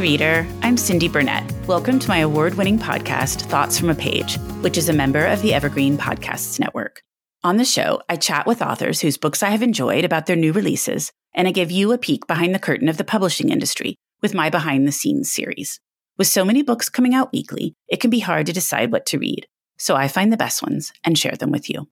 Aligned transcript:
reader. 0.00 0.46
I'm 0.62 0.78
Cindy 0.78 1.08
Burnett. 1.08 1.52
Welcome 1.66 1.98
to 1.98 2.08
my 2.08 2.18
award 2.18 2.54
winning 2.54 2.78
podcast, 2.78 3.42
Thoughts 3.42 3.78
from 3.78 3.90
a 3.90 3.94
Page, 3.94 4.38
which 4.62 4.78
is 4.78 4.88
a 4.88 4.94
member 4.94 5.26
of 5.26 5.42
the 5.42 5.52
Evergreen 5.52 5.98
Podcasts 5.98 6.58
Network. 6.58 7.02
On 7.44 7.58
the 7.58 7.66
show, 7.66 8.00
I 8.08 8.16
chat 8.16 8.46
with 8.46 8.62
authors 8.62 9.02
whose 9.02 9.18
books 9.18 9.42
I 9.42 9.50
have 9.50 9.62
enjoyed 9.62 10.06
about 10.06 10.24
their 10.24 10.36
new 10.36 10.52
releases, 10.52 11.12
and 11.34 11.46
I 11.46 11.52
give 11.52 11.70
you 11.70 11.92
a 11.92 11.98
peek 11.98 12.26
behind 12.26 12.54
the 12.54 12.58
curtain 12.58 12.88
of 12.88 12.96
the 12.96 13.04
publishing 13.04 13.50
industry 13.50 13.96
with 14.22 14.32
my 14.32 14.48
behind 14.48 14.88
the 14.88 14.92
scenes 14.92 15.30
series. 15.30 15.80
With 16.16 16.28
so 16.28 16.46
many 16.46 16.62
books 16.62 16.88
coming 16.88 17.14
out 17.14 17.32
weekly, 17.32 17.74
it 17.86 18.00
can 18.00 18.08
be 18.08 18.20
hard 18.20 18.46
to 18.46 18.54
decide 18.54 18.92
what 18.92 19.04
to 19.06 19.18
read, 19.18 19.46
so 19.76 19.96
I 19.96 20.08
find 20.08 20.32
the 20.32 20.38
best 20.38 20.62
ones 20.62 20.94
and 21.04 21.18
share 21.18 21.36
them 21.36 21.50
with 21.50 21.68
you. 21.68 21.88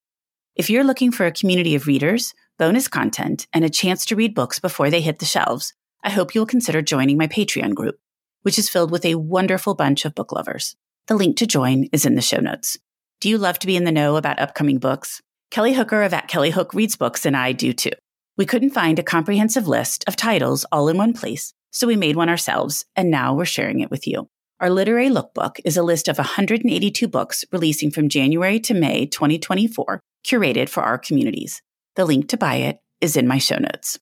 If 0.57 0.71
you're 0.71 0.83
looking 0.83 1.13
for 1.13 1.27
a 1.27 1.33
community 1.33 1.75
of 1.75 1.87
readers, 1.87 2.33
bonus 2.59 2.89
content, 2.89 3.47
and 3.53 3.67
a 3.67 3.71
chance 3.71 4.07
to 4.07 4.17
read 4.17 4.35
books 4.35 4.59
before 4.59 4.89
they 4.89 5.03
hit 5.03 5.19
the 5.19 5.27
shelves, 5.27 5.75
I 6.05 6.11
hope 6.11 6.35
you'll 6.35 6.47
consider 6.47 6.81
joining 6.81 7.19
my 7.19 7.27
Patreon 7.27 7.75
group, 7.75 7.99
which 8.43 8.59
is 8.59 8.69
filled 8.69 8.91
with 8.91 9.05
a 9.05 9.17
wonderful 9.17 9.75
bunch 9.75 10.05
of 10.05 10.15
book 10.15 10.33
lovers. 10.33 10.77
The 11.09 11.17
link 11.17 11.37
to 11.39 11.47
join 11.47 11.89
is 11.93 12.07
in 12.07 12.15
the 12.15 12.23
show 12.23 12.39
notes. 12.39 12.79
Do 13.21 13.29
you 13.29 13.37
love 13.37 13.59
to 13.59 13.67
be 13.67 13.77
in 13.77 13.85
the 13.85 13.93
know 13.93 14.17
about 14.17 14.39
upcoming 14.39 14.79
books? 14.79 15.21
Kelly 15.51 15.73
Hooker 15.73 16.03
of 16.03 16.15
At 16.15 16.29
Kelly 16.29 16.51
Hook 16.51 16.73
Reads 16.73 16.97
Books 16.97 17.27
and 17.27 17.37
I 17.37 17.53
do 17.53 17.73
too. 17.73 17.91
We 18.37 18.47
couldn't 18.47 18.71
find 18.71 18.99
a 18.99 19.03
comprehensive 19.03 19.67
list 19.67 20.05
of 20.07 20.15
titles 20.15 20.65
all 20.71 20.89
in 20.89 20.97
one 20.97 21.15
place, 21.15 21.53
so 21.73 21.87
we 21.89 21.97
made 21.97 22.15
one 22.15 22.29
ourselves, 22.29 22.85
and 22.95 23.11
now 23.11 23.35
we're 23.35 23.45
sharing 23.45 23.81
it 23.81 23.91
with 23.91 24.07
you. 24.07 24.29
Our 24.61 24.71
literary 24.71 25.09
lookbook 25.09 25.61
is 25.65 25.77
a 25.77 25.83
list 25.83 26.07
of 26.07 26.19
182 26.19 27.09
books 27.09 27.45
releasing 27.51 27.91
from 27.91 28.09
January 28.09 28.61
to 28.61 28.75
May 28.75 29.07
2024, 29.07 30.01
curated 30.25 30.69
for 30.69 30.83
our 30.83 30.99
communities. 30.99 31.63
The 31.97 32.05
link 32.05 32.29
to 32.29 32.37
buy 32.37 32.57
it 32.57 32.79
is 33.01 33.17
in 33.17 33.27
my 33.27 33.39
show 33.39 33.57
notes. 33.57 33.99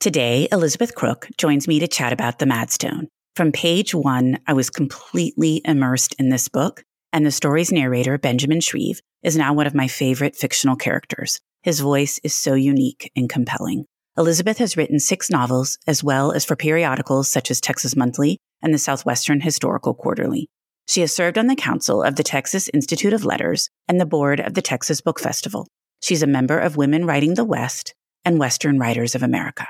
Today, 0.00 0.48
Elizabeth 0.50 0.94
Crook 0.94 1.28
joins 1.36 1.68
me 1.68 1.78
to 1.78 1.86
chat 1.86 2.10
about 2.10 2.38
The 2.38 2.46
Madstone. 2.46 3.08
From 3.36 3.52
page 3.52 3.94
one, 3.94 4.38
I 4.46 4.54
was 4.54 4.70
completely 4.70 5.60
immersed 5.62 6.14
in 6.18 6.30
this 6.30 6.48
book, 6.48 6.82
and 7.12 7.26
the 7.26 7.30
story's 7.30 7.70
narrator, 7.70 8.16
Benjamin 8.16 8.62
Shreve, 8.62 9.02
is 9.22 9.36
now 9.36 9.52
one 9.52 9.66
of 9.66 9.74
my 9.74 9.88
favorite 9.88 10.34
fictional 10.34 10.74
characters. 10.74 11.38
His 11.62 11.80
voice 11.80 12.18
is 12.24 12.34
so 12.34 12.54
unique 12.54 13.12
and 13.14 13.28
compelling. 13.28 13.84
Elizabeth 14.16 14.56
has 14.56 14.74
written 14.74 15.00
six 15.00 15.28
novels, 15.28 15.76
as 15.86 16.02
well 16.02 16.32
as 16.32 16.46
for 16.46 16.56
periodicals 16.56 17.30
such 17.30 17.50
as 17.50 17.60
Texas 17.60 17.94
Monthly 17.94 18.38
and 18.62 18.72
the 18.72 18.78
Southwestern 18.78 19.42
Historical 19.42 19.92
Quarterly. 19.92 20.48
She 20.88 21.02
has 21.02 21.14
served 21.14 21.36
on 21.36 21.46
the 21.46 21.54
council 21.54 22.02
of 22.02 22.16
the 22.16 22.24
Texas 22.24 22.70
Institute 22.72 23.12
of 23.12 23.26
Letters 23.26 23.68
and 23.86 24.00
the 24.00 24.06
board 24.06 24.40
of 24.40 24.54
the 24.54 24.62
Texas 24.62 25.02
Book 25.02 25.20
Festival. 25.20 25.68
She's 26.02 26.22
a 26.22 26.26
member 26.26 26.58
of 26.58 26.78
Women 26.78 27.04
Writing 27.04 27.34
the 27.34 27.44
West 27.44 27.92
and 28.24 28.38
Western 28.38 28.78
Writers 28.78 29.14
of 29.14 29.22
America. 29.22 29.66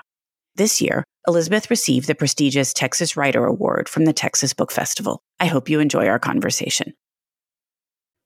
This 0.61 0.83
year, 0.83 1.05
Elizabeth 1.27 1.71
received 1.71 2.07
the 2.07 2.15
prestigious 2.15 2.75
Texas 2.75 3.17
Writer 3.17 3.47
Award 3.47 3.89
from 3.89 4.05
the 4.05 4.13
Texas 4.13 4.53
Book 4.53 4.71
Festival. 4.71 5.23
I 5.41 5.47
hope 5.47 5.71
you 5.71 5.81
enjoy 5.81 6.07
our 6.07 6.19
conversation. 6.19 6.93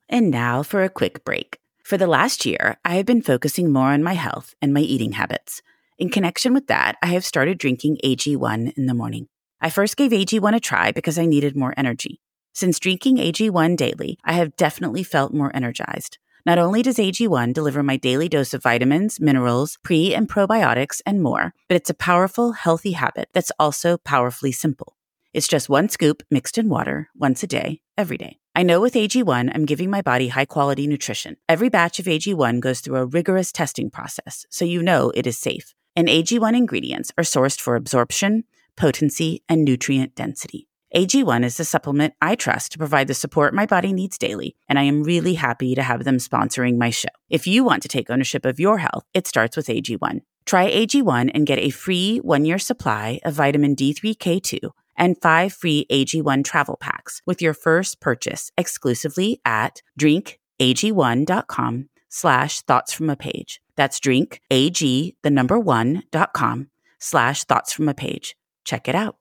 And 0.09 0.33
now 0.33 0.65
for 0.65 0.83
a 0.83 0.89
quick 0.89 1.25
break. 1.25 1.61
For 1.85 1.97
the 1.97 2.09
last 2.09 2.45
year, 2.45 2.77
I 2.85 2.97
have 2.97 3.07
been 3.07 3.23
focusing 3.23 3.73
more 3.73 3.91
on 3.91 4.03
my 4.03 4.15
health 4.15 4.57
and 4.61 4.75
my 4.75 4.81
eating 4.81 5.13
habits. 5.13 5.63
In 5.97 6.09
connection 6.09 6.53
with 6.53 6.67
that, 6.67 6.97
I 7.01 7.07
have 7.07 7.25
started 7.25 7.57
drinking 7.57 7.99
AG1 8.05 8.77
in 8.77 8.87
the 8.87 8.95
morning. 8.95 9.29
I 9.61 9.71
first 9.71 9.97
gave 9.97 10.11
AG1 10.11 10.57
a 10.57 10.59
try 10.59 10.91
because 10.91 11.21
I 11.21 11.27
needed 11.27 11.57
more 11.57 11.73
energy. 11.77 12.21
Since 12.53 12.81
drinking 12.81 13.19
AG1 13.19 13.77
daily, 13.77 14.19
I 14.25 14.33
have 14.33 14.57
definitely 14.57 15.05
felt 15.05 15.33
more 15.33 15.55
energized. 15.55 16.19
Not 16.47 16.59
only 16.59 16.83
does 16.83 16.99
AG1 16.99 17.55
deliver 17.55 17.83
my 17.83 17.97
daily 17.97 18.29
dose 18.29 18.53
of 18.53 18.63
vitamins, 18.63 19.19
minerals, 19.19 19.79
pre 19.83 20.15
and 20.15 20.29
probiotics, 20.29 21.01
and 21.07 21.23
more, 21.23 21.55
but 21.69 21.77
it's 21.77 21.89
a 21.89 21.95
powerful, 21.95 22.53
healthy 22.53 22.93
habit 22.93 23.31
that's 23.33 23.53
also 23.59 23.97
powerfully 23.97 24.53
simple. 24.53 24.95
It's 25.33 25.49
just 25.49 25.71
one 25.71 25.89
scoop 25.89 26.23
mixed 26.31 26.59
in 26.59 26.69
water 26.69 27.09
once 27.15 27.43
a 27.43 27.47
day, 27.47 27.81
every 27.97 28.19
day. 28.19 28.39
I 28.55 28.63
know 28.63 28.79
with 28.79 28.93
AG1, 28.93 29.53
I'm 29.55 29.65
giving 29.65 29.89
my 29.89 30.03
body 30.03 30.29
high 30.29 30.45
quality 30.45 30.87
nutrition. 30.87 31.39
Every 31.49 31.71
batch 31.71 31.99
of 31.99 32.05
AG1 32.05 32.61
goes 32.61 32.81
through 32.81 32.97
a 32.97 33.07
rigorous 33.07 33.51
testing 33.51 33.89
process, 33.89 34.45
so 34.51 34.67
you 34.67 34.83
know 34.83 35.11
it 35.15 35.27
is 35.27 35.39
safe. 35.39 35.75
And 35.97 36.09
AG1 36.09 36.55
ingredients 36.55 37.11
are 37.17 37.25
sourced 37.25 37.59
for 37.59 37.75
absorption, 37.75 38.45
potency, 38.77 39.43
and 39.49 39.65
nutrient 39.65 40.15
density. 40.15 40.69
AG1 40.95 41.45
is 41.45 41.57
the 41.57 41.65
supplement 41.65 42.15
I 42.23 42.37
trust 42.37 42.71
to 42.71 42.79
provide 42.79 43.09
the 43.09 43.15
support 43.15 43.53
my 43.53 43.67
body 43.67 43.93
needs 43.93 44.17
daily, 44.17 44.55
and 44.69 44.79
I 44.79 44.85
am 44.85 45.03
really 45.03 45.35
happy 45.35 45.75
to 45.75 45.83
have 45.83 46.05
them 46.05 46.19
sponsoring 46.19 46.79
my 46.79 46.91
show. 46.91 47.09
If 47.29 47.49
you 47.49 47.65
want 47.65 47.83
to 47.83 47.89
take 47.89 48.11
ownership 48.11 48.45
of 48.47 48.61
your 48.61 48.79
health, 48.79 49.03
it 49.13 49.27
starts 49.27 49.57
with 49.57 49.67
AG1. 49.67 50.21
Try 50.47 50.71
AG1 50.71 51.33
and 51.35 51.49
get 51.49 51.59
a 51.59 51.71
free 51.71 52.19
one 52.19 52.45
year 52.45 52.61
supply 52.61 53.19
of 53.25 53.35
vitamin 53.35 53.75
D3K2 53.75 54.71
and 54.97 55.21
five 55.21 55.53
free 55.53 55.85
AG1 55.91 56.45
travel 56.45 56.77
packs 56.77 57.21
with 57.27 57.43
your 57.43 57.55
first 57.55 58.01
purchase 58.01 58.53
exclusively 58.57 59.41
at 59.45 59.83
drinkag1.com 59.99 61.89
slash 62.09 62.61
thoughts 62.61 62.93
from 62.93 63.11
a 63.11 63.17
page. 63.17 63.61
That's 63.75 63.99
drink, 63.99 64.41
AG, 64.49 65.17
the 65.25 65.31
number 65.31 65.59
one, 65.59 66.05
dot 66.13 66.35
com 66.35 66.69
slash 67.01 67.43
thoughts 67.43 67.73
from 67.73 67.89
a 67.89 67.95
page. 67.95 68.37
Check 68.65 68.87
it 68.87 68.95
out. 68.95 69.17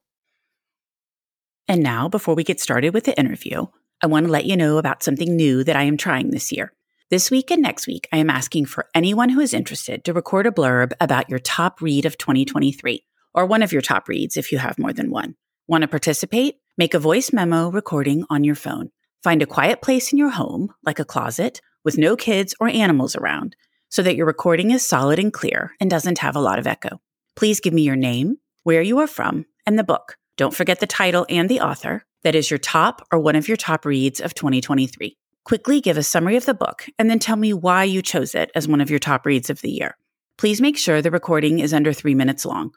And 1.68 1.82
now, 1.82 2.10
before 2.10 2.36
we 2.36 2.44
get 2.44 2.60
started 2.60 2.94
with 2.94 3.06
the 3.06 3.18
interview, 3.18 3.68
I 4.02 4.08
want 4.08 4.26
to 4.26 4.32
let 4.32 4.46
you 4.46 4.58
know 4.58 4.78
about 4.78 5.02
something 5.02 5.36
new 5.36 5.64
that 5.64 5.78
I 5.78 5.84
am 5.84 5.96
trying 5.96 6.32
this 6.32 6.52
year. 6.52 6.74
This 7.10 7.32
week 7.32 7.52
and 7.52 7.62
next 7.62 7.88
week, 7.88 8.08
I 8.12 8.18
am 8.18 8.30
asking 8.30 8.66
for 8.66 8.88
anyone 8.94 9.30
who 9.30 9.40
is 9.40 9.54
interested 9.54 10.04
to 10.04 10.14
record 10.14 10.46
a 10.46 10.52
blurb 10.52 10.92
about 11.00 11.30
your 11.30 11.40
top 11.40 11.82
read 11.82 12.06
of 12.06 12.18
2023, 12.18 13.06
or 13.34 13.46
one 13.46 13.64
of 13.64 13.72
your 13.72 13.82
top 13.82 14.10
reads 14.10 14.36
if 14.36 14.52
you 14.52 14.58
have 14.58 14.80
more 14.80 14.92
than 14.92 15.12
one. 15.12 15.36
Want 15.68 15.84
to 15.84 15.88
participate? 15.88 16.56
Make 16.78 16.94
a 16.94 17.00
voice 17.00 17.32
memo 17.32 17.70
recording 17.70 18.26
on 18.30 18.44
your 18.44 18.56
phone. 18.56 18.90
Find 19.24 19.42
a 19.42 19.46
quiet 19.46 19.82
place 19.82 20.12
in 20.12 20.18
your 20.18 20.32
home, 20.32 20.74
like 20.84 21.00
a 21.00 21.06
closet, 21.06 21.62
with 21.86 21.98
no 21.98 22.18
kids 22.18 22.56
or 22.60 22.68
animals 22.68 23.16
around, 23.16 23.56
so 23.88 24.02
that 24.02 24.16
your 24.16 24.26
recording 24.26 24.72
is 24.72 24.86
solid 24.86 25.20
and 25.20 25.32
clear 25.32 25.72
and 25.80 25.90
doesn't 25.90 26.18
have 26.18 26.36
a 26.36 26.42
lot 26.42 26.60
of 26.60 26.68
echo. 26.68 27.00
Please 27.36 27.62
give 27.62 27.74
me 27.74 27.84
your 27.84 27.96
name, 27.96 28.38
where 28.64 28.82
you 28.82 29.00
are 29.00 29.08
from, 29.08 29.46
and 29.66 29.80
the 29.80 29.84
book. 29.84 30.18
Don't 30.36 30.54
forget 30.54 30.80
the 30.80 30.88
title 30.88 31.26
and 31.30 31.48
the 31.48 31.60
author. 31.60 32.06
That 32.24 32.36
is 32.36 32.50
your 32.50 32.58
top 32.58 33.06
or 33.12 33.20
one 33.20 33.36
of 33.36 33.48
your 33.48 33.58
top 33.58 33.86
reads 33.86 34.20
of 34.20 34.34
2023. 34.34 35.16
Quickly 35.44 35.82
give 35.82 35.98
a 35.98 36.04
summary 36.04 36.38
of 36.38 36.46
the 36.46 36.54
book 36.54 36.88
and 36.98 37.10
then 37.10 37.20
tell 37.20 37.36
me 37.36 37.54
why 37.54 37.84
you 37.84 38.02
chose 38.02 38.34
it 38.34 38.50
as 38.56 38.68
one 38.68 38.82
of 38.82 38.90
your 38.90 39.00
top 39.00 39.26
reads 39.26 39.50
of 39.50 39.62
the 39.62 39.70
year. 39.70 39.98
Please 40.38 40.62
make 40.62 40.78
sure 40.78 41.02
the 41.02 41.12
recording 41.12 41.60
is 41.60 41.74
under 41.74 41.94
three 41.94 42.16
minutes 42.16 42.46
long. 42.46 42.72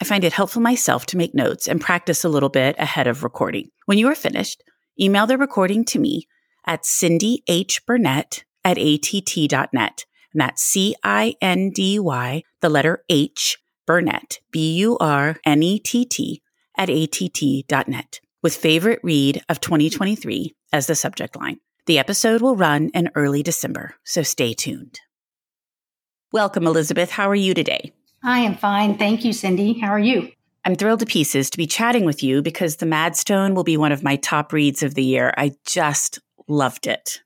I 0.00 0.04
find 0.04 0.24
it 0.24 0.32
helpful 0.32 0.60
myself 0.60 1.06
to 1.06 1.16
make 1.16 1.34
notes 1.34 1.68
and 1.68 1.80
practice 1.80 2.24
a 2.24 2.28
little 2.28 2.48
bit 2.48 2.74
ahead 2.78 3.06
of 3.06 3.22
recording. 3.22 3.70
When 3.84 3.98
you 3.98 4.08
are 4.08 4.14
finished, 4.14 4.62
email 5.00 5.26
the 5.26 5.38
recording 5.38 5.84
to 5.86 5.98
me 5.98 6.26
at 6.66 6.84
Cindy 6.84 7.44
H. 7.46 7.86
Burnett 7.86 8.44
at 8.64 8.78
att.net. 8.78 10.04
And 10.32 10.40
that's 10.40 10.62
C 10.62 10.96
I 11.04 11.34
N 11.40 11.70
D 11.70 11.98
Y, 11.98 12.42
the 12.60 12.68
letter 12.68 13.04
H, 13.08 13.58
Burnett, 13.86 14.40
B 14.50 14.74
U 14.78 14.98
R 14.98 15.38
N 15.46 15.62
E 15.62 15.78
T 15.78 16.04
T 16.04 16.42
at 16.76 16.90
att.net 16.90 18.20
with 18.42 18.56
favorite 18.56 19.00
read 19.02 19.42
of 19.48 19.60
2023 19.60 20.54
as 20.72 20.86
the 20.86 20.94
subject 20.94 21.36
line. 21.36 21.58
The 21.86 21.98
episode 21.98 22.42
will 22.42 22.56
run 22.56 22.90
in 22.90 23.10
early 23.14 23.42
December, 23.42 23.94
so 24.04 24.22
stay 24.22 24.54
tuned. 24.54 25.00
Welcome, 26.32 26.66
Elizabeth. 26.66 27.10
How 27.10 27.30
are 27.30 27.34
you 27.34 27.54
today? 27.54 27.92
I 28.22 28.40
am 28.40 28.56
fine. 28.56 28.98
Thank 28.98 29.24
you, 29.24 29.32
Cindy. 29.32 29.78
How 29.78 29.88
are 29.88 29.98
you? 29.98 30.32
I'm 30.64 30.74
thrilled 30.74 31.00
to 31.00 31.06
pieces 31.06 31.48
to 31.50 31.58
be 31.58 31.66
chatting 31.68 32.04
with 32.04 32.24
you 32.24 32.42
because 32.42 32.76
The 32.76 32.86
Madstone 32.86 33.54
will 33.54 33.62
be 33.62 33.76
one 33.76 33.92
of 33.92 34.02
my 34.02 34.16
top 34.16 34.52
reads 34.52 34.82
of 34.82 34.94
the 34.94 35.04
year. 35.04 35.32
I 35.36 35.52
just 35.64 36.18
loved 36.48 36.88
it. 36.88 37.22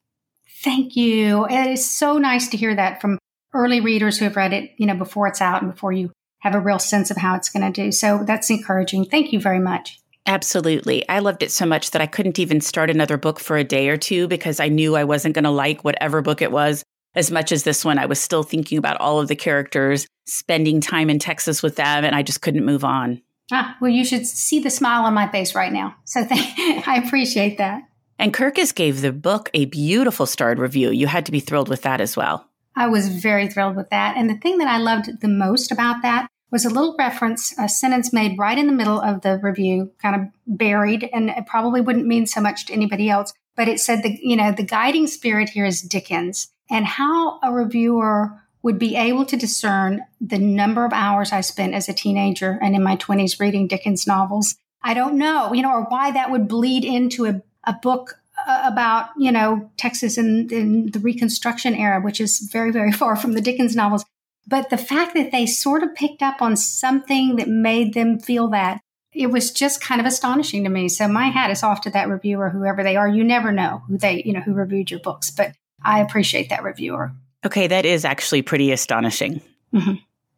Thank 0.62 0.94
you. 0.94 1.46
It 1.46 1.70
is 1.70 1.88
so 1.88 2.18
nice 2.18 2.48
to 2.48 2.58
hear 2.58 2.74
that 2.74 3.00
from 3.00 3.18
early 3.54 3.80
readers 3.80 4.18
who 4.18 4.26
have 4.26 4.36
read 4.36 4.52
it, 4.52 4.72
you 4.76 4.86
know, 4.86 4.94
before 4.94 5.26
it's 5.26 5.40
out 5.40 5.62
and 5.62 5.72
before 5.72 5.92
you 5.92 6.12
have 6.40 6.54
a 6.54 6.60
real 6.60 6.78
sense 6.78 7.10
of 7.10 7.16
how 7.16 7.34
it's 7.36 7.48
going 7.48 7.70
to 7.70 7.84
do. 7.84 7.92
So 7.92 8.24
that's 8.24 8.50
encouraging. 8.50 9.06
Thank 9.06 9.32
you 9.32 9.40
very 9.40 9.60
much. 9.60 9.98
Absolutely. 10.26 11.08
I 11.08 11.20
loved 11.20 11.42
it 11.42 11.50
so 11.50 11.66
much 11.66 11.90
that 11.92 12.02
I 12.02 12.06
couldn't 12.06 12.38
even 12.38 12.60
start 12.60 12.90
another 12.90 13.16
book 13.16 13.40
for 13.40 13.56
a 13.56 13.64
day 13.64 13.88
or 13.88 13.96
two 13.96 14.28
because 14.28 14.60
I 14.60 14.68
knew 14.68 14.94
I 14.94 15.04
wasn't 15.04 15.34
going 15.34 15.44
to 15.44 15.50
like 15.50 15.82
whatever 15.82 16.22
book 16.22 16.42
it 16.42 16.52
was 16.52 16.84
as 17.14 17.30
much 17.30 17.52
as 17.52 17.64
this 17.64 17.84
one. 17.84 17.98
I 17.98 18.06
was 18.06 18.20
still 18.20 18.42
thinking 18.42 18.78
about 18.78 19.00
all 19.00 19.18
of 19.18 19.28
the 19.28 19.36
characters, 19.36 20.06
spending 20.26 20.80
time 20.80 21.10
in 21.10 21.18
Texas 21.18 21.62
with 21.62 21.76
them, 21.76 22.04
and 22.04 22.14
I 22.14 22.22
just 22.22 22.42
couldn't 22.42 22.64
move 22.64 22.84
on. 22.84 23.22
Ah, 23.52 23.76
well, 23.80 23.90
you 23.90 24.04
should 24.04 24.26
see 24.26 24.60
the 24.60 24.70
smile 24.70 25.04
on 25.04 25.14
my 25.14 25.26
face 25.28 25.54
right 25.54 25.72
now. 25.72 25.96
So 26.04 26.24
th- 26.26 26.86
I 26.86 27.02
appreciate 27.04 27.58
that. 27.58 27.82
And 28.18 28.34
Kirkus 28.34 28.74
gave 28.74 29.00
the 29.00 29.12
book 29.12 29.50
a 29.54 29.64
beautiful 29.64 30.26
starred 30.26 30.58
review. 30.58 30.90
You 30.90 31.06
had 31.06 31.26
to 31.26 31.32
be 31.32 31.40
thrilled 31.40 31.70
with 31.70 31.82
that 31.82 32.00
as 32.00 32.16
well. 32.16 32.49
I 32.76 32.88
was 32.88 33.08
very 33.08 33.48
thrilled 33.48 33.76
with 33.76 33.90
that. 33.90 34.16
And 34.16 34.28
the 34.30 34.36
thing 34.36 34.58
that 34.58 34.68
I 34.68 34.78
loved 34.78 35.20
the 35.20 35.28
most 35.28 35.72
about 35.72 36.02
that 36.02 36.28
was 36.50 36.64
a 36.64 36.70
little 36.70 36.96
reference, 36.98 37.56
a 37.58 37.68
sentence 37.68 38.12
made 38.12 38.38
right 38.38 38.58
in 38.58 38.66
the 38.66 38.72
middle 38.72 39.00
of 39.00 39.22
the 39.22 39.38
review, 39.38 39.92
kind 40.02 40.16
of 40.16 40.28
buried, 40.46 41.08
and 41.12 41.30
it 41.30 41.46
probably 41.46 41.80
wouldn't 41.80 42.06
mean 42.06 42.26
so 42.26 42.40
much 42.40 42.66
to 42.66 42.72
anybody 42.72 43.08
else. 43.08 43.32
But 43.56 43.68
it 43.68 43.80
said 43.80 44.02
the 44.02 44.18
you 44.22 44.36
know 44.36 44.52
the 44.52 44.64
guiding 44.64 45.06
spirit 45.06 45.50
here 45.50 45.64
is 45.64 45.82
Dickens, 45.82 46.48
and 46.70 46.86
how 46.86 47.38
a 47.42 47.52
reviewer 47.52 48.40
would 48.62 48.78
be 48.78 48.96
able 48.96 49.24
to 49.26 49.36
discern 49.36 50.02
the 50.20 50.38
number 50.38 50.84
of 50.84 50.92
hours 50.92 51.32
I 51.32 51.40
spent 51.40 51.74
as 51.74 51.88
a 51.88 51.94
teenager 51.94 52.58
and 52.60 52.74
in 52.74 52.82
my 52.82 52.96
20s 52.96 53.40
reading 53.40 53.66
Dickens 53.66 54.06
novels 54.06 54.56
I 54.82 54.94
don't 54.94 55.18
know, 55.18 55.52
you 55.52 55.62
know, 55.62 55.72
or 55.72 55.84
why 55.84 56.10
that 56.12 56.30
would 56.30 56.48
bleed 56.48 56.84
into 56.84 57.26
a, 57.26 57.42
a 57.64 57.74
book 57.74 58.19
about, 58.46 59.10
you 59.16 59.32
know, 59.32 59.70
Texas 59.76 60.18
in, 60.18 60.48
in 60.50 60.90
the 60.90 60.98
Reconstruction 60.98 61.74
era, 61.74 62.00
which 62.00 62.20
is 62.20 62.40
very, 62.40 62.70
very 62.70 62.92
far 63.00 63.16
from 63.16 63.32
the 63.32 63.40
Dickens 63.40 63.76
novels. 63.76 64.04
But 64.46 64.70
the 64.70 64.78
fact 64.78 65.14
that 65.14 65.30
they 65.30 65.46
sort 65.46 65.82
of 65.82 65.94
picked 65.94 66.22
up 66.22 66.42
on 66.42 66.56
something 66.56 67.36
that 67.36 67.48
made 67.48 67.94
them 67.94 68.18
feel 68.18 68.48
that 68.48 68.80
it 69.12 69.28
was 69.28 69.50
just 69.50 69.80
kind 69.80 70.00
of 70.00 70.06
astonishing 70.06 70.64
to 70.64 70.70
me. 70.70 70.88
So 70.88 71.08
my 71.08 71.26
hat 71.26 71.50
is 71.50 71.62
off 71.62 71.80
to 71.82 71.90
that 71.90 72.08
reviewer, 72.08 72.50
whoever 72.50 72.82
they 72.82 72.96
are. 72.96 73.08
You 73.08 73.24
never 73.24 73.52
know 73.52 73.82
who 73.88 73.98
they, 73.98 74.22
you 74.24 74.32
know, 74.32 74.40
who 74.40 74.52
reviewed 74.52 74.90
your 74.90 75.00
books, 75.00 75.30
but 75.30 75.52
I 75.82 76.00
appreciate 76.00 76.48
that 76.50 76.62
reviewer. 76.62 77.12
Okay, 77.44 77.66
that 77.66 77.84
is 77.84 78.04
actually 78.04 78.42
pretty 78.42 78.70
astonishing. 78.70 79.40
Mm-hmm. 79.74 79.94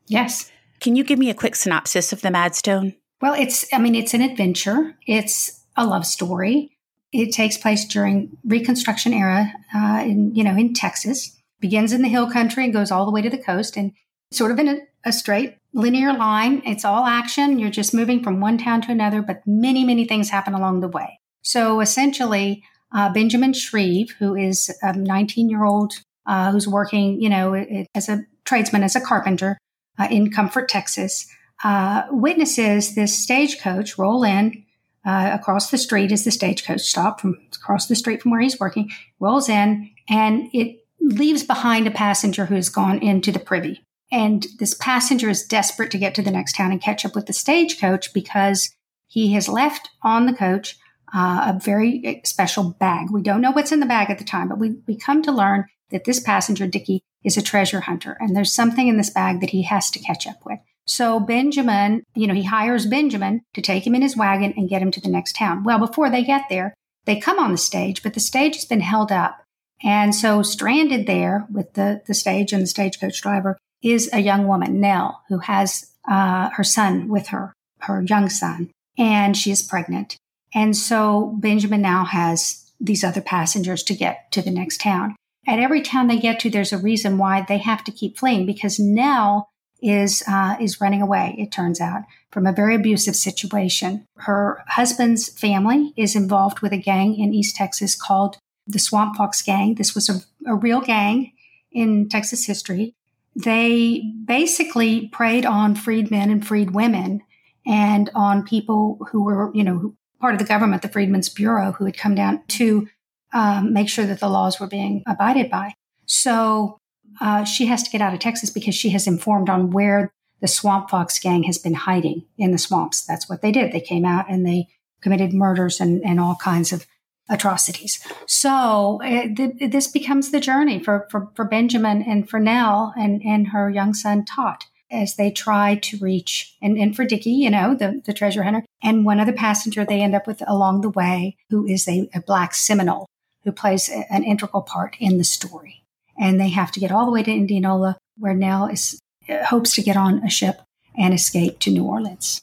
Yes. 0.07 0.51
Can 0.81 0.97
you 0.97 1.05
give 1.05 1.19
me 1.19 1.31
a 1.31 1.35
quick 1.35 1.55
synopsis 1.55 2.13
of 2.13 2.23
the 2.23 2.29
Madstone? 2.29 2.97
Well, 3.21 3.35
it's, 3.35 3.73
I 3.73 3.79
mean, 3.79 3.95
it's 3.95 4.15
an 4.15 4.23
adventure. 4.23 4.97
It's 5.07 5.65
a 5.77 5.87
love 5.87 6.07
story. 6.07 6.77
It 7.13 7.33
takes 7.33 7.57
place 7.57 7.85
during 7.85 8.37
Reconstruction 8.45 9.13
era, 9.13 9.53
uh, 9.75 10.03
in 10.05 10.35
you 10.35 10.45
know, 10.45 10.57
in 10.57 10.75
Texas. 10.75 11.37
Begins 11.61 11.93
in 11.93 12.03
the 12.03 12.09
hill 12.09 12.31
country 12.31 12.65
and 12.65 12.73
goes 12.73 12.91
all 12.91 13.05
the 13.05 13.13
way 13.13 13.23
to 13.23 13.31
the 13.31 13.39
coast, 13.39 13.77
and 13.77 13.93
sort 14.33 14.51
of 14.51 14.59
in 14.59 14.69
a, 14.69 14.79
a 15.05 15.13
straight 15.13 15.57
linear 15.73 16.13
line. 16.13 16.63
It's 16.65 16.85
all 16.85 17.07
action. 17.07 17.59
You're 17.59 17.71
just 17.71 17.95
moving 17.95 18.23
from 18.23 18.41
one 18.41 18.59
town 18.59 18.83
to 18.83 18.91
another, 18.91 19.23
but 19.23 19.43
many, 19.47 19.85
many 19.85 20.07
things 20.07 20.31
happen 20.31 20.55
along 20.55 20.81
the 20.81 20.89
way. 20.89 21.21
So 21.43 21.81
essentially, 21.81 22.63
uh, 22.95 23.13
Benjamin 23.13 23.53
Shreve, 23.53 24.15
who 24.19 24.35
is 24.35 24.71
a 24.83 24.97
19 24.97 25.49
year 25.49 25.65
old 25.65 25.95
uh, 26.27 26.53
who's 26.53 26.69
working, 26.69 27.21
you 27.21 27.29
know, 27.29 27.55
as 27.95 28.09
a 28.09 28.25
tradesman, 28.45 28.83
as 28.83 28.97
a 28.97 29.01
carpenter 29.01 29.59
uh, 29.99 30.09
in 30.11 30.31
Comfort, 30.31 30.69
Texas, 30.69 31.27
uh, 31.65 32.03
witnesses 32.11 32.95
this 32.95 33.17
stagecoach 33.17 33.99
roll 33.99 34.25
in. 34.25 34.65
Uh, 35.05 35.31
across 35.33 35.71
the 35.71 35.79
street 35.79 36.13
is 36.13 36.25
the 36.25 36.31
stagecoach 36.31 36.81
stop 36.81 37.21
from 37.21 37.37
across 37.55 37.87
the 37.87 37.97
street 37.97 38.23
from 38.23 38.31
where 38.31 38.41
he's 38.41 38.61
working, 38.61 38.91
rolls 39.19 39.49
in, 39.49 39.91
and 40.09 40.49
it 40.53 40.85
leaves 41.01 41.43
behind 41.43 41.87
a 41.87 41.91
passenger 41.91 42.47
who 42.47 42.55
has 42.55 42.69
gone 42.69 42.99
into 43.01 43.33
the 43.33 43.41
privy. 43.41 43.85
And 44.13 44.47
this 44.59 44.75
passenger 44.75 45.29
is 45.29 45.45
desperate 45.45 45.91
to 45.91 45.99
get 45.99 46.15
to 46.15 46.23
the 46.23 46.31
next 46.31 46.55
town 46.55 46.71
and 46.71 46.81
catch 46.81 47.05
up 47.05 47.15
with 47.15 47.27
the 47.27 47.33
stagecoach 47.33 48.13
because 48.13 48.71
he 49.09 49.33
has 49.33 49.49
left 49.49 49.91
on 50.03 50.27
the 50.27 50.35
coach 50.35 50.77
uh, 51.15 51.53
a 51.55 51.61
very 51.61 52.21
special 52.25 52.71
bag. 52.79 53.11
We 53.11 53.23
don't 53.23 53.41
know 53.41 53.51
what's 53.51 53.73
in 53.73 53.81
the 53.81 53.87
bag 53.87 54.11
at 54.11 54.19
the 54.19 54.25
time, 54.25 54.49
but 54.49 54.59
we, 54.59 54.77
we 54.87 54.97
come 54.97 55.23
to 55.23 55.33
learn 55.33 55.67
that 55.91 56.05
this 56.05 56.21
passenger, 56.21 56.67
Dickie, 56.67 57.03
is 57.23 57.37
a 57.37 57.43
treasure 57.43 57.81
hunter. 57.81 58.17
And 58.21 58.35
there's 58.35 58.53
something 58.53 58.89
in 58.89 58.97
this 58.97 59.11
bag 59.11 59.41
that 59.41 59.51
he 59.51 59.63
has 59.63 59.91
to 59.91 59.99
catch 59.99 60.27
up 60.27 60.45
with. 60.45 60.59
So 60.87 61.21
Benjamin, 61.21 62.03
you 62.15 62.27
know, 62.27 62.35
he 62.35 62.45
hires 62.45 62.87
Benjamin 62.87 63.43
to 63.55 63.63
take 63.63 63.87
him 63.87 63.95
in 63.95 64.03
his 64.03 64.17
wagon 64.17 64.53
and 64.57 64.69
get 64.69 64.83
him 64.83 64.91
to 64.93 65.01
the 65.01 65.09
next 65.09 65.37
town. 65.37 65.65
Well, 65.65 65.79
before 65.79 66.11
they 66.11 66.25
get 66.25 66.49
there, 66.49 66.75
they 67.05 67.21
come 67.21 67.39
on 67.39 67.53
the 67.53 67.59
stage, 67.59 68.03
but 68.03 68.15
the 68.15 68.21
stage 68.21 68.57
has 68.57 68.65
been 68.65 68.81
held 68.81 69.13
up. 69.13 69.43
And 69.83 70.15
so 70.15 70.43
stranded 70.43 71.07
there 71.07 71.47
with 71.51 71.75
the, 71.75 72.03
the 72.07 72.15
stage 72.15 72.53
and 72.53 72.63
the 72.63 72.67
stagecoach 72.67 73.21
driver 73.21 73.59
is 73.83 74.09
a 74.13 74.21
young 74.21 74.47
woman, 74.47 74.81
Nell, 74.81 75.23
who 75.29 75.39
has 75.39 75.93
uh, 76.09 76.51
her 76.51 76.65
son 76.65 77.09
with 77.09 77.29
her, 77.29 77.53
her 77.81 78.03
young 78.03 78.29
son, 78.29 78.71
and 78.97 79.37
she 79.37 79.51
is 79.51 79.63
pregnant. 79.63 80.17
And 80.55 80.77
so 80.77 81.37
Benjamin 81.41 81.83
now 81.83 82.05
has 82.05 82.71
these 82.81 83.05
other 83.05 83.21
passengers 83.21 83.83
to 83.85 83.95
get 83.95 84.31
to 84.33 84.43
the 84.43 84.51
next 84.51 84.81
town. 84.81 85.17
At 85.47 85.59
every 85.59 85.83
town 85.83 86.07
they 86.07 86.19
get 86.19 86.39
to, 86.41 86.51
there's 86.51 86.73
a 86.73 86.79
reason 86.79 87.19
why 87.19 87.45
they 87.49 87.59
have 87.59 87.83
to 87.85 87.93
keep 87.93 88.19
fleeing 88.19 88.47
because 88.47 88.79
Nell 88.79 89.49
is 89.83 90.23
uh, 90.29 90.57
is 90.61 90.81
running 90.81 91.03
away. 91.03 91.35
It 91.39 91.51
turns 91.51 91.81
out 91.81 92.03
from 92.31 92.47
a 92.47 92.53
very 92.53 92.75
abusive 92.75 93.17
situation. 93.17 94.07
Her 94.17 94.63
husband's 94.69 95.29
family 95.29 95.93
is 95.97 96.17
involved 96.17 96.61
with 96.61 96.73
a 96.73 96.79
gang 96.79 97.19
in 97.19 97.35
East 97.35 97.57
Texas 97.57 97.95
called 97.95 98.39
the 98.67 98.79
Swamp 98.79 99.17
Fox 99.17 99.43
Gang. 99.43 99.75
This 99.75 99.95
was 99.95 100.09
a, 100.09 100.23
a 100.47 100.55
real 100.55 100.81
gang 100.81 101.33
in 101.73 102.09
Texas 102.09 102.47
history. 102.47 102.95
They 103.35 104.03
basically 104.25 105.09
preyed 105.09 105.45
on 105.45 105.75
freedmen 105.75 106.31
and 106.31 106.47
freed 106.47 106.73
women 106.73 107.23
and 107.67 108.11
on 108.15 108.45
people 108.45 108.99
who 109.11 109.25
were, 109.25 109.51
you 109.55 109.65
know, 109.65 109.95
part 110.21 110.35
of 110.35 110.39
the 110.39 110.47
government, 110.47 110.83
the 110.83 110.89
Freedmen's 110.89 111.29
Bureau, 111.29 111.73
who 111.73 111.85
had 111.85 111.97
come 111.97 112.15
down 112.15 112.43
to 112.49 112.89
um, 113.33 113.73
make 113.73 113.89
sure 113.89 114.07
that 114.07 114.21
the 114.21 114.29
laws 114.29 114.61
were 114.61 114.67
being 114.67 115.03
abided 115.07 115.51
by. 115.51 115.75
So 116.07 116.79
uh, 117.21 117.45
she 117.45 117.67
has 117.67 117.83
to 117.83 117.91
get 117.91 118.01
out 118.01 118.15
of 118.15 118.21
Texas 118.21 118.51
because 118.51 118.75
she 118.75 118.91
has 118.91 119.07
informed 119.07 119.49
on 119.49 119.71
where 119.71 120.11
the 120.41 120.49
Swamp 120.49 120.91
Fox 120.91 121.19
gang 121.19 121.45
has 121.45 121.59
been 121.59 121.75
hiding 121.75 122.25
in 122.37 122.51
the 122.51 122.59
swamps. 122.59 123.05
That's 123.05 123.29
what 123.29 123.43
they 123.43 123.53
did. 123.53 123.73
They 123.73 123.81
came 123.81 124.05
out 124.05 124.27
and 124.29 124.45
they 124.45 124.69
committed 125.01 125.33
murders 125.33 125.81
and, 125.81 126.05
and 126.05 126.19
all 126.19 126.37
kinds 126.37 126.73
of 126.73 126.87
atrocities. 127.29 128.05
So 128.27 129.01
th- 129.03 129.71
this 129.71 129.87
becomes 129.87 130.31
the 130.31 130.41
journey 130.41 130.83
for, 130.83 131.07
for, 131.11 131.31
for 131.35 131.45
Benjamin 131.45 132.03
and 132.03 132.29
for 132.29 132.41
Nell 132.41 132.93
and, 132.97 133.23
and 133.25 133.49
her 133.49 133.71
young 133.71 133.95
son 133.95 134.25
Tot 134.25 134.67
as 134.91 135.17
they 135.17 135.31
try 135.31 135.77
to 135.77 135.97
reach, 135.99 136.55
and, 136.61 136.77
and 136.77 136.95
for 136.95 137.05
Dickie, 137.05 137.31
you 137.31 137.49
know, 137.49 137.75
the, 137.75 138.03
the 138.05 138.13
treasure 138.13 138.43
hunter, 138.43 138.63
and 138.83 139.07
one 139.07 139.19
other 139.21 139.33
passenger 139.33 139.85
they 139.85 140.03
end 140.03 140.15
up 140.15 140.27
with 140.27 140.43
along 140.47 140.83
the 140.83 140.91
way, 140.91 141.37
who 141.49 141.67
is 141.67 141.89
a, 141.89 142.11
a 142.15 142.21
black 142.21 142.55
Seminole 142.55 143.07
who 143.45 143.53
plays 143.53 143.89
an 144.11 144.23
integral 144.23 144.63
part 144.63 144.97
in 145.01 145.19
the 145.19 145.25
story. 145.25 145.82
And 146.23 146.41
they 146.41 146.51
have 146.51 146.71
to 146.73 146.81
get 146.81 146.93
all 146.93 147.05
the 147.05 147.11
way 147.11 147.25
to 147.25 147.31
Indianola, 147.33 147.99
where 148.17 148.33
Nell 148.35 148.67
is 148.67 149.01
hopes 149.47 149.75
to 149.75 149.83
get 149.83 149.97
on 149.97 150.23
a 150.23 150.31
ship 150.31 150.63
and 150.97 151.13
escape 151.13 151.59
to 151.61 151.71
New 151.71 151.85
Orleans. 151.85 152.41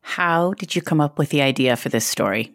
How 0.00 0.54
did 0.54 0.74
you 0.74 0.80
come 0.80 1.00
up 1.00 1.18
with 1.18 1.28
the 1.28 1.42
idea 1.42 1.76
for 1.76 1.90
this 1.90 2.06
story? 2.06 2.54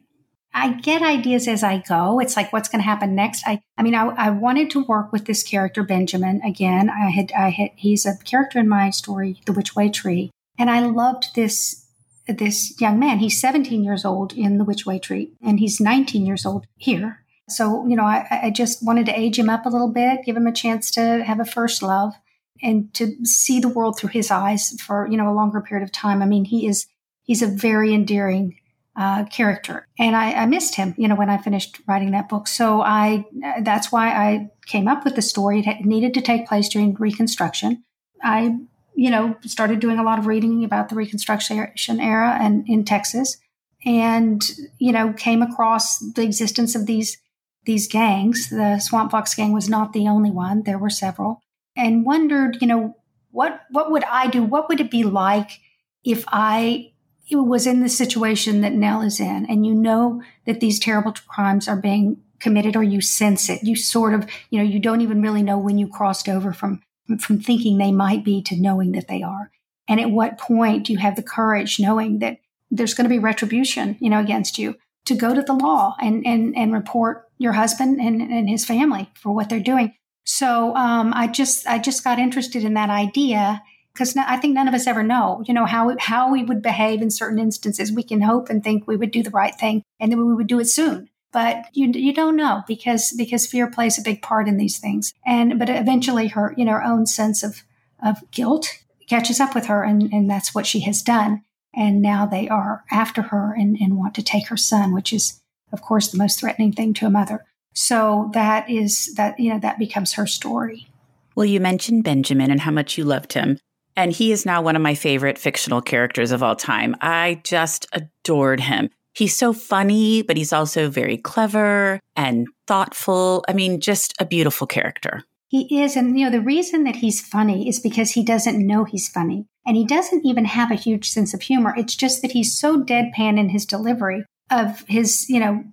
I 0.52 0.74
get 0.74 1.04
ideas 1.04 1.48
as 1.48 1.64
I 1.64 1.84
go. 1.88 2.20
It's 2.20 2.36
like 2.36 2.52
what's 2.52 2.70
going 2.70 2.80
to 2.80 2.90
happen 2.90 3.14
next. 3.14 3.44
I, 3.46 3.62
I 3.78 3.84
mean, 3.84 3.94
I, 3.94 4.06
I 4.08 4.30
wanted 4.32 4.72
to 4.72 4.84
work 4.84 5.12
with 5.12 5.26
this 5.26 5.44
character 5.44 5.84
Benjamin 5.84 6.42
again. 6.42 6.90
I 6.90 7.10
had, 7.10 7.32
I 7.34 7.50
had, 7.50 7.70
he's 7.76 8.06
a 8.06 8.18
character 8.24 8.60
in 8.60 8.68
my 8.68 8.90
story, 8.90 9.42
The 9.46 9.54
Which 9.54 9.76
Way 9.76 9.90
Tree, 9.90 10.32
and 10.58 10.70
I 10.70 10.80
loved 10.82 11.36
this, 11.36 11.88
this 12.28 12.80
young 12.82 13.00
man. 13.00 13.20
He's 13.20 13.40
17 13.40 13.84
years 13.84 14.06
old 14.06 14.34
in 14.34 14.58
The 14.58 14.64
Which 14.64 14.86
Way 14.86 15.00
Tree, 15.00 15.34
and 15.42 15.60
he's 15.60 15.80
19 15.80 16.26
years 16.26 16.46
old 16.46 16.66
here. 16.78 17.23
So, 17.50 17.86
you 17.88 17.96
know, 17.96 18.04
I, 18.04 18.26
I 18.44 18.50
just 18.50 18.86
wanted 18.86 19.06
to 19.08 19.20
age 19.20 19.38
him 19.38 19.50
up 19.50 19.66
a 19.66 19.70
little 19.70 19.92
bit, 19.92 20.24
give 20.26 20.38
him 20.38 20.48
a 20.48 20.54
chance 20.54 20.90
to 20.92 21.24
have 21.24 21.40
a 21.40 21.46
first 21.46 21.84
love, 21.84 22.14
and 22.62 22.94
to 22.94 23.26
see 23.26 23.60
the 23.60 23.68
world 23.68 23.98
through 23.98 24.12
his 24.12 24.32
eyes 24.32 24.80
for 24.82 25.08
you 25.08 25.18
know 25.18 25.30
a 25.30 25.36
longer 25.36 25.62
period 25.62 25.84
of 25.84 25.92
time. 25.92 26.22
I 26.22 26.26
mean, 26.26 26.46
he 26.46 26.68
is 26.68 26.88
he's 27.24 27.42
a 27.42 27.48
very 27.48 27.94
endearing 27.94 28.58
uh, 28.96 29.26
character. 29.26 29.88
And 29.98 30.16
I, 30.16 30.34
I, 30.34 30.46
missed 30.46 30.76
him, 30.76 30.94
you 30.98 31.08
know, 31.08 31.16
when 31.16 31.30
I 31.30 31.38
finished 31.38 31.80
writing 31.88 32.12
that 32.12 32.30
book. 32.30 32.48
So 32.48 32.82
I, 32.82 33.26
that's 33.62 33.92
why 33.92 34.10
I 34.10 34.52
came 34.68 34.88
up 34.88 35.04
with 35.04 35.16
the 35.16 35.22
story. 35.22 35.64
It 35.66 35.84
needed 35.84 36.14
to 36.14 36.22
take 36.22 36.48
place 36.48 36.70
during 36.70 36.94
Reconstruction. 36.94 37.84
I, 38.22 38.56
you 38.94 39.10
know, 39.10 39.36
started 39.46 39.80
doing 39.80 39.98
a 39.98 40.04
lot 40.04 40.20
of 40.20 40.28
reading 40.28 40.64
about 40.64 40.90
the 40.90 40.96
Reconstruction 40.96 42.00
era 42.00 42.38
and 42.40 42.68
in 42.68 42.86
Texas, 42.86 43.38
and 43.84 44.44
you 44.78 44.92
know, 44.92 45.12
came 45.14 45.42
across 45.42 45.98
the 45.98 46.22
existence 46.22 46.76
of 46.76 46.86
these 46.86 47.18
these 47.66 47.88
gangs. 47.88 48.50
The 48.50 48.80
Swamp 48.80 49.12
Fox 49.12 49.34
gang 49.36 49.54
was 49.54 49.70
not 49.70 49.94
the 49.94 50.08
only 50.08 50.32
one; 50.32 50.64
there 50.64 50.78
were 50.78 50.90
several, 50.90 51.42
and 51.76 52.06
wondered, 52.06 52.58
you 52.62 52.68
know, 52.68 52.98
what 53.32 53.62
what 53.70 53.92
would 53.92 54.04
I 54.06 54.28
do? 54.28 54.44
What 54.44 54.70
would 54.70 54.80
it 54.80 54.92
be 54.92 55.04
like 55.04 55.60
if 56.04 56.24
I 56.28 56.92
was 57.32 57.66
in 57.66 57.82
the 57.82 57.90
situation 57.90 58.62
that 58.62 58.74
Nell 58.74 59.02
is 59.02 59.20
in, 59.20 59.46
and 59.48 59.66
you 59.66 59.74
know 59.74 60.22
that 60.46 60.60
these 60.60 60.80
terrible 60.80 61.14
crimes 61.28 61.68
are 61.68 61.80
being 61.80 62.18
committed, 62.40 62.76
or 62.76 62.84
you 62.84 63.02
sense 63.02 63.50
it, 63.50 63.64
you 63.64 63.76
sort 63.76 64.14
of, 64.14 64.30
you 64.50 64.60
know, 64.60 64.66
you 64.66 64.80
don't 64.80 65.02
even 65.02 65.22
really 65.22 65.42
know 65.42 65.58
when 65.58 65.78
you 65.78 65.88
crossed 65.88 66.28
over 66.30 66.54
from 66.54 66.82
from 67.20 67.40
thinking 67.40 67.78
they 67.78 67.92
might 67.92 68.24
be 68.24 68.42
to 68.42 68.56
knowing 68.56 68.94
that 68.94 69.08
they 69.08 69.22
are. 69.22 69.52
And 69.88 70.00
at 70.00 70.12
what 70.12 70.38
point 70.38 70.86
do 70.86 70.94
you 70.94 71.00
have 71.00 71.16
the 71.16 71.24
courage, 71.24 71.80
knowing 71.80 72.20
that 72.20 72.38
there's 72.72 72.94
going 72.94 73.06
to 73.06 73.10
be 73.10 73.20
retribution, 73.20 73.98
you 74.00 74.10
know, 74.10 74.20
against 74.20 74.58
you, 74.58 74.76
to 75.06 75.16
go 75.16 75.34
to 75.34 75.42
the 75.42 75.54
law 75.54 75.96
and 76.02 76.26
and 76.26 76.56
and 76.56 76.74
report 76.74 77.30
your 77.38 77.54
husband 77.54 78.00
and, 78.00 78.22
and 78.22 78.50
his 78.50 78.66
family 78.66 79.10
for 79.16 79.34
what 79.34 79.50
they're 79.50 79.60
doing. 79.60 79.94
So 80.26 80.76
um, 80.76 81.14
I 81.16 81.28
just 81.28 81.68
I 81.68 81.80
just 81.80 82.04
got 82.04 82.20
interested 82.20 82.64
in 82.64 82.76
that 82.76 82.90
idea 82.90 83.62
because 83.94 84.16
I 84.18 84.38
think 84.38 84.54
none 84.54 84.68
of 84.68 84.74
us 84.74 84.88
ever 84.88 85.04
know, 85.04 85.44
you 85.46 85.54
know, 85.54 85.66
how 85.66 85.96
how 86.00 86.32
we 86.32 86.44
would 86.44 86.62
behave 86.62 87.02
in 87.02 87.12
certain 87.12 87.40
instances. 87.40 87.92
We 87.92 88.04
can 88.04 88.22
hope 88.22 88.50
and 88.50 88.64
think 88.64 88.88
we 88.88 88.96
would 88.96 89.12
do 89.12 89.24
the 89.24 89.30
right 89.30 89.54
thing, 89.54 89.84
and 90.00 90.12
then 90.12 90.26
we 90.26 90.34
would 90.34 90.48
do 90.48 90.60
it 90.60 90.66
soon. 90.66 91.10
But 91.32 91.66
you 91.74 91.88
you 91.90 92.14
don't 92.14 92.36
know 92.36 92.64
because 92.68 93.14
because 93.18 93.46
fear 93.46 93.70
plays 93.70 93.98
a 93.98 94.04
big 94.04 94.22
part 94.22 94.48
in 94.48 94.58
these 94.58 94.78
things. 94.78 95.14
And 95.26 95.60
but 95.60 95.70
eventually, 95.70 96.28
her 96.30 96.54
you 96.58 96.66
know 96.66 96.74
her 96.74 96.84
own 96.84 97.06
sense 97.06 97.44
of 97.44 97.64
of 98.02 98.20
guilt 98.32 98.68
catches 99.08 99.40
up 99.40 99.54
with 99.54 99.66
her, 99.66 99.84
and 99.84 100.12
and 100.14 100.30
that's 100.30 100.56
what 100.56 100.66
she 100.66 100.82
has 100.82 101.02
done. 101.02 101.44
And 101.76 102.02
now 102.02 102.26
they 102.26 102.48
are 102.48 102.84
after 102.92 103.24
her 103.24 103.54
and, 103.58 103.78
and 103.80 103.98
want 103.98 104.16
to 104.16 104.24
take 104.24 104.48
her 104.48 104.58
son, 104.58 104.94
which 104.94 105.12
is 105.12 105.42
of 105.72 105.82
course 105.82 106.10
the 106.10 106.18
most 106.18 106.40
threatening 106.40 106.72
thing 106.72 106.94
to 106.96 107.06
a 107.06 107.10
mother. 107.10 107.46
So 107.74 108.30
that 108.34 108.70
is 108.70 109.14
that 109.16 109.40
you 109.40 109.52
know 109.52 109.60
that 109.60 109.80
becomes 109.80 110.14
her 110.14 110.28
story. 110.28 110.88
Well, 111.36 111.46
you 111.46 111.60
mentioned 111.60 112.04
Benjamin 112.04 112.52
and 112.52 112.62
how 112.62 112.72
much 112.72 112.98
you 112.98 113.04
loved 113.04 113.34
him. 113.34 113.58
And 113.96 114.12
he 114.12 114.32
is 114.32 114.46
now 114.46 114.62
one 114.62 114.76
of 114.76 114.82
my 114.82 114.96
favorite 114.96 115.38
fictional 115.38 115.82
characters 115.82 116.32
of 116.32 116.44
all 116.44 116.56
time. 116.56 116.96
I 117.02 117.42
just 117.44 117.88
adored 117.94 118.60
him. 118.60 118.90
He's 119.16 119.36
so 119.36 119.54
funny, 119.54 120.24
but 120.24 120.38
he's 120.38 120.54
also 120.54 120.90
very 120.90 121.18
clever 121.18 122.00
and 122.16 122.48
thoughtful. 122.66 123.46
I 123.48 123.54
mean, 123.54 123.80
just 123.80 124.14
a 124.20 124.26
beautiful 124.26 124.66
character. 124.66 125.24
He 125.54 125.84
is. 125.84 125.96
And, 125.96 126.18
you 126.18 126.26
know, 126.26 126.32
the 126.32 126.42
reason 126.42 126.84
that 126.86 126.96
he's 126.96 127.22
funny 127.22 127.70
is 127.70 127.80
because 127.80 128.10
he 128.10 128.24
doesn't 128.24 128.58
know 128.58 128.86
he's 128.86 129.08
funny. 129.08 129.46
And 129.68 129.78
he 129.78 129.86
doesn't 129.86 130.26
even 130.26 130.46
have 130.46 130.72
a 130.72 130.76
huge 130.76 131.12
sense 131.12 131.32
of 131.36 131.44
humor. 131.44 131.76
It's 131.78 131.96
just 131.96 132.24
that 132.24 132.32
he's 132.32 132.58
so 132.58 132.84
deadpan 132.84 133.38
in 133.38 133.50
his 133.50 133.64
delivery 133.64 134.26
of 134.50 134.84
his, 134.88 135.30
you 135.30 135.40
know, 135.40 135.64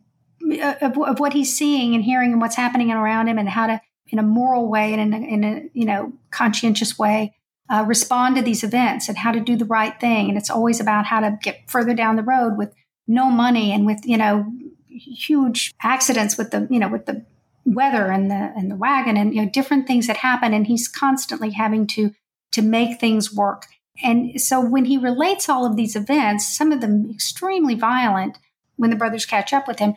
of, 0.82 0.98
of 0.98 1.18
what 1.18 1.32
he's 1.32 1.56
seeing 1.56 1.94
and 1.94 2.04
hearing 2.04 2.32
and 2.32 2.42
what's 2.42 2.56
happening 2.56 2.90
around 2.90 3.28
him 3.28 3.38
and 3.38 3.48
how 3.48 3.68
to, 3.68 3.80
in 4.08 4.18
a 4.18 4.22
moral 4.22 4.68
way 4.68 4.92
and 4.92 5.00
in 5.00 5.14
a, 5.14 5.26
in 5.26 5.44
a 5.44 5.62
you 5.72 5.86
know, 5.86 6.12
conscientious 6.30 6.98
way, 6.98 7.34
uh, 7.70 7.82
respond 7.88 8.36
to 8.36 8.42
these 8.42 8.62
events 8.62 9.08
and 9.08 9.16
how 9.16 9.32
to 9.32 9.40
do 9.40 9.56
the 9.56 9.64
right 9.64 9.98
thing. 9.98 10.28
And 10.28 10.36
it's 10.36 10.50
always 10.50 10.78
about 10.78 11.06
how 11.06 11.20
to 11.20 11.38
get 11.40 11.70
further 11.70 11.94
down 11.94 12.16
the 12.16 12.22
road 12.22 12.58
with 12.58 12.74
no 13.08 13.30
money 13.30 13.72
and 13.72 13.86
with, 13.86 14.04
you 14.04 14.18
know, 14.18 14.44
huge 14.90 15.72
accidents 15.82 16.36
with 16.36 16.50
the, 16.50 16.68
you 16.70 16.78
know, 16.78 16.88
with 16.88 17.06
the 17.06 17.24
weather 17.64 18.10
and 18.10 18.30
the 18.30 18.52
and 18.56 18.70
the 18.70 18.76
wagon 18.76 19.16
and 19.16 19.34
you 19.34 19.42
know 19.42 19.50
different 19.50 19.86
things 19.86 20.06
that 20.06 20.18
happen 20.18 20.54
and 20.54 20.66
he's 20.66 20.88
constantly 20.88 21.50
having 21.50 21.86
to 21.86 22.12
to 22.52 22.62
make 22.62 22.98
things 22.98 23.32
work. 23.32 23.66
And 24.02 24.40
so 24.40 24.60
when 24.60 24.86
he 24.86 24.96
relates 24.96 25.48
all 25.48 25.66
of 25.66 25.76
these 25.76 25.94
events 25.94 26.56
some 26.56 26.72
of 26.72 26.80
them 26.80 27.10
extremely 27.10 27.74
violent 27.74 28.38
when 28.76 28.90
the 28.90 28.96
brothers 28.96 29.26
catch 29.26 29.52
up 29.52 29.68
with 29.68 29.78
him 29.78 29.94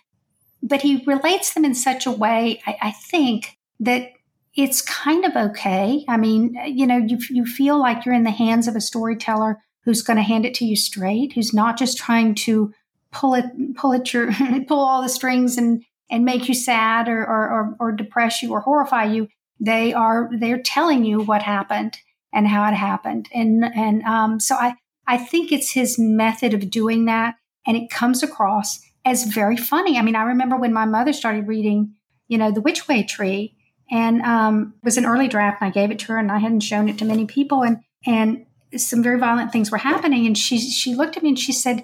but 0.62 0.82
he 0.82 1.04
relates 1.06 1.54
them 1.54 1.66
in 1.66 1.76
such 1.76 2.06
a 2.06 2.12
way 2.12 2.62
i, 2.68 2.78
I 2.82 2.92
think 2.92 3.58
that 3.80 4.12
it's 4.56 4.82
kind 4.82 5.26
of 5.26 5.36
okay. 5.36 6.06
I 6.08 6.18
mean 6.18 6.58
you 6.66 6.86
know 6.86 6.98
you, 6.98 7.18
you 7.30 7.46
feel 7.46 7.80
like 7.80 8.06
you're 8.06 8.16
in 8.16 8.24
the 8.24 8.32
hands 8.32 8.68
of 8.68 8.76
a 8.76 8.82
storyteller 8.82 9.60
who's 9.84 10.02
going 10.02 10.18
to 10.18 10.24
hand 10.24 10.46
it 10.46 10.54
to 10.56 10.66
you 10.66 10.76
straight 10.76 11.34
who's 11.34 11.54
not 11.54 11.78
just 11.78 11.98
trying 11.98 12.36
to 12.36 12.74
pull 13.12 13.36
it 13.36 13.46
pull 13.76 13.94
it 13.94 14.14
your 14.14 14.32
pull 14.68 14.80
all 14.80 15.02
the 15.02 15.10
strings 15.10 15.58
and 15.58 15.84
and 16.14 16.24
make 16.24 16.48
you 16.48 16.54
sad 16.54 17.10
or, 17.10 17.26
or, 17.26 17.50
or, 17.50 17.76
or 17.80 17.92
depress 17.92 18.44
you 18.44 18.52
or 18.52 18.62
horrify 18.62 19.04
you. 19.04 19.28
They 19.60 19.94
are 19.94 20.30
they're 20.40 20.62
telling 20.62 21.04
you 21.04 21.22
what 21.22 21.42
happened 21.42 21.98
and 22.32 22.48
how 22.48 22.70
it 22.70 22.76
happened. 22.76 23.28
And 23.34 23.66
and 23.66 24.04
um, 24.04 24.40
so 24.40 24.56
I 24.56 24.76
I 25.08 25.18
think 25.18 25.52
it's 25.52 25.72
his 25.72 25.98
method 25.98 26.54
of 26.54 26.70
doing 26.70 27.06
that, 27.06 27.36
and 27.66 27.76
it 27.76 27.90
comes 27.90 28.22
across 28.22 28.80
as 29.04 29.24
very 29.24 29.58
funny. 29.58 29.98
I 29.98 30.04
mean, 30.04 30.16
I 30.16 30.24
remember 30.24 30.56
when 30.56 30.72
my 30.72 30.86
mother 30.86 31.14
started 31.14 31.48
reading, 31.48 31.96
you 32.28 32.38
know, 32.38 32.52
The 32.52 32.62
Which 32.62 32.88
Way 32.88 33.04
Tree, 33.04 33.56
and 33.90 34.22
um, 34.22 34.76
it 34.84 34.86
was 34.86 34.98
an 34.98 35.06
early 35.06 35.28
draft, 35.28 35.62
and 35.62 35.70
I 35.70 35.72
gave 35.72 35.90
it 35.90 36.00
to 36.00 36.08
her, 36.14 36.20
and 36.20 36.32
I 36.32 36.38
hadn't 36.38 36.62
shown 36.62 36.90
it 36.90 37.00
to 37.00 37.06
many 37.06 37.26
people, 37.26 37.64
and 37.64 37.80
and 38.06 38.46
some 38.78 39.02
very 39.02 39.20
violent 39.20 39.52
things 39.52 39.72
were 39.72 39.80
happening, 39.80 40.28
and 40.28 40.38
she 40.38 40.60
she 40.60 40.94
looked 40.94 41.18
at 41.18 41.24
me 41.24 41.30
and 41.30 41.40
she 41.40 41.54
said, 41.54 41.84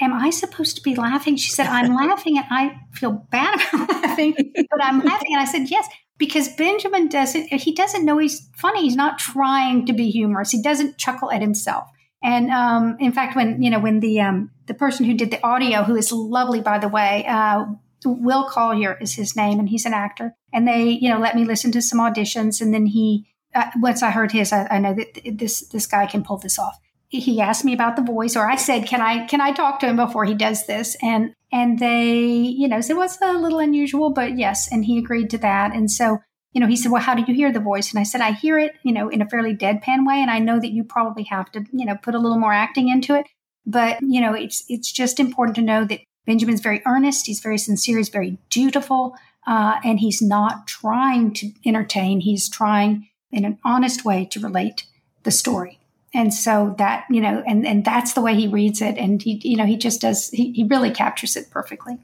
am 0.00 0.12
I 0.12 0.30
supposed 0.30 0.76
to 0.76 0.82
be 0.82 0.94
laughing? 0.94 1.36
She 1.36 1.50
said, 1.50 1.66
I'm 1.66 1.94
laughing 1.94 2.38
and 2.38 2.46
I 2.50 2.80
feel 2.92 3.12
bad 3.30 3.60
about 3.72 3.88
laughing, 4.02 4.34
but 4.54 4.82
I'm 4.82 5.00
laughing. 5.00 5.28
And 5.32 5.40
I 5.40 5.44
said, 5.44 5.70
yes, 5.70 5.88
because 6.18 6.48
Benjamin 6.48 7.08
doesn't, 7.08 7.48
he 7.52 7.74
doesn't 7.74 8.04
know 8.04 8.18
he's 8.18 8.48
funny. 8.56 8.82
He's 8.82 8.96
not 8.96 9.18
trying 9.18 9.86
to 9.86 9.92
be 9.92 10.10
humorous. 10.10 10.50
He 10.50 10.62
doesn't 10.62 10.98
chuckle 10.98 11.30
at 11.30 11.42
himself. 11.42 11.88
And 12.22 12.50
um, 12.50 12.96
in 13.00 13.12
fact, 13.12 13.34
when, 13.36 13.62
you 13.62 13.70
know, 13.70 13.80
when 13.80 14.00
the, 14.00 14.20
um, 14.20 14.50
the 14.66 14.74
person 14.74 15.06
who 15.06 15.14
did 15.14 15.30
the 15.30 15.44
audio, 15.44 15.82
who 15.82 15.96
is 15.96 16.12
lovely, 16.12 16.60
by 16.60 16.78
the 16.78 16.88
way, 16.88 17.24
uh, 17.26 17.64
Will 18.04 18.44
Collier 18.44 18.96
is 19.00 19.14
his 19.14 19.36
name, 19.36 19.58
and 19.58 19.68
he's 19.68 19.84
an 19.84 19.92
actor. 19.92 20.34
And 20.52 20.66
they, 20.66 20.88
you 20.88 21.08
know, 21.08 21.18
let 21.18 21.36
me 21.36 21.44
listen 21.44 21.70
to 21.72 21.82
some 21.82 21.98
auditions. 21.98 22.60
And 22.60 22.72
then 22.72 22.86
he, 22.86 23.26
uh, 23.54 23.70
once 23.76 24.02
I 24.02 24.10
heard 24.10 24.32
his, 24.32 24.52
I, 24.52 24.66
I 24.70 24.78
know 24.78 24.94
that 24.94 25.20
this, 25.38 25.68
this 25.68 25.86
guy 25.86 26.06
can 26.06 26.22
pull 26.22 26.38
this 26.38 26.58
off 26.58 26.78
he 27.10 27.40
asked 27.40 27.64
me 27.64 27.74
about 27.74 27.96
the 27.96 28.02
voice 28.02 28.36
or 28.36 28.48
I 28.48 28.54
said, 28.54 28.86
can 28.86 29.00
I, 29.00 29.26
can 29.26 29.40
I 29.40 29.50
talk 29.50 29.80
to 29.80 29.86
him 29.86 29.96
before 29.96 30.24
he 30.24 30.34
does 30.34 30.66
this? 30.66 30.96
And, 31.02 31.34
and 31.52 31.80
they, 31.80 32.14
you 32.14 32.68
know, 32.68 32.80
said, 32.80 32.96
well, 32.96 33.04
it's 33.04 33.18
a 33.20 33.32
little 33.32 33.58
unusual, 33.58 34.10
but 34.10 34.38
yes. 34.38 34.70
And 34.70 34.84
he 34.84 34.98
agreed 34.98 35.28
to 35.30 35.38
that. 35.38 35.74
And 35.74 35.90
so, 35.90 36.18
you 36.52 36.60
know, 36.60 36.68
he 36.68 36.76
said, 36.76 36.92
well, 36.92 37.02
how 37.02 37.14
do 37.14 37.24
you 37.26 37.34
hear 37.34 37.52
the 37.52 37.58
voice? 37.58 37.90
And 37.90 37.98
I 37.98 38.04
said, 38.04 38.20
I 38.20 38.30
hear 38.30 38.58
it, 38.58 38.74
you 38.84 38.92
know, 38.92 39.08
in 39.08 39.22
a 39.22 39.28
fairly 39.28 39.56
deadpan 39.56 40.06
way. 40.06 40.20
And 40.20 40.30
I 40.30 40.38
know 40.38 40.60
that 40.60 40.70
you 40.70 40.84
probably 40.84 41.24
have 41.24 41.50
to, 41.52 41.64
you 41.72 41.84
know, 41.84 41.96
put 41.96 42.14
a 42.14 42.18
little 42.18 42.38
more 42.38 42.52
acting 42.52 42.88
into 42.88 43.16
it. 43.16 43.26
But, 43.66 43.98
you 44.02 44.20
know, 44.20 44.32
it's, 44.32 44.64
it's 44.68 44.92
just 44.92 45.18
important 45.18 45.56
to 45.56 45.62
know 45.62 45.84
that 45.84 46.00
Benjamin's 46.26 46.60
very 46.60 46.80
earnest. 46.86 47.26
He's 47.26 47.40
very 47.40 47.58
sincere. 47.58 47.98
He's 47.98 48.08
very 48.08 48.38
dutiful. 48.50 49.16
Uh, 49.48 49.80
and 49.84 49.98
he's 49.98 50.22
not 50.22 50.68
trying 50.68 51.32
to 51.34 51.50
entertain. 51.66 52.20
He's 52.20 52.48
trying 52.48 53.08
in 53.32 53.44
an 53.44 53.58
honest 53.64 54.04
way 54.04 54.26
to 54.26 54.38
relate 54.38 54.84
the 55.24 55.30
story 55.32 55.79
and 56.12 56.34
so 56.34 56.74
that 56.78 57.04
you 57.10 57.20
know 57.20 57.42
and 57.46 57.66
and 57.66 57.84
that's 57.84 58.14
the 58.14 58.20
way 58.20 58.34
he 58.34 58.48
reads 58.48 58.82
it. 58.82 58.96
And 58.98 59.22
he 59.22 59.40
you 59.44 59.56
know 59.56 59.66
he 59.66 59.76
just 59.76 60.00
does 60.00 60.28
he, 60.30 60.52
he 60.52 60.64
really 60.64 60.90
captures 60.90 61.36
it 61.36 61.50
perfectly. 61.50 61.98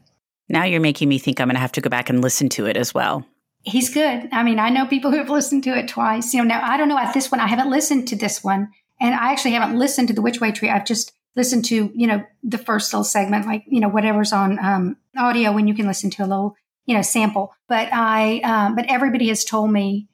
Now 0.48 0.64
you're 0.64 0.80
making 0.80 1.08
me 1.08 1.18
think 1.18 1.40
i'm 1.40 1.48
going 1.48 1.56
to 1.56 1.60
have 1.60 1.72
to 1.72 1.80
go 1.80 1.90
back 1.90 2.08
and 2.08 2.22
listen 2.22 2.48
to 2.50 2.66
it 2.66 2.76
as 2.76 2.94
well. 2.94 3.26
He's 3.62 3.92
good. 3.92 4.28
I 4.32 4.42
mean 4.42 4.58
i 4.58 4.68
know 4.68 4.86
people 4.86 5.10
who 5.10 5.18
have 5.18 5.30
listened 5.30 5.64
to 5.64 5.76
it 5.76 5.88
twice. 5.88 6.32
You 6.32 6.42
know 6.42 6.48
now 6.48 6.62
i 6.64 6.76
don't 6.76 6.88
know 6.88 6.98
at 6.98 7.14
this 7.14 7.30
one 7.30 7.40
i 7.40 7.46
haven't 7.46 7.70
listened 7.70 8.08
to 8.08 8.16
this 8.16 8.44
one. 8.44 8.70
And 9.00 9.14
i 9.14 9.32
actually 9.32 9.52
haven't 9.52 9.78
listened 9.78 10.08
to 10.08 10.14
the 10.14 10.22
which 10.22 10.40
way 10.40 10.52
tree. 10.52 10.70
I've 10.70 10.86
just 10.86 11.12
listened 11.34 11.64
to 11.66 11.90
you 11.94 12.06
know 12.06 12.25
the 12.42 12.58
first 12.58 12.92
little 12.92 13.04
segment 13.04 13.46
like 13.46 13.64
you 13.66 13.80
know 13.80 13.88
whatever's 13.88 14.32
on 14.32 14.64
um, 14.64 14.96
audio 15.16 15.52
when 15.52 15.68
you 15.68 15.75
can 15.75 15.86
listen 15.86 16.10
to 16.10 16.25
a 16.25 16.26
little 16.26 16.56
you 16.86 16.94
know 16.94 17.02
sample. 17.02 17.52
But 17.68 17.88
i 17.92 18.38
um, 18.40 18.76
but 18.76 18.86
everybody 18.88 19.28
has 19.28 19.44
told 19.44 19.72
me 19.72 20.08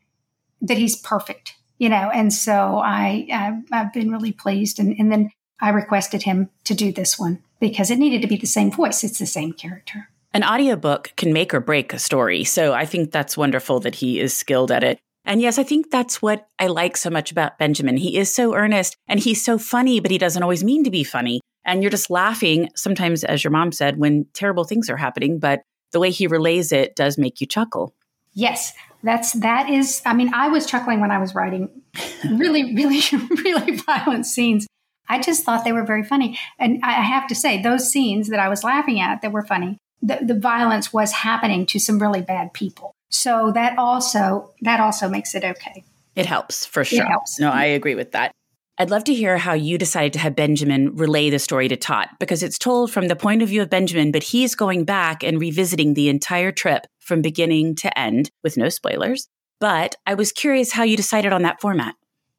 that 0.62 0.78
he's 0.78 0.96
perfect 0.96 1.56
you 1.82 1.88
know, 1.88 2.12
and 2.14 2.32
so 2.32 2.78
I, 2.78 3.26
I've, 3.32 3.64
I've 3.72 3.92
been 3.92 4.12
really 4.12 4.30
pleased. 4.30 4.78
And, 4.78 4.94
and 5.00 5.10
then 5.10 5.32
I 5.60 5.70
requested 5.70 6.22
him 6.22 6.48
to 6.62 6.74
do 6.74 6.92
this 6.92 7.18
one 7.18 7.42
because 7.58 7.90
it 7.90 7.98
needed 7.98 8.22
to 8.22 8.28
be 8.28 8.36
the 8.36 8.46
same 8.46 8.70
voice. 8.70 9.02
It's 9.02 9.18
the 9.18 9.26
same 9.26 9.52
character. 9.52 10.08
An 10.32 10.44
audiobook 10.44 11.12
can 11.16 11.32
make 11.32 11.52
or 11.52 11.58
break 11.58 11.92
a 11.92 11.98
story. 11.98 12.44
So 12.44 12.72
I 12.72 12.86
think 12.86 13.10
that's 13.10 13.36
wonderful 13.36 13.80
that 13.80 13.96
he 13.96 14.20
is 14.20 14.32
skilled 14.32 14.70
at 14.70 14.84
it. 14.84 15.00
And 15.24 15.42
yes, 15.42 15.58
I 15.58 15.64
think 15.64 15.90
that's 15.90 16.22
what 16.22 16.46
I 16.60 16.68
like 16.68 16.96
so 16.96 17.10
much 17.10 17.32
about 17.32 17.58
Benjamin. 17.58 17.96
He 17.96 18.16
is 18.16 18.32
so 18.32 18.54
earnest 18.54 18.94
and 19.08 19.18
he's 19.18 19.44
so 19.44 19.58
funny, 19.58 19.98
but 19.98 20.12
he 20.12 20.18
doesn't 20.18 20.42
always 20.44 20.62
mean 20.62 20.84
to 20.84 20.90
be 20.90 21.02
funny. 21.02 21.40
And 21.64 21.82
you're 21.82 21.90
just 21.90 22.10
laughing 22.10 22.68
sometimes, 22.76 23.24
as 23.24 23.42
your 23.42 23.50
mom 23.50 23.72
said, 23.72 23.98
when 23.98 24.26
terrible 24.34 24.62
things 24.62 24.88
are 24.88 24.96
happening. 24.96 25.40
But 25.40 25.62
the 25.90 25.98
way 25.98 26.10
he 26.10 26.28
relays 26.28 26.70
it 26.70 26.94
does 26.94 27.18
make 27.18 27.40
you 27.40 27.48
chuckle. 27.48 27.92
Yes, 28.34 28.72
that's 29.02 29.32
that 29.34 29.68
is 29.68 30.02
i 30.06 30.14
mean 30.14 30.32
i 30.34 30.48
was 30.48 30.66
chuckling 30.66 31.00
when 31.00 31.10
i 31.10 31.18
was 31.18 31.34
writing 31.34 31.68
really 32.30 32.74
really 32.74 33.00
really 33.44 33.76
violent 33.76 34.26
scenes. 34.26 34.66
I 35.08 35.20
just 35.20 35.44
thought 35.44 35.64
they 35.64 35.72
were 35.72 35.84
very 35.84 36.04
funny. 36.04 36.38
And 36.58 36.80
i 36.82 36.92
have 36.92 37.26
to 37.28 37.34
say 37.34 37.60
those 37.62 37.90
scenes 37.90 38.28
that 38.28 38.40
i 38.40 38.48
was 38.48 38.64
laughing 38.64 39.00
at 39.00 39.22
that 39.22 39.32
were 39.32 39.44
funny 39.44 39.78
the, 40.02 40.18
the 40.22 40.38
violence 40.38 40.92
was 40.92 41.12
happening 41.12 41.64
to 41.66 41.78
some 41.78 42.00
really 42.00 42.20
bad 42.20 42.52
people. 42.52 42.92
So 43.10 43.52
that 43.54 43.78
also 43.78 44.50
that 44.62 44.80
also 44.80 45.08
makes 45.08 45.34
it 45.34 45.44
okay. 45.44 45.84
It 46.16 46.26
helps 46.26 46.66
for 46.66 46.84
sure. 46.84 47.04
it 47.04 47.08
helps. 47.08 47.38
no 47.38 47.50
i 47.50 47.64
agree 47.64 47.94
with 47.94 48.12
that. 48.12 48.32
I'd 48.78 48.90
love 48.90 49.04
to 49.04 49.14
hear 49.14 49.36
how 49.36 49.52
you 49.52 49.76
decided 49.76 50.14
to 50.14 50.18
have 50.18 50.34
Benjamin 50.34 50.96
relay 50.96 51.28
the 51.28 51.38
story 51.38 51.68
to 51.68 51.76
Tot 51.76 52.08
because 52.18 52.42
it's 52.42 52.58
told 52.58 52.90
from 52.90 53.08
the 53.08 53.14
point 53.14 53.42
of 53.42 53.50
view 53.50 53.60
of 53.60 53.68
Benjamin, 53.68 54.12
but 54.12 54.22
he's 54.22 54.54
going 54.54 54.84
back 54.84 55.22
and 55.22 55.38
revisiting 55.38 55.92
the 55.92 56.08
entire 56.08 56.50
trip 56.50 56.86
from 57.02 57.22
beginning 57.22 57.74
to 57.76 57.98
end 57.98 58.30
with 58.42 58.56
no 58.56 58.68
spoilers. 58.68 59.28
But 59.60 59.96
I 60.06 60.14
was 60.14 60.32
curious 60.32 60.72
how 60.72 60.82
you 60.82 60.96
decided 60.96 61.32
on 61.32 61.42
that 61.42 61.60
format. 61.60 61.94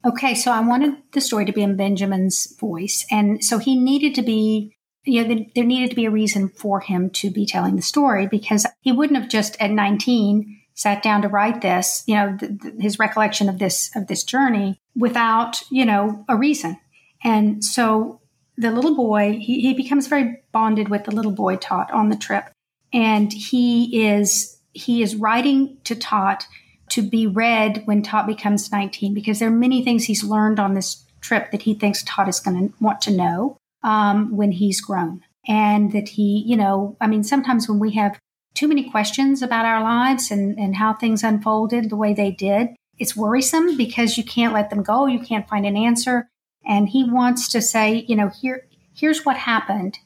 Okay, 0.06 0.36
so 0.36 0.52
I 0.52 0.60
wanted 0.60 0.96
the 1.14 1.22
story 1.22 1.46
to 1.46 1.54
be 1.54 1.64
in 1.64 1.78
Benjamin's 1.78 2.56
voice. 2.60 3.06
And 3.10 3.44
so 3.44 3.58
he 3.58 3.78
needed 3.78 4.16
to 4.16 4.22
be, 4.22 4.76
you 5.06 5.26
know, 5.26 5.46
there 5.56 5.64
needed 5.64 5.92
to 5.92 5.96
be 5.96 6.06
a 6.06 6.12
reason 6.12 6.50
for 6.50 6.82
him 6.82 7.10
to 7.12 7.30
be 7.30 7.46
telling 7.46 7.78
the 7.78 7.82
story 7.82 8.28
because 8.28 8.66
he 8.82 8.92
wouldn't 8.92 9.20
have 9.20 9.30
just 9.30 9.56
at 9.62 9.72
19 9.72 10.60
sat 10.74 11.04
down 11.04 11.22
to 11.22 11.28
write 11.28 11.62
this, 11.62 12.04
you 12.08 12.16
know, 12.16 12.36
th- 12.38 12.52
th- 12.62 12.74
his 12.80 13.00
recollection 13.00 13.48
of 13.48 13.60
this 13.60 13.96
of 13.96 14.08
this 14.08 14.24
journey 14.24 14.80
without, 14.96 15.62
you 15.70 15.86
know, 15.86 16.26
a 16.28 16.36
reason. 16.36 16.78
And 17.24 17.64
so 17.64 18.20
the 18.58 18.72
little 18.72 18.96
boy, 18.96 19.40
he, 19.40 19.62
he 19.62 19.74
becomes 19.74 20.08
very 20.08 20.44
bonded 20.52 20.90
with 20.90 21.06
the 21.06 21.12
little 21.12 21.32
boy 21.32 21.56
Tot 21.56 21.92
on 21.92 22.10
the 22.10 22.16
trip. 22.16 22.53
And 22.94 23.34
he 23.34 24.06
is 24.06 24.60
he 24.74 25.02
is 25.02 25.16
writing 25.16 25.78
to 25.84 25.96
Tot 25.96 26.48
to 26.90 27.02
be 27.02 27.28
read 27.28 27.84
when 27.86 28.02
Tot 28.02 28.28
becomes 28.28 28.72
19 28.72 29.14
because 29.14 29.40
there 29.40 29.50
are 29.50 29.52
many 29.52 29.84
things 29.84 30.06
he's 30.06 30.24
learned 30.24 30.60
on 30.60 30.74
this 30.74 31.04
trip 31.22 31.52
that 31.52 31.64
he 31.64 31.74
thinks 31.74 32.04
Tot 32.04 32.28
is 32.28 32.40
going 32.40 32.70
to 32.70 32.74
want 32.80 33.02
to 33.02 33.12
know 33.12 33.58
um, 33.84 34.36
when 34.36 34.52
he's 34.52 34.82
grown. 34.82 35.22
And 35.48 35.92
that 35.92 36.10
he, 36.10 36.44
you 36.46 36.56
know, 36.56 36.96
I 37.02 37.08
mean, 37.08 37.24
sometimes 37.24 37.68
when 37.68 37.80
we 37.80 37.92
have 37.94 38.18
too 38.54 38.68
many 38.68 38.90
questions 38.90 39.42
about 39.42 39.66
our 39.66 39.82
lives 39.82 40.32
and, 40.32 40.58
and 40.58 40.76
how 40.76 40.94
things 40.94 41.24
unfolded 41.24 41.90
the 41.90 41.96
way 41.96 42.14
they 42.14 42.32
did. 42.32 42.70
It's 43.00 43.16
worrisome 43.16 43.76
because 43.76 44.18
you 44.18 44.24
can't 44.24 44.54
let 44.54 44.70
them 44.70 44.84
go. 44.84 45.08
You 45.08 45.20
can't 45.20 45.50
find 45.50 45.66
an 45.66 45.76
answer. 45.76 46.30
And 46.66 46.88
he 46.88 47.04
wants 47.04 47.48
to 47.50 47.62
say, 47.62 48.06
you 48.08 48.16
know, 48.16 48.30
here, 48.30 48.68
here's 48.96 49.26
what 49.26 49.38
happened 49.38 49.98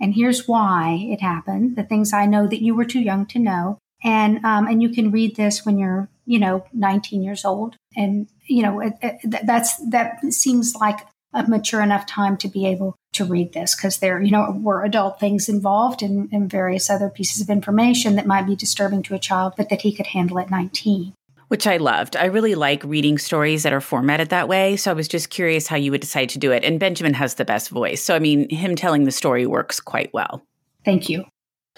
and 0.00 0.14
here's 0.14 0.46
why 0.46 0.98
it 1.10 1.20
happened. 1.20 1.76
The 1.76 1.84
things 1.84 2.12
I 2.12 2.26
know 2.26 2.46
that 2.46 2.62
you 2.62 2.74
were 2.74 2.84
too 2.84 3.00
young 3.00 3.26
to 3.26 3.38
know. 3.38 3.78
and 4.04 4.44
um, 4.44 4.66
and 4.66 4.82
you 4.82 4.90
can 4.90 5.10
read 5.10 5.36
this 5.36 5.64
when 5.64 5.78
you're 5.78 6.08
you 6.26 6.38
know 6.38 6.64
19 6.72 7.22
years 7.22 7.44
old, 7.44 7.76
and 7.96 8.28
you 8.46 8.62
know 8.62 8.80
it, 8.80 8.94
it, 9.02 9.46
that's 9.46 9.76
that 9.90 10.20
seems 10.30 10.74
like 10.74 10.98
a 11.32 11.48
mature 11.48 11.82
enough 11.82 12.06
time 12.06 12.36
to 12.38 12.48
be 12.48 12.66
able 12.66 12.94
to 13.12 13.24
read 13.24 13.52
this 13.52 13.74
because 13.74 13.98
there 13.98 14.20
you 14.22 14.30
know 14.30 14.58
were 14.62 14.84
adult 14.84 15.18
things 15.18 15.48
involved 15.48 16.02
and, 16.02 16.28
and 16.32 16.50
various 16.50 16.90
other 16.90 17.08
pieces 17.08 17.40
of 17.42 17.50
information 17.50 18.16
that 18.16 18.26
might 18.26 18.46
be 18.46 18.56
disturbing 18.56 19.02
to 19.02 19.14
a 19.14 19.18
child, 19.18 19.54
but 19.56 19.68
that 19.70 19.82
he 19.82 19.92
could 19.94 20.08
handle 20.08 20.38
at 20.38 20.50
19 20.50 21.14
which 21.48 21.66
I 21.66 21.76
loved. 21.76 22.16
I 22.16 22.26
really 22.26 22.54
like 22.54 22.82
reading 22.84 23.18
stories 23.18 23.62
that 23.62 23.72
are 23.72 23.80
formatted 23.80 24.30
that 24.30 24.48
way. 24.48 24.76
So 24.76 24.90
I 24.90 24.94
was 24.94 25.08
just 25.08 25.30
curious 25.30 25.66
how 25.66 25.76
you 25.76 25.90
would 25.90 26.00
decide 26.00 26.28
to 26.30 26.38
do 26.38 26.52
it. 26.52 26.64
And 26.64 26.80
Benjamin 26.80 27.14
has 27.14 27.34
the 27.34 27.44
best 27.44 27.70
voice. 27.70 28.02
So, 28.02 28.14
I 28.14 28.18
mean, 28.18 28.48
him 28.50 28.74
telling 28.76 29.04
the 29.04 29.12
story 29.12 29.46
works 29.46 29.80
quite 29.80 30.12
well. 30.12 30.42
Thank 30.84 31.08
you. 31.08 31.24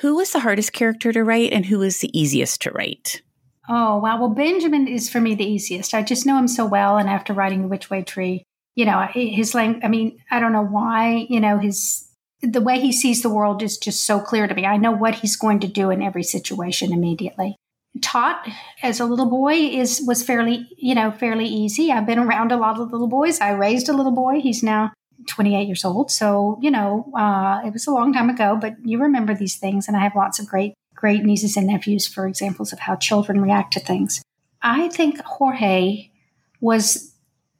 Who 0.00 0.16
was 0.16 0.32
the 0.32 0.40
hardest 0.40 0.72
character 0.72 1.12
to 1.12 1.24
write 1.24 1.52
and 1.52 1.66
who 1.66 1.80
was 1.80 1.98
the 1.98 2.18
easiest 2.18 2.62
to 2.62 2.70
write? 2.70 3.22
Oh, 3.68 3.98
wow. 3.98 4.18
Well, 4.18 4.30
Benjamin 4.30 4.88
is 4.88 5.10
for 5.10 5.20
me 5.20 5.34
the 5.34 5.44
easiest. 5.44 5.92
I 5.92 6.02
just 6.02 6.24
know 6.24 6.38
him 6.38 6.48
so 6.48 6.64
well. 6.64 6.96
And 6.96 7.08
after 7.08 7.34
writing 7.34 7.62
The 7.62 7.68
Which 7.68 7.90
Way 7.90 8.02
Tree, 8.02 8.44
you 8.74 8.84
know, 8.86 9.06
his 9.12 9.54
language, 9.54 9.82
I 9.84 9.88
mean, 9.88 10.20
I 10.30 10.40
don't 10.40 10.52
know 10.52 10.64
why, 10.64 11.26
you 11.28 11.40
know, 11.40 11.58
his, 11.58 12.08
the 12.40 12.60
way 12.60 12.80
he 12.80 12.92
sees 12.92 13.22
the 13.22 13.28
world 13.28 13.62
is 13.62 13.76
just 13.76 14.06
so 14.06 14.20
clear 14.20 14.46
to 14.46 14.54
me. 14.54 14.64
I 14.64 14.76
know 14.76 14.92
what 14.92 15.16
he's 15.16 15.36
going 15.36 15.60
to 15.60 15.68
do 15.68 15.90
in 15.90 16.00
every 16.00 16.22
situation 16.22 16.92
immediately. 16.92 17.56
Tot 18.00 18.46
as 18.82 19.00
a 19.00 19.04
little 19.04 19.28
boy 19.28 19.54
is 19.54 20.02
was 20.06 20.22
fairly, 20.22 20.68
you 20.76 20.94
know, 20.94 21.10
fairly 21.10 21.46
easy. 21.46 21.90
I've 21.90 22.06
been 22.06 22.18
around 22.18 22.52
a 22.52 22.56
lot 22.56 22.78
of 22.78 22.92
little 22.92 23.08
boys. 23.08 23.40
I 23.40 23.50
raised 23.50 23.88
a 23.88 23.92
little 23.92 24.12
boy. 24.12 24.40
He's 24.40 24.62
now 24.62 24.92
28 25.26 25.66
years 25.66 25.84
old. 25.84 26.10
So, 26.10 26.58
you 26.60 26.70
know, 26.70 27.10
uh, 27.16 27.60
it 27.64 27.72
was 27.72 27.86
a 27.86 27.92
long 27.92 28.12
time 28.12 28.30
ago, 28.30 28.58
but 28.60 28.76
you 28.84 29.00
remember 29.00 29.34
these 29.34 29.56
things. 29.56 29.88
And 29.88 29.96
I 29.96 30.00
have 30.00 30.16
lots 30.16 30.38
of 30.38 30.46
great, 30.46 30.74
great 30.94 31.24
nieces 31.24 31.56
and 31.56 31.66
nephews 31.66 32.06
for 32.06 32.26
examples 32.26 32.72
of 32.72 32.80
how 32.80 32.96
children 32.96 33.40
react 33.40 33.72
to 33.74 33.80
things. 33.80 34.22
I 34.62 34.88
think 34.88 35.20
Jorge 35.20 36.10
was 36.60 37.14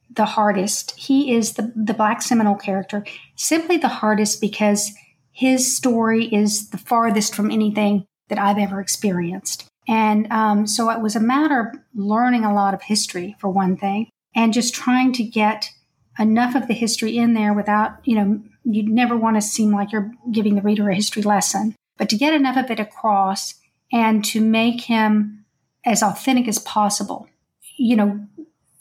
the 0.09 0.25
hardest. 0.25 0.91
He 0.97 1.33
is 1.33 1.53
the, 1.53 1.71
the 1.75 1.93
Black 1.93 2.21
Seminole 2.21 2.55
character, 2.55 3.05
simply 3.35 3.77
the 3.77 3.87
hardest 3.87 4.41
because 4.41 4.91
his 5.31 5.75
story 5.75 6.25
is 6.25 6.69
the 6.71 6.77
farthest 6.77 7.35
from 7.35 7.51
anything 7.51 8.05
that 8.27 8.39
I've 8.39 8.57
ever 8.57 8.81
experienced. 8.81 9.68
And 9.89 10.31
um, 10.31 10.67
so 10.67 10.91
it 10.91 11.01
was 11.01 11.15
a 11.15 11.19
matter 11.19 11.59
of 11.59 11.79
learning 11.95 12.45
a 12.45 12.53
lot 12.53 12.75
of 12.75 12.83
history, 12.83 13.35
for 13.39 13.49
one 13.49 13.75
thing, 13.75 14.07
and 14.35 14.53
just 14.53 14.75
trying 14.75 15.11
to 15.13 15.23
get 15.23 15.71
enough 16.19 16.53
of 16.53 16.67
the 16.67 16.75
history 16.75 17.17
in 17.17 17.33
there 17.33 17.53
without, 17.53 17.93
you 18.03 18.15
know, 18.15 18.39
you 18.63 18.87
never 18.87 19.17
want 19.17 19.35
to 19.37 19.41
seem 19.41 19.71
like 19.71 19.91
you're 19.91 20.11
giving 20.31 20.55
the 20.55 20.61
reader 20.61 20.87
a 20.89 20.95
history 20.95 21.23
lesson, 21.23 21.75
but 21.97 22.07
to 22.09 22.17
get 22.17 22.35
enough 22.35 22.55
of 22.55 22.69
it 22.69 22.79
across 22.79 23.55
and 23.91 24.23
to 24.25 24.41
make 24.41 24.81
him 24.81 25.43
as 25.83 26.03
authentic 26.03 26.47
as 26.47 26.59
possible. 26.59 27.27
You 27.77 27.95
know, 27.95 28.27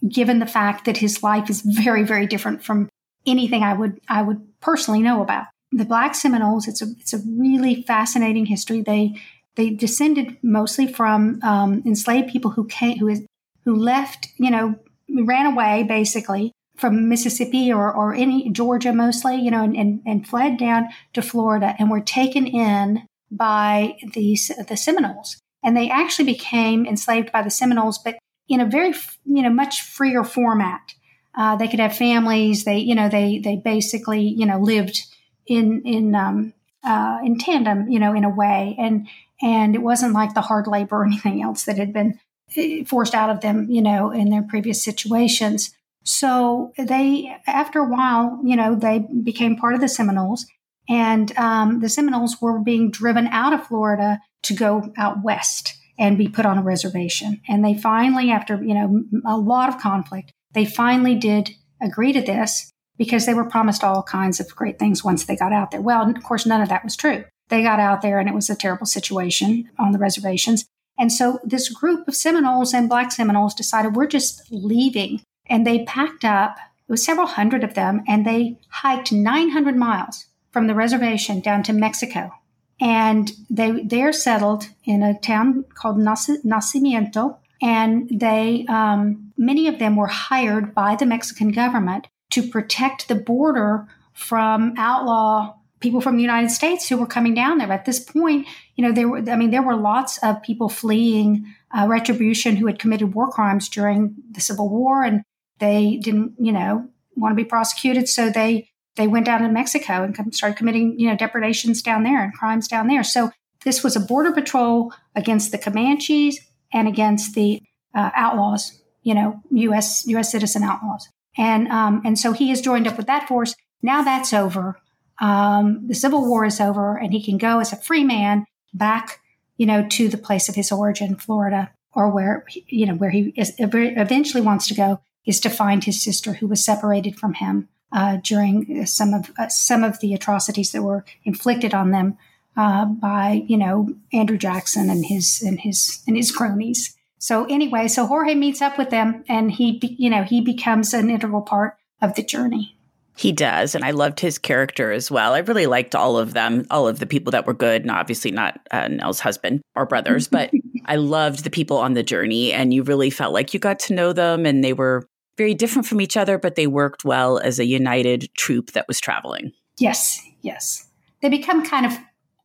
given 0.07 0.41
the 0.41 0.47
fact 0.47 0.85
that 0.85 0.99
his 0.99 1.23
life 1.23 1.49
is 1.49 1.63
very, 1.63 2.03
very 2.03 2.27
different 2.27 2.63
from 2.63 2.91
anything 3.27 3.63
I 3.63 3.73
would 3.73 3.99
I 4.09 4.21
would 4.21 4.47
personally 4.61 5.01
know 5.01 5.23
about. 5.23 5.47
The 5.73 5.85
Black 5.85 6.15
Seminoles, 6.15 6.69
it's 6.69 6.83
a 6.83 6.87
it's 7.01 7.15
a 7.15 7.23
really 7.27 7.83
fascinating 7.83 8.47
history. 8.47 8.83
They 8.83 9.15
they 9.59 9.71
descended 9.71 10.39
mostly 10.41 10.87
from 10.87 11.41
um, 11.43 11.83
enslaved 11.85 12.29
people 12.29 12.53
who 12.53 12.65
came 12.69 12.97
who 12.97 13.09
is 13.09 13.27
who 13.65 13.75
left, 13.75 14.29
you 14.39 14.51
know, 14.51 14.77
ran 15.25 15.47
away 15.53 15.83
basically 15.83 16.53
from 16.77 17.09
Mississippi 17.09 17.73
or, 17.73 17.93
or 17.93 18.15
any 18.15 18.51
Georgia 18.51 18.93
mostly, 18.93 19.35
you 19.37 19.51
know, 19.51 19.65
and, 19.65 19.77
and, 19.77 20.01
and 20.07 20.27
fled 20.27 20.59
down 20.59 20.89
to 21.13 21.21
Florida 21.21 21.75
and 21.79 21.91
were 21.91 22.01
taken 22.01 22.47
in 22.47 23.03
by 23.33 23.99
the, 24.15 24.39
the 24.69 24.77
Seminoles. 24.77 25.39
And 25.65 25.77
they 25.77 25.91
actually 25.91 26.33
became 26.33 26.87
enslaved 26.87 27.33
by 27.33 27.43
the 27.43 27.51
Seminoles, 27.51 27.99
but 27.99 28.17
in 28.49 28.61
a 28.61 28.65
very, 28.65 28.95
you 29.25 29.43
know, 29.43 29.51
much 29.51 29.83
freer 29.83 30.23
format. 30.23 30.95
Uh, 31.37 31.57
they 31.57 31.67
could 31.67 31.81
have 31.81 31.97
families. 31.97 32.65
They, 32.65 32.79
you 32.79 32.95
know, 32.95 33.09
they, 33.09 33.41
they 33.41 33.57
basically, 33.57 34.23
you 34.23 34.47
know, 34.47 34.61
lived 34.61 35.03
in, 35.49 35.83
in, 35.85 36.15
um, 36.15 36.55
uh, 36.85 37.19
in 37.25 37.39
tandem, 37.39 37.91
you 37.91 37.99
know, 37.99 38.15
in 38.15 38.25
a 38.25 38.31
way. 38.31 38.77
And, 38.79 39.09
and 39.41 39.75
it 39.75 39.83
wasn't 39.83 40.13
like 40.13 40.35
the 40.35 40.41
hard 40.41 40.67
labor 40.67 40.97
or 40.97 41.07
anything 41.07 41.43
else 41.43 41.65
that 41.65 41.79
had 41.79 41.93
been 41.93 42.19
eh, 42.57 42.85
forced 42.85 43.15
out 43.15 43.31
of 43.31 43.41
them, 43.41 43.71
you 43.71 43.83
know, 43.83 44.11
in 44.11 44.31
their 44.31 44.43
previous 44.43 44.83
situations. 44.83 45.75
So 46.05 46.73
they, 46.79 47.37
after 47.47 47.81
a 47.81 47.89
while, 47.89 48.41
you 48.45 48.57
know, 48.57 48.75
they 48.75 49.07
became 49.23 49.57
part 49.57 49.75
of 49.75 49.81
the 49.81 49.89
Seminoles, 49.89 50.47
and 50.89 51.37
um, 51.37 51.81
the 51.81 51.89
Seminoles 51.89 52.41
were 52.41 52.59
being 52.61 52.91
driven 52.91 53.27
out 53.27 53.53
of 53.53 53.67
Florida 53.67 54.21
to 54.45 54.55
go 54.55 54.91
out 54.97 55.23
west 55.23 55.75
and 55.99 56.17
be 56.17 56.29
put 56.29 56.47
on 56.47 56.57
a 56.57 56.63
reservation. 56.63 57.41
And 57.49 57.65
they 57.65 57.75
finally, 57.75 58.31
after 58.31 58.63
you 58.63 58.75
know 58.75 59.03
a 59.27 59.37
lot 59.37 59.69
of 59.69 59.81
conflict, 59.81 60.33
they 60.55 60.65
finally 60.65 61.15
did 61.15 61.51
agree 61.83 62.13
to 62.13 62.23
this 62.23 62.71
because 62.97 63.27
they 63.27 63.35
were 63.35 63.45
promised 63.45 63.85
all 63.85 64.03
kinds 64.03 64.41
of 64.41 64.55
great 64.57 64.79
things 64.79 65.05
once 65.05 65.25
they 65.25 65.37
got 65.37 65.53
out 65.53 65.71
there. 65.71 65.81
Well, 65.81 66.09
of 66.09 66.23
course, 66.23 66.47
none 66.47 66.63
of 66.63 66.69
that 66.69 66.85
was 66.85 66.97
true. 66.97 67.25
They 67.49 67.63
got 67.63 67.81
out 67.81 68.03
there, 68.03 68.19
and 68.19 68.29
it 68.29 68.35
was 68.35 68.51
a 68.51 68.57
terrible 68.57 68.87
situation 68.87 69.71
on 69.79 69.93
the 69.93 69.99
reservations. 69.99 70.67
And 70.99 71.13
so 71.13 71.39
this 71.45 71.69
group 71.69 72.09
of 72.09 72.17
Seminoles 72.17 72.75
and 72.75 72.89
Black 72.89 73.13
Seminoles 73.13 73.55
decided 73.55 73.95
we're 73.95 74.09
just 74.09 74.43
leaving 74.51 75.23
and 75.49 75.67
they 75.67 75.85
packed 75.85 76.25
up, 76.25 76.59
it 76.89 76.93
was 76.93 77.05
several 77.05 77.27
hundred 77.27 77.65
of 77.65 77.75
them, 77.75 78.03
and 78.07 78.27
they 78.27 78.59
hiked 78.69 79.13
900 79.13 79.77
miles 79.77 80.27
from 80.51 80.67
the 80.67 80.75
reservation 80.75 81.41
down 81.41 81.63
to 81.63 81.73
Mexico. 81.73 82.33
And 82.81 83.33
they, 83.51 83.83
they're 83.83 84.13
settled 84.13 84.69
in 84.85 85.03
a 85.03 85.19
town 85.19 85.65
called 85.75 85.99
Nacimiento. 85.99 87.37
And 87.61 88.09
they, 88.09 88.67
um, 88.69 89.33
many 89.37 89.67
of 89.67 89.79
them 89.79 89.97
were 89.97 90.07
hired 90.07 90.75
by 90.75 90.95
the 90.95 91.07
Mexican 91.07 91.51
government 91.51 92.07
to 92.31 92.47
protect 92.47 93.09
the 93.09 93.17
border 93.17 93.89
from 94.13 94.75
outlaw 94.77 95.55
people 95.81 96.01
from 96.01 96.17
the 96.17 96.23
United 96.23 96.51
States 96.51 96.89
who 96.89 96.97
were 96.97 97.07
coming 97.07 97.35
down 97.35 97.59
there. 97.59 97.71
At 97.71 97.85
this 97.85 98.01
point, 98.01 98.47
you 98.77 98.85
know, 98.85 98.93
there 98.93 99.09
were, 99.09 99.19
I 99.31 99.37
mean, 99.37 99.51
there 99.51 99.63
were 99.63 99.77
lots 99.77 100.19
of 100.19 100.43
people 100.43 100.69
fleeing 100.69 101.55
uh, 101.77 101.87
retribution 101.89 102.57
who 102.57 102.67
had 102.67 102.79
committed 102.79 103.15
war 103.15 103.31
crimes 103.31 103.69
during 103.69 104.17
the 104.31 104.41
Civil 104.41 104.69
War 104.69 105.05
and 105.05 105.23
they 105.59 105.97
didn't, 105.97 106.35
you 106.39 106.53
know, 106.53 106.89
want 107.17 107.33
to 107.33 107.37
be 107.37 107.45
prosecuted, 107.45 108.09
so 108.09 108.31
they 108.31 108.69
they 108.97 109.07
went 109.07 109.27
down 109.27 109.43
to 109.43 109.49
Mexico 109.49 110.03
and 110.03 110.35
started 110.35 110.57
committing, 110.57 110.99
you 110.99 111.09
know, 111.09 111.17
depredations 111.17 111.83
down 111.83 112.03
there 112.03 112.23
and 112.23 112.33
crimes 112.33 112.67
down 112.67 112.89
there. 112.89 113.05
So 113.05 113.31
this 113.65 113.85
was 113.85 113.95
a 113.95 114.01
border 114.01 114.33
patrol 114.33 114.93
against 115.15 115.53
the 115.53 115.59
Comanches 115.59 116.39
and 116.73 116.89
against 116.89 117.35
the 117.35 117.63
uh, 117.95 118.11
outlaws, 118.15 118.83
you 119.03 119.15
know, 119.15 119.41
U.S. 119.51 120.07
U.S. 120.07 120.31
citizen 120.31 120.63
outlaws, 120.63 121.09
and 121.37 121.69
um, 121.69 122.03
and 122.05 122.19
so 122.19 122.33
he 122.33 122.49
has 122.51 122.61
joined 122.61 122.87
up 122.87 122.97
with 122.97 123.07
that 123.07 123.29
force. 123.29 123.55
Now 123.83 124.03
that's 124.03 124.33
over. 124.33 124.81
Um, 125.21 125.87
the 125.87 125.95
Civil 125.95 126.27
War 126.27 126.45
is 126.45 126.61
over, 126.61 126.97
and 126.97 127.13
he 127.13 127.23
can 127.23 127.39
go 127.39 127.59
as 127.59 127.73
a 127.73 127.77
free 127.77 128.05
man 128.05 128.47
back, 128.73 129.21
you 129.57 129.67
know, 129.67 129.87
to 129.89 130.09
the 130.09 130.19
place 130.19 130.49
of 130.49 130.55
his 130.55 130.71
origin, 130.71 131.17
Florida, 131.17 131.73
or 131.93 132.11
where 132.11 132.45
you 132.67 132.87
know 132.87 132.95
where 132.95 133.11
he 133.11 133.33
is, 133.37 133.53
eventually 133.59 134.43
wants 134.43 134.69
to 134.69 134.75
go 134.75 135.01
is 135.27 135.41
to 135.41 135.51
find 135.51 135.85
his 135.85 136.03
sister 136.03 136.35
who 136.35 136.47
was 136.47 136.65
separated 136.65 137.19
from 137.19 137.35
him 137.35 137.69
uh, 137.93 138.19
during 138.23 138.87
some 138.87 139.15
of 139.15 139.31
uh, 139.39 139.49
some 139.49 139.85
of 139.85 140.01
the 140.01 140.15
atrocities 140.15 140.73
that 140.73 140.83
were 140.83 141.05
inflicted 141.25 141.75
on 141.75 141.91
them 141.91 142.17
uh, 142.57 142.85
by 142.85 143.45
you 143.47 143.57
know 143.57 143.89
Andrew 144.13 144.39
Jackson 144.39 144.91
and 144.91 145.07
his 145.07 145.43
and 145.43 145.61
his 145.61 146.03
and 146.07 146.17
his 146.17 146.31
cronies. 146.31 146.95
So 147.19 147.47
anyway, 147.47 147.89
so 147.89 148.07
Jorge 148.07 148.35
meets 148.35 148.63
up 148.63 148.79
with 148.79 148.91
them, 148.91 149.25
and 149.29 149.51
he 149.51 149.81
you 149.99 150.11
know 150.11 150.23
he 150.23 150.41
becomes 150.41 150.95
an 150.95 151.11
integral 151.11 151.43
part 151.43 151.77
of 152.01 152.15
the 152.15 152.23
journey. 152.23 152.78
He 153.19 153.33
does. 153.33 153.75
And 153.75 153.85
I 153.85 153.91
loved 153.91 154.21
his 154.21 154.39
character 154.39 154.93
as 154.93 155.11
well. 155.11 155.35
I 155.35 155.39
really 155.39 155.67
liked 155.67 155.97
all 155.97 156.17
of 156.17 156.35
them, 156.35 156.65
all 156.71 156.87
of 156.87 157.01
the 157.01 157.07
people 157.07 157.33
that 157.33 157.49
were 157.49 157.55
good, 157.55 157.83
and 157.83 157.91
obviously 157.91 158.31
not 158.31 158.61
uh, 158.71 158.87
Nell's 158.87 159.19
husband 159.19 159.61
or 159.75 159.87
brothers, 159.87 160.29
but 160.33 160.53
I 160.85 160.97
loved 160.97 161.43
the 161.43 161.51
people 161.51 161.79
on 161.79 161.95
the 161.95 162.05
journey. 162.05 162.53
And 162.53 162.73
you 162.73 162.85
really 162.85 163.11
felt 163.11 163.35
like 163.35 163.53
you 163.53 163.59
got 163.59 163.81
to 163.81 163.95
know 163.95 164.13
them 164.13 164.47
and 164.47 164.63
they 164.63 164.73
were 164.73 165.09
very 165.37 165.53
different 165.53 165.87
from 165.87 166.01
each 166.01 166.17
other, 166.17 166.39
but 166.39 166.55
they 166.55 166.69
worked 166.69 167.05
well 167.05 167.39
as 167.39 167.59
a 167.59 167.65
united 167.65 168.29
troop 168.37 168.73
that 168.73 168.87
was 168.87 169.01
traveling. 169.01 169.53
Yes, 169.79 170.21
yes. 170.43 170.89
They 171.21 171.29
become 171.29 171.67
kind 171.67 171.87
of, 171.87 171.99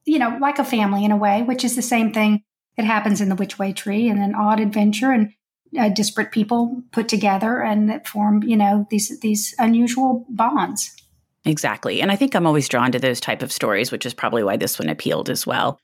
you 0.05 0.17
know, 0.17 0.37
like 0.41 0.57
a 0.57 0.65
family 0.65 1.05
in 1.05 1.11
a 1.11 1.17
way, 1.17 1.43
which 1.43 1.63
is 1.63 1.75
the 1.75 1.83
same 1.83 2.11
thing 2.11 2.41
that 2.77 2.85
happens 2.85 3.21
in 3.21 3.29
the 3.29 3.35
Which 3.35 3.59
Way 3.59 3.73
Tree 3.73 4.09
and 4.09 4.19
an 4.19 4.33
odd 4.33 4.59
adventure 4.59 5.11
and 5.11 5.33
uh, 5.79 5.89
disparate 5.89 6.31
people 6.31 6.83
put 6.91 7.07
together 7.07 7.61
and 7.61 8.05
form, 8.05 8.43
you 8.43 8.57
know, 8.57 8.87
these 8.89 9.19
these 9.19 9.55
unusual 9.59 10.25
bonds. 10.29 10.95
Exactly. 11.45 12.01
And 12.01 12.11
I 12.11 12.15
think 12.15 12.35
I'm 12.35 12.47
always 12.47 12.69
drawn 12.69 12.91
to 12.93 12.99
those 12.99 13.19
type 13.19 13.41
of 13.41 13.51
stories, 13.51 13.91
which 13.91 14.05
is 14.05 14.13
probably 14.13 14.43
why 14.43 14.55
this 14.57 14.79
one 14.79 14.89
appealed 14.89 15.29
as 15.29 15.45
well. 15.45 15.77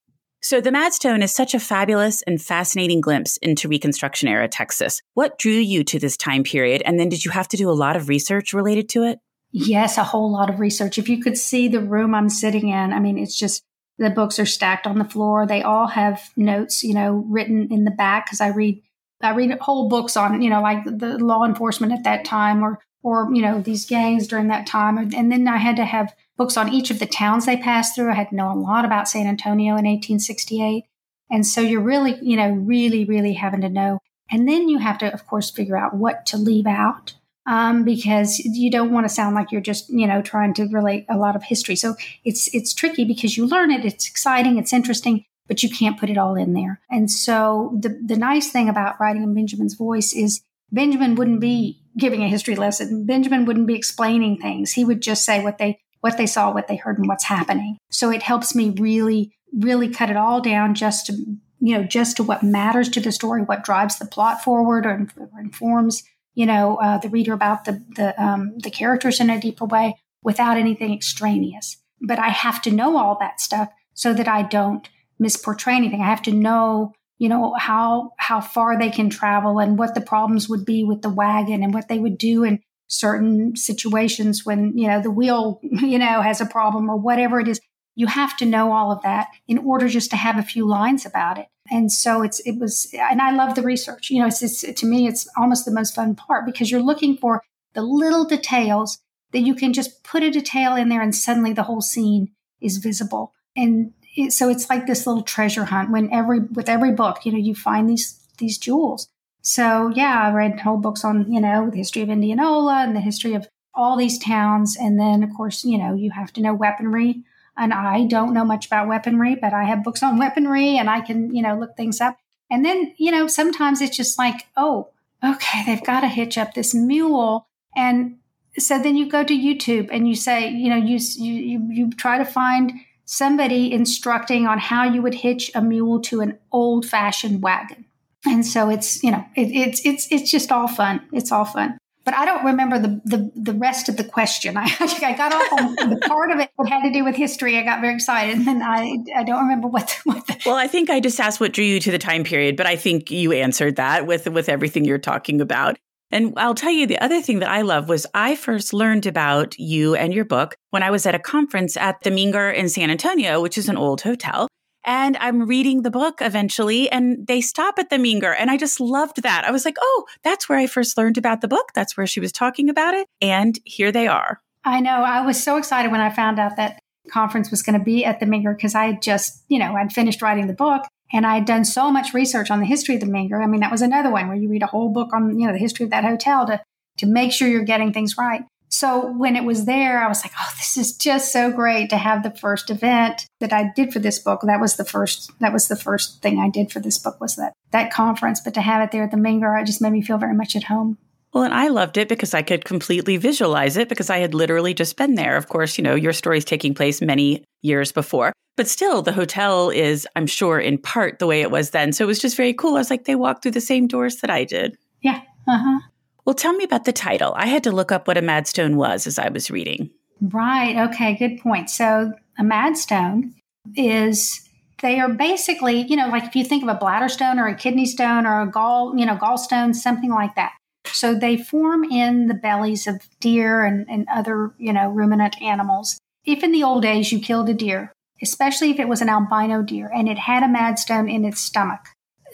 So, 0.44 0.61
the 0.61 0.70
Madstone 0.70 1.22
is 1.22 1.33
such 1.33 1.55
a 1.55 1.61
fabulous 1.61 2.20
and 2.22 2.42
fascinating 2.42 3.00
glimpse 3.00 3.37
into 3.37 3.68
Reconstruction 3.68 4.28
era 4.28 4.48
Texas. 4.48 5.00
What 5.14 5.38
drew 5.38 5.52
you 5.52 5.85
to 5.85 6.00
this 6.00 6.16
time 6.16 6.42
period? 6.42 6.83
And 6.85 6.98
then 6.98 7.09
did 7.09 7.24
you 7.24 7.31
have 7.31 7.46
to 7.48 7.57
do 7.57 7.70
a 7.70 7.70
lot 7.70 7.94
of 7.94 8.09
research 8.09 8.52
related 8.52 8.88
to 8.88 9.05
it? 9.05 9.20
Yes, 9.52 9.98
a 9.98 10.04
whole 10.04 10.32
lot 10.32 10.48
of 10.48 10.60
research. 10.60 10.98
If 10.98 11.08
you 11.08 11.22
could 11.22 11.36
see 11.36 11.68
the 11.68 11.80
room 11.80 12.14
I'm 12.14 12.30
sitting 12.30 12.70
in, 12.70 12.92
I 12.92 12.98
mean, 12.98 13.18
it's 13.18 13.38
just 13.38 13.62
the 13.98 14.08
books 14.08 14.38
are 14.38 14.46
stacked 14.46 14.86
on 14.86 14.98
the 14.98 15.04
floor. 15.04 15.46
They 15.46 15.62
all 15.62 15.86
have 15.88 16.30
notes, 16.36 16.82
you 16.82 16.94
know, 16.94 17.24
written 17.28 17.68
in 17.70 17.84
the 17.84 17.90
back 17.90 18.26
because 18.26 18.40
I 18.40 18.48
read 18.48 18.82
I 19.20 19.34
read 19.34 19.56
whole 19.60 19.88
books 19.88 20.16
on, 20.16 20.42
you 20.42 20.50
know, 20.50 20.60
like 20.60 20.84
the 20.84 21.16
law 21.18 21.44
enforcement 21.44 21.92
at 21.92 22.02
that 22.04 22.24
time 22.24 22.64
or 22.64 22.80
or 23.02 23.28
you 23.32 23.42
know 23.42 23.60
these 23.60 23.86
gangs 23.86 24.26
during 24.26 24.48
that 24.48 24.66
time. 24.66 24.98
And 24.98 25.30
then 25.30 25.46
i 25.46 25.58
had 25.58 25.76
to 25.76 25.84
have 25.84 26.14
books 26.36 26.56
on 26.56 26.72
each 26.72 26.90
of 26.90 26.98
the 26.98 27.06
towns 27.06 27.46
they 27.46 27.56
passed 27.56 27.94
through. 27.94 28.10
I 28.10 28.14
had 28.14 28.30
to 28.30 28.36
know 28.36 28.50
a 28.50 28.58
lot 28.58 28.84
about 28.84 29.08
san 29.08 29.26
antonio 29.26 29.72
in 29.72 29.84
1868 29.84 30.84
and 31.30 31.46
so 31.46 31.60
you're 31.60 31.80
really 31.80 32.18
you 32.22 32.36
know 32.36 32.50
really 32.50 33.04
really 33.04 33.34
having 33.34 33.60
to 33.60 33.68
know. 33.68 33.98
And 34.30 34.48
then 34.48 34.68
you 34.68 34.78
have 34.78 34.98
to 34.98 35.12
of 35.12 35.26
course 35.26 35.50
figure 35.50 35.76
out 35.76 35.94
what 35.94 36.24
to 36.26 36.36
leave 36.36 36.66
out 36.66 37.14
um, 37.46 37.85
because 37.85 38.38
you 38.38 38.70
don't 38.70 38.92
want 38.92 39.05
to 39.05 39.14
sound 39.14 39.35
like 39.35 39.50
you're 39.50 39.61
just 39.61 39.88
you 39.90 40.07
know 40.07 40.22
trying 40.22 40.55
to 40.55 40.66
relate 40.66 41.07
a 41.09 41.16
lot 41.16 41.37
of 41.37 41.44
history. 41.44 41.76
So 41.76 41.94
it's 42.24 42.52
it's 42.55 42.74
tricky 42.74 43.05
because 43.05 43.37
you 43.37 43.46
learn 43.46 43.70
it, 43.70 43.85
it's 43.85 44.09
exciting, 44.09 44.59
it's 44.59 44.72
interesting, 44.72 45.24
but 45.48 45.62
you 45.62 45.70
can't 45.70 45.98
put 45.98 46.11
it 46.11 46.18
all 46.18 46.35
in 46.37 46.52
there. 46.52 46.81
And 46.90 47.11
so 47.11 47.76
the 47.81 48.00
the 48.05 48.16
nice 48.16 48.50
thing 48.50 48.68
about 48.68 49.00
writing 49.00 49.22
in 49.22 49.35
Benjamin's 49.35 49.74
voice 49.74 50.12
is 50.12 50.42
Benjamin 50.70 51.14
wouldn't 51.14 51.40
be 51.40 51.81
giving 51.98 52.22
a 52.22 52.28
history 52.28 52.57
lesson. 52.57 53.05
Benjamin 53.05 53.44
wouldn't 53.44 53.66
be 53.66 53.74
explaining 53.74 54.38
things. 54.38 54.72
He 54.72 54.85
would 54.85 55.02
just 55.02 55.24
say 55.24 55.42
what 55.42 55.59
they 55.59 55.81
what 56.00 56.16
they 56.16 56.26
saw, 56.26 56.52
what 56.52 56.68
they 56.68 56.76
heard, 56.76 56.98
and 56.98 57.09
what's 57.09 57.24
happening. 57.24 57.78
So 57.90 58.11
it 58.11 58.22
helps 58.22 58.55
me 58.55 58.70
really 58.70 59.33
really 59.52 59.88
cut 59.88 60.11
it 60.11 60.16
all 60.16 60.40
down 60.40 60.74
just 60.74 61.07
to 61.07 61.12
you 61.61 61.76
know 61.76 61.83
just 61.83 62.16
to 62.18 62.22
what 62.22 62.44
matters 62.44 62.88
to 62.90 63.00
the 63.00 63.11
story, 63.11 63.42
what 63.42 63.64
drives 63.64 63.98
the 63.98 64.07
plot 64.07 64.44
forward 64.44 64.87
or 64.87 65.09
informs 65.40 66.05
you 66.35 66.47
know, 66.47 66.77
uh, 66.77 66.99
the 66.99 67.09
reader 67.09 67.33
about 67.33 67.64
the 67.64 67.85
the 67.97 68.23
um, 68.23 68.59
the 68.59 68.71
characters 68.71 69.21
in 69.21 69.31
a 69.31 69.40
deeper 69.40 69.64
way 69.64 69.97
without 70.23 70.57
anything 70.57 70.92
extraneous. 70.92 71.77
But 72.01 72.18
I 72.18 72.29
have 72.29 72.62
to 72.62 72.71
know 72.71 72.97
all 72.97 73.16
that 73.21 73.40
stuff 73.40 73.71
so 73.95 74.12
that 74.14 74.29
I 74.29 74.42
don't 74.42 74.88
misportray 75.23 75.75
anything. 75.75 76.01
I 76.01 76.07
have 76.07 76.23
to 76.23 76.33
know, 76.33 76.92
you 77.18 77.29
know, 77.29 77.55
how 77.59 78.12
how 78.18 78.40
far 78.40 78.79
they 78.79 78.90
can 78.90 79.11
travel 79.11 79.59
and 79.59 79.79
what 79.79 79.95
the 79.95 80.01
problems 80.01 80.49
would 80.49 80.64
be 80.64 80.85
with 80.85 81.03
the 81.03 81.11
wagon 81.11 81.62
and 81.62 81.75
what 81.75 81.88
they 81.88 81.99
would 81.99 82.18
do 82.18 82.45
in 82.45 82.61
certain 82.88 83.57
situations 83.57 84.45
when 84.45 84.77
you 84.77 84.87
know 84.87 85.01
the 85.01 85.11
wheel 85.11 85.61
you 85.62 85.99
know 85.99 86.21
has 86.21 86.42
a 86.42 86.47
problem 86.47 86.90
or 86.90 86.97
whatever 86.97 87.40
it 87.40 87.49
is 87.49 87.59
you 87.95 88.07
have 88.07 88.37
to 88.38 88.47
know 88.47 88.73
all 88.73 88.90
of 88.90 89.03
that 89.03 89.29
in 89.47 89.59
order 89.59 89.88
just 89.88 90.11
to 90.11 90.16
have 90.16 90.38
a 90.38 90.42
few 90.42 90.66
lines 90.66 91.05
about 91.05 91.38
it. 91.38 91.47
And 91.72 91.90
so 91.90 92.22
it's 92.22 92.38
it 92.40 92.58
was, 92.58 92.92
and 92.92 93.22
I 93.22 93.32
love 93.32 93.54
the 93.54 93.62
research. 93.62 94.11
You 94.11 94.20
know, 94.20 94.26
it's, 94.26 94.42
it's 94.42 94.80
to 94.80 94.87
me, 94.87 95.08
it's 95.08 95.26
almost 95.38 95.64
the 95.64 95.70
most 95.70 95.94
fun 95.94 96.14
part 96.14 96.44
because 96.44 96.70
you're 96.70 96.82
looking 96.82 97.16
for 97.16 97.42
the 97.72 97.80
little 97.80 98.26
details 98.26 98.98
that 99.32 99.40
you 99.40 99.54
can 99.54 99.72
just 99.72 100.04
put 100.04 100.22
a 100.22 100.30
detail 100.30 100.76
in 100.76 100.90
there, 100.90 101.00
and 101.00 101.14
suddenly 101.14 101.54
the 101.54 101.62
whole 101.62 101.80
scene 101.80 102.30
is 102.61 102.76
visible. 102.76 103.32
And 103.56 103.94
it, 104.14 104.35
so 104.35 104.50
it's 104.50 104.68
like 104.68 104.87
this 104.87 105.06
little 105.06 105.22
treasure 105.22 105.64
hunt. 105.64 105.90
When 105.90 106.12
every 106.12 106.40
with 106.40 106.68
every 106.68 106.92
book, 106.92 107.24
you 107.24 107.32
know, 107.32 107.38
you 107.38 107.54
find 107.54 107.88
these 107.88 108.20
these 108.37 108.58
jewels. 108.58 109.08
So 109.40 109.88
yeah, 109.94 110.28
I 110.28 110.32
read 110.32 110.61
whole 110.61 110.76
books 110.76 111.04
on 111.06 111.32
you 111.32 111.40
know 111.40 111.70
the 111.70 111.78
history 111.78 112.02
of 112.02 112.11
Indianola 112.11 112.82
and 112.85 112.94
the 112.94 113.00
history 113.00 113.32
of 113.32 113.48
all 113.74 113.96
these 113.96 114.18
towns, 114.18 114.76
and 114.78 115.00
then 115.00 115.22
of 115.22 115.30
course 115.35 115.64
you 115.64 115.78
know 115.78 115.94
you 115.94 116.11
have 116.11 116.35
to 116.35 116.42
know 116.42 116.52
weaponry 116.52 117.24
and 117.56 117.72
I 117.72 118.04
don't 118.04 118.32
know 118.32 118.44
much 118.44 118.66
about 118.66 118.88
weaponry, 118.88 119.34
but 119.34 119.52
I 119.52 119.64
have 119.64 119.84
books 119.84 120.02
on 120.02 120.18
weaponry 120.18 120.78
and 120.78 120.88
I 120.88 121.00
can, 121.00 121.34
you 121.34 121.42
know, 121.42 121.54
look 121.58 121.76
things 121.76 122.00
up. 122.00 122.16
And 122.50 122.64
then, 122.64 122.94
you 122.98 123.10
know, 123.10 123.26
sometimes 123.26 123.80
it's 123.80 123.96
just 123.96 124.18
like, 124.18 124.46
oh, 124.56 124.88
okay, 125.24 125.62
they've 125.66 125.84
got 125.84 126.00
to 126.00 126.08
hitch 126.08 126.38
up 126.38 126.54
this 126.54 126.74
mule. 126.74 127.46
And 127.76 128.18
so 128.58 128.78
then 128.78 128.96
you 128.96 129.08
go 129.08 129.24
to 129.24 129.34
YouTube 129.34 129.88
and 129.90 130.08
you 130.08 130.14
say, 130.14 130.50
you 130.50 130.68
know, 130.68 130.76
you, 130.76 130.98
you, 131.16 131.68
you 131.70 131.90
try 131.92 132.18
to 132.18 132.24
find 132.24 132.72
somebody 133.04 133.72
instructing 133.72 134.46
on 134.46 134.58
how 134.58 134.84
you 134.84 135.02
would 135.02 135.14
hitch 135.14 135.50
a 135.54 135.62
mule 135.62 136.00
to 136.00 136.20
an 136.20 136.38
old 136.50 136.86
fashioned 136.86 137.42
wagon. 137.42 137.84
And 138.24 138.46
so 138.46 138.68
it's, 138.68 139.02
you 139.02 139.10
know, 139.10 139.24
it, 139.34 139.48
it's, 139.48 139.84
it's, 139.84 140.08
it's 140.10 140.30
just 140.30 140.52
all 140.52 140.68
fun. 140.68 141.02
It's 141.12 141.32
all 141.32 141.44
fun 141.44 141.78
but 142.04 142.14
I 142.14 142.24
don't 142.24 142.44
remember 142.44 142.78
the, 142.78 143.00
the, 143.04 143.30
the 143.34 143.52
rest 143.52 143.88
of 143.88 143.96
the 143.96 144.04
question. 144.04 144.56
I, 144.58 144.68
I 144.80 145.14
got 145.16 145.32
off 145.32 145.52
on 145.52 145.90
the 145.90 145.96
part 145.96 146.30
of 146.30 146.38
it 146.40 146.50
that 146.58 146.68
had 146.68 146.82
to 146.82 146.92
do 146.92 147.04
with 147.04 147.14
history. 147.14 147.58
I 147.58 147.62
got 147.62 147.80
very 147.80 147.94
excited, 147.94 148.36
and 148.36 148.46
then 148.46 148.62
I, 148.62 148.98
I 149.16 149.24
don't 149.24 149.42
remember 149.42 149.68
what. 149.68 149.88
The, 149.88 150.10
what 150.10 150.26
the 150.26 150.38
well, 150.46 150.56
I 150.56 150.66
think 150.66 150.90
I 150.90 151.00
just 151.00 151.20
asked 151.20 151.40
what 151.40 151.52
drew 151.52 151.64
you 151.64 151.80
to 151.80 151.90
the 151.90 151.98
time 151.98 152.24
period, 152.24 152.56
but 152.56 152.66
I 152.66 152.76
think 152.76 153.10
you 153.10 153.32
answered 153.32 153.76
that 153.76 154.06
with 154.06 154.28
with 154.28 154.48
everything 154.48 154.84
you're 154.84 154.98
talking 154.98 155.40
about. 155.40 155.78
And 156.12 156.34
I'll 156.36 156.54
tell 156.54 156.70
you 156.70 156.86
the 156.86 156.98
other 156.98 157.22
thing 157.22 157.38
that 157.38 157.48
I 157.48 157.62
love 157.62 157.88
was 157.88 158.06
I 158.12 158.36
first 158.36 158.74
learned 158.74 159.06
about 159.06 159.58
you 159.58 159.94
and 159.94 160.12
your 160.12 160.26
book 160.26 160.54
when 160.70 160.82
I 160.82 160.90
was 160.90 161.06
at 161.06 161.14
a 161.14 161.18
conference 161.18 161.76
at 161.78 162.02
the 162.02 162.10
Menger 162.10 162.54
in 162.54 162.68
San 162.68 162.90
Antonio, 162.90 163.40
which 163.40 163.56
is 163.56 163.70
an 163.70 163.78
old 163.78 164.02
hotel. 164.02 164.46
And 164.85 165.16
I'm 165.18 165.47
reading 165.47 165.83
the 165.83 165.90
book 165.90 166.21
eventually, 166.21 166.90
and 166.90 167.27
they 167.27 167.40
stop 167.40 167.79
at 167.79 167.90
the 167.90 167.97
Menger. 167.97 168.35
And 168.38 168.51
I 168.51 168.57
just 168.57 168.81
loved 168.81 169.23
that. 169.23 169.45
I 169.45 169.51
was 169.51 169.64
like, 169.64 169.77
oh, 169.81 170.07
that's 170.25 170.49
where 170.49 170.59
I 170.59 170.66
first 170.66 170.97
learned 170.97 171.18
about 171.18 171.40
the 171.40 171.49
book. 171.49 171.73
That's 171.75 171.97
where 171.97 172.07
she 172.07 172.21
was 172.21 172.33
talking 172.33 172.68
about 172.68 172.95
it. 172.95 173.07
And 173.21 173.59
here 173.64 173.92
they 173.92 174.09
are. 174.09 174.40
I 174.64 174.81
know. 174.81 175.03
I 175.03 175.25
was 175.25 175.42
so 175.42 175.57
excited 175.57 175.90
when 175.90 176.01
I 176.01 176.11
found 176.11 176.38
out 176.38 176.57
that 176.57 176.79
conference 177.11 177.51
was 177.51 177.62
going 177.62 177.79
to 177.79 177.85
be 177.85 178.05
at 178.05 178.21
the 178.21 178.27
Menger 178.27 178.57
because 178.57 178.75
I 178.75 178.87
had 178.87 179.03
just, 179.03 179.42
you 179.49 179.59
know, 179.59 179.75
I'd 179.75 179.92
finished 179.92 180.23
writing 180.23 180.47
the 180.47 180.53
book 180.53 180.85
and 181.12 181.27
I 181.27 181.35
had 181.35 181.45
done 181.45 181.64
so 181.64 181.90
much 181.90 182.14
research 182.14 182.51
on 182.51 182.61
the 182.61 182.66
history 182.66 182.95
of 182.95 183.01
the 183.01 183.07
Menger. 183.07 183.42
I 183.42 183.47
mean, 183.47 183.61
that 183.61 183.73
was 183.73 183.83
another 183.83 184.11
one 184.11 184.29
where 184.29 184.37
you 184.37 184.49
read 184.49 184.62
a 184.62 184.68
whole 184.68 184.92
book 184.92 185.12
on, 185.12 185.38
you 185.38 185.47
know, 185.47 185.53
the 185.53 185.59
history 185.59 185.85
of 185.85 185.90
that 185.90 186.05
hotel 186.05 186.47
to 186.47 186.62
to 186.99 187.07
make 187.07 187.33
sure 187.33 187.49
you're 187.49 187.64
getting 187.64 187.92
things 187.92 188.16
right. 188.18 188.42
So 188.72 189.12
when 189.12 189.37
it 189.37 189.44
was 189.44 189.66
there, 189.66 190.02
I 190.02 190.08
was 190.08 190.24
like, 190.24 190.32
oh, 190.40 190.50
this 190.56 190.78
is 190.78 190.96
just 190.96 191.30
so 191.30 191.50
great 191.50 191.90
to 191.90 191.98
have 191.98 192.22
the 192.22 192.30
first 192.30 192.70
event 192.70 193.26
that 193.38 193.52
I 193.52 193.70
did 193.76 193.92
for 193.92 193.98
this 193.98 194.18
book. 194.18 194.40
That 194.44 194.62
was 194.62 194.76
the 194.76 194.85
first, 194.87 195.30
that 195.40 195.52
was 195.52 195.68
the 195.68 195.76
first 195.76 196.22
thing 196.22 196.38
I 196.38 196.48
did 196.48 196.72
for 196.72 196.80
this 196.80 196.96
book 196.96 197.20
was 197.20 197.37
that, 197.37 197.52
that 197.72 197.92
conference. 197.92 198.40
But 198.40 198.54
to 198.54 198.62
have 198.62 198.82
it 198.82 198.90
there 198.90 199.04
at 199.04 199.11
the 199.11 199.18
Menger, 199.18 199.61
it 199.61 199.66
just 199.66 199.82
made 199.82 199.92
me 199.92 200.00
feel 200.00 200.16
very 200.16 200.35
much 200.35 200.56
at 200.56 200.64
home. 200.64 200.96
Well, 201.35 201.44
and 201.44 201.52
I 201.52 201.68
loved 201.68 201.98
it 201.98 202.08
because 202.08 202.32
I 202.32 202.40
could 202.40 202.64
completely 202.64 203.18
visualize 203.18 203.76
it 203.76 203.90
because 203.90 204.08
I 204.08 204.18
had 204.18 204.32
literally 204.32 204.72
just 204.72 204.96
been 204.96 205.16
there. 205.16 205.37
Of 205.37 205.48
course, 205.48 205.76
you 205.76 205.85
know, 205.85 205.94
your 205.94 206.14
story 206.14 206.38
is 206.38 206.44
taking 206.44 206.72
place 206.72 207.02
many 207.02 207.44
years 207.61 207.92
before, 207.92 208.32
but 208.56 208.68
still 208.68 209.02
the 209.02 209.12
hotel 209.12 209.68
is, 209.68 210.08
I'm 210.16 210.26
sure, 210.26 210.58
in 210.58 210.78
part 210.78 211.18
the 211.18 211.26
way 211.26 211.42
it 211.42 211.50
was 211.50 211.70
then. 211.70 211.92
So 211.92 212.04
it 212.04 212.06
was 212.06 212.20
just 212.20 212.38
very 212.38 212.54
cool. 212.54 212.76
I 212.76 212.78
was 212.78 212.90
like, 212.90 213.04
they 213.04 213.16
walked 213.16 213.42
through 213.42 213.52
the 213.52 213.61
same 213.61 213.87
doors 213.87 214.16
that 214.16 214.30
I 214.30 214.44
did. 214.44 214.78
Yeah. 215.02 215.20
Uh 215.46 215.58
huh. 215.58 215.80
Well, 216.24 216.35
tell 216.35 216.52
me 216.52 216.64
about 216.64 216.85
the 216.85 216.92
title. 216.92 217.35
I 217.37 217.46
had 217.46 217.64
to 217.64 217.72
look 217.72 217.90
up 217.90 218.06
what 218.06 218.18
a 218.18 218.22
Madstone 218.22 218.74
was 218.76 219.06
as 219.06 219.18
I 219.18 219.28
was 219.28 219.50
reading. 219.50 219.90
Right. 220.22 220.76
Okay. 220.88 221.16
Good 221.16 221.40
point. 221.40 221.68
So 221.68 222.12
a 222.38 222.42
madstone 222.42 223.32
is 223.74 224.48
they 224.80 225.00
are 225.00 225.08
basically, 225.08 225.82
you 225.82 225.96
know, 225.96 226.08
like 226.08 226.24
if 226.24 226.37
you 226.37 226.44
think 226.44 226.62
of 226.62 226.68
a 226.68 226.78
bladder 226.78 227.08
stone 227.08 227.38
or 227.38 227.48
a 227.48 227.54
kidney 227.54 227.87
stone 227.87 228.24
or 228.24 228.42
a 228.42 228.46
gall, 228.46 228.96
you 228.96 229.04
know, 229.04 229.16
gallstone, 229.16 229.74
something 229.74 230.11
like 230.11 230.35
that. 230.37 230.52
So 230.87 231.14
they 231.14 231.37
form 231.37 231.85
in 231.85 232.28
the 232.28 232.35
bellies 232.35 232.87
of 232.87 233.00
deer 233.20 233.64
and, 233.64 233.87
and 233.88 234.06
other, 234.08 234.52
you 234.58 234.72
know, 234.72 234.90
ruminant 234.90 235.40
animals. 235.42 235.98
If 236.24 236.44
in 236.44 236.52
the 236.52 236.62
old 236.62 236.82
days 236.82 237.11
you 237.11 237.18
killed 237.18 237.48
a 237.48 237.54
deer, 237.54 237.92
especially 238.22 238.70
if 238.70 238.78
it 238.78 238.88
was 238.88 239.02
an 239.02 239.08
albino 239.08 239.62
deer 239.62 239.90
and 239.92 240.08
it 240.08 240.18
had 240.18 240.44
a 240.44 240.46
madstone 240.46 241.12
in 241.12 241.24
its 241.24 241.40
stomach, 241.40 241.80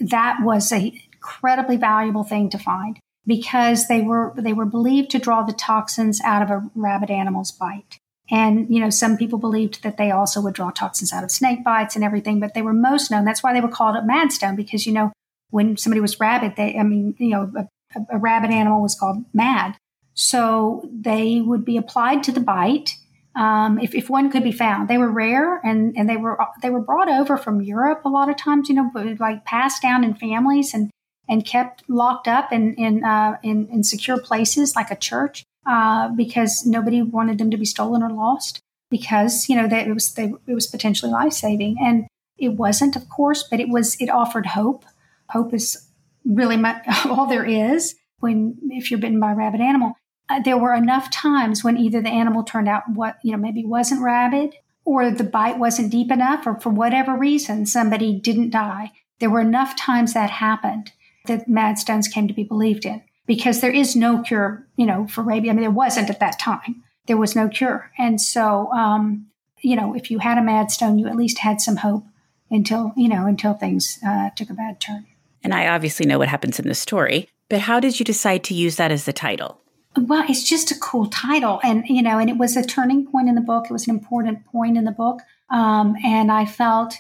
that 0.00 0.38
was 0.42 0.72
an 0.72 0.92
incredibly 1.12 1.76
valuable 1.76 2.24
thing 2.24 2.50
to 2.50 2.58
find 2.58 2.98
because 3.28 3.86
they 3.86 4.00
were 4.00 4.32
they 4.36 4.54
were 4.54 4.64
believed 4.64 5.10
to 5.10 5.18
draw 5.20 5.42
the 5.42 5.52
toxins 5.52 6.20
out 6.24 6.42
of 6.42 6.50
a 6.50 6.68
rabid 6.74 7.10
animal's 7.10 7.52
bite. 7.52 8.00
And, 8.30 8.66
you 8.68 8.80
know, 8.80 8.90
some 8.90 9.16
people 9.16 9.38
believed 9.38 9.82
that 9.82 9.96
they 9.96 10.10
also 10.10 10.40
would 10.40 10.54
draw 10.54 10.70
toxins 10.70 11.12
out 11.12 11.24
of 11.24 11.30
snake 11.30 11.64
bites 11.64 11.94
and 11.94 12.04
everything, 12.04 12.40
but 12.40 12.54
they 12.54 12.62
were 12.62 12.74
most 12.74 13.10
known. 13.10 13.24
That's 13.24 13.42
why 13.42 13.54
they 13.54 13.60
were 13.60 13.68
called 13.68 13.96
a 13.96 14.02
madstone 14.02 14.56
because, 14.56 14.86
you 14.86 14.92
know, 14.92 15.12
when 15.50 15.76
somebody 15.76 16.00
was 16.00 16.20
rabid, 16.20 16.56
they, 16.56 16.76
I 16.76 16.82
mean, 16.82 17.14
you 17.18 17.30
know, 17.30 17.50
a, 17.56 17.66
a 18.10 18.18
rabid 18.18 18.50
animal 18.50 18.82
was 18.82 18.94
called 18.94 19.24
mad. 19.32 19.76
So 20.12 20.90
they 20.92 21.40
would 21.40 21.64
be 21.64 21.78
applied 21.78 22.22
to 22.24 22.32
the 22.32 22.40
bite. 22.40 22.96
Um, 23.34 23.78
if, 23.78 23.94
if 23.94 24.10
one 24.10 24.30
could 24.30 24.42
be 24.42 24.52
found, 24.52 24.88
they 24.88 24.98
were 24.98 25.10
rare 25.10 25.60
and, 25.64 25.96
and 25.96 26.08
they 26.08 26.16
were 26.16 26.38
they 26.60 26.70
were 26.70 26.80
brought 26.80 27.08
over 27.08 27.36
from 27.36 27.62
Europe 27.62 28.04
a 28.04 28.08
lot 28.08 28.28
of 28.28 28.36
times, 28.36 28.68
you 28.68 28.74
know, 28.74 28.90
like 29.20 29.44
passed 29.44 29.80
down 29.80 30.02
in 30.02 30.14
families 30.14 30.74
and 30.74 30.90
and 31.28 31.44
kept 31.44 31.82
locked 31.88 32.26
up 32.26 32.52
in 32.52 32.74
in 32.74 33.04
uh, 33.04 33.36
in, 33.42 33.68
in 33.68 33.82
secure 33.84 34.18
places 34.18 34.74
like 34.74 34.90
a 34.90 34.96
church 34.96 35.44
uh, 35.66 36.08
because 36.08 36.64
nobody 36.64 37.02
wanted 37.02 37.38
them 37.38 37.50
to 37.50 37.56
be 37.56 37.64
stolen 37.64 38.02
or 38.02 38.10
lost 38.10 38.60
because 38.90 39.48
you 39.48 39.56
know 39.56 39.68
that 39.68 39.86
it 39.86 39.92
was 39.92 40.14
they, 40.14 40.32
it 40.46 40.54
was 40.54 40.66
potentially 40.66 41.12
life 41.12 41.32
saving 41.32 41.76
and 41.80 42.06
it 42.38 42.50
wasn't 42.50 42.96
of 42.96 43.08
course 43.08 43.44
but 43.50 43.60
it 43.60 43.68
was 43.68 43.96
it 44.00 44.08
offered 44.08 44.46
hope. 44.46 44.84
Hope 45.30 45.52
is 45.52 45.88
really 46.24 46.56
all 47.06 47.26
there 47.26 47.44
is 47.44 47.94
when 48.20 48.56
if 48.70 48.90
you're 48.90 49.00
bitten 49.00 49.20
by 49.20 49.32
a 49.32 49.36
rabid 49.36 49.60
animal. 49.60 49.94
Uh, 50.30 50.40
there 50.40 50.58
were 50.58 50.74
enough 50.74 51.10
times 51.10 51.64
when 51.64 51.78
either 51.78 52.02
the 52.02 52.10
animal 52.10 52.42
turned 52.42 52.68
out 52.68 52.82
what 52.92 53.16
you 53.22 53.32
know 53.32 53.38
maybe 53.38 53.64
wasn't 53.64 54.02
rabid 54.02 54.54
or 54.84 55.10
the 55.10 55.24
bite 55.24 55.58
wasn't 55.58 55.92
deep 55.92 56.10
enough 56.10 56.46
or 56.46 56.58
for 56.60 56.70
whatever 56.70 57.14
reason 57.14 57.66
somebody 57.66 58.18
didn't 58.18 58.50
die. 58.50 58.90
There 59.20 59.28
were 59.28 59.40
enough 59.40 59.76
times 59.76 60.14
that 60.14 60.30
happened 60.30 60.92
that 61.28 61.48
mad 61.48 61.78
stones 61.78 62.08
came 62.08 62.28
to 62.28 62.34
be 62.34 62.44
believed 62.44 62.84
in 62.84 63.02
because 63.26 63.60
there 63.60 63.70
is 63.70 63.94
no 63.94 64.22
cure 64.22 64.66
you 64.76 64.86
know 64.86 65.06
for 65.06 65.22
rabies 65.22 65.50
i 65.50 65.52
mean 65.52 65.62
there 65.62 65.70
wasn't 65.70 66.10
at 66.10 66.20
that 66.20 66.38
time 66.38 66.82
there 67.06 67.16
was 67.16 67.36
no 67.36 67.48
cure 67.48 67.90
and 67.96 68.20
so 68.20 68.70
um, 68.72 69.26
you 69.62 69.76
know 69.76 69.94
if 69.94 70.10
you 70.10 70.18
had 70.18 70.38
a 70.38 70.42
mad 70.42 70.70
stone 70.70 70.98
you 70.98 71.06
at 71.06 71.16
least 71.16 71.38
had 71.38 71.60
some 71.60 71.76
hope 71.76 72.04
until 72.50 72.92
you 72.96 73.08
know 73.08 73.26
until 73.26 73.54
things 73.54 73.98
uh, 74.06 74.30
took 74.30 74.50
a 74.50 74.54
bad 74.54 74.80
turn 74.80 75.06
and 75.42 75.54
I 75.54 75.68
obviously 75.68 76.06
know 76.06 76.18
what 76.18 76.28
happens 76.28 76.58
in 76.58 76.68
the 76.68 76.74
story, 76.74 77.28
but 77.48 77.60
how 77.60 77.80
did 77.80 77.98
you 77.98 78.04
decide 78.04 78.44
to 78.44 78.54
use 78.54 78.76
that 78.76 78.90
as 78.90 79.04
the 79.04 79.12
title? 79.12 79.60
Well, 79.96 80.24
it's 80.28 80.44
just 80.44 80.70
a 80.70 80.78
cool 80.78 81.06
title. 81.06 81.60
And, 81.64 81.84
you 81.86 82.02
know, 82.02 82.18
and 82.18 82.28
it 82.28 82.36
was 82.36 82.56
a 82.56 82.62
turning 82.62 83.06
point 83.06 83.28
in 83.28 83.34
the 83.34 83.40
book. 83.40 83.66
It 83.66 83.72
was 83.72 83.88
an 83.88 83.94
important 83.94 84.44
point 84.46 84.76
in 84.76 84.84
the 84.84 84.92
book. 84.92 85.20
Um, 85.50 85.96
and 86.04 86.30
I 86.30 86.44
felt 86.44 86.94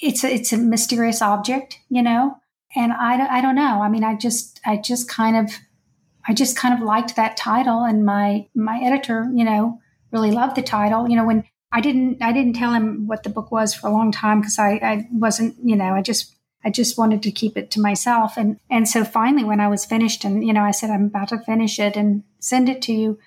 it's 0.00 0.24
a, 0.24 0.32
it's 0.32 0.52
a 0.52 0.56
mysterious 0.56 1.20
object, 1.20 1.80
you 1.90 2.02
know, 2.02 2.38
and 2.74 2.92
I, 2.92 3.38
I 3.38 3.40
don't 3.40 3.54
know. 3.54 3.82
I 3.82 3.88
mean, 3.88 4.04
I 4.04 4.14
just, 4.14 4.60
I 4.64 4.76
just 4.76 5.08
kind 5.08 5.36
of, 5.36 5.52
I 6.26 6.34
just 6.34 6.56
kind 6.56 6.74
of 6.74 6.80
liked 6.80 7.16
that 7.16 7.36
title 7.36 7.84
and 7.84 8.04
my, 8.04 8.46
my 8.54 8.80
editor, 8.82 9.30
you 9.34 9.44
know, 9.44 9.80
really 10.12 10.30
loved 10.30 10.56
the 10.56 10.62
title. 10.62 11.08
You 11.08 11.16
know, 11.16 11.24
when 11.24 11.44
I 11.72 11.80
didn't, 11.80 12.22
I 12.22 12.32
didn't 12.32 12.54
tell 12.54 12.72
him 12.72 13.06
what 13.06 13.22
the 13.22 13.30
book 13.30 13.50
was 13.50 13.74
for 13.74 13.88
a 13.88 13.92
long 13.92 14.12
time 14.12 14.40
because 14.40 14.58
I, 14.58 14.72
I 14.82 15.08
wasn't, 15.10 15.56
you 15.62 15.76
know, 15.76 15.94
I 15.94 16.02
just 16.02 16.34
I 16.64 16.70
just 16.70 16.98
wanted 16.98 17.22
to 17.22 17.30
keep 17.30 17.56
it 17.56 17.70
to 17.72 17.80
myself. 17.80 18.36
And, 18.36 18.58
and 18.68 18.88
so 18.88 19.04
finally, 19.04 19.44
when 19.44 19.60
I 19.60 19.68
was 19.68 19.84
finished 19.84 20.24
and, 20.24 20.44
you 20.46 20.52
know, 20.52 20.62
I 20.62 20.72
said, 20.72 20.90
I'm 20.90 21.06
about 21.06 21.28
to 21.28 21.38
finish 21.38 21.78
it 21.78 21.96
and 21.96 22.24
send 22.40 22.68
it 22.68 22.82
to 22.82 22.92
you. 22.92 23.18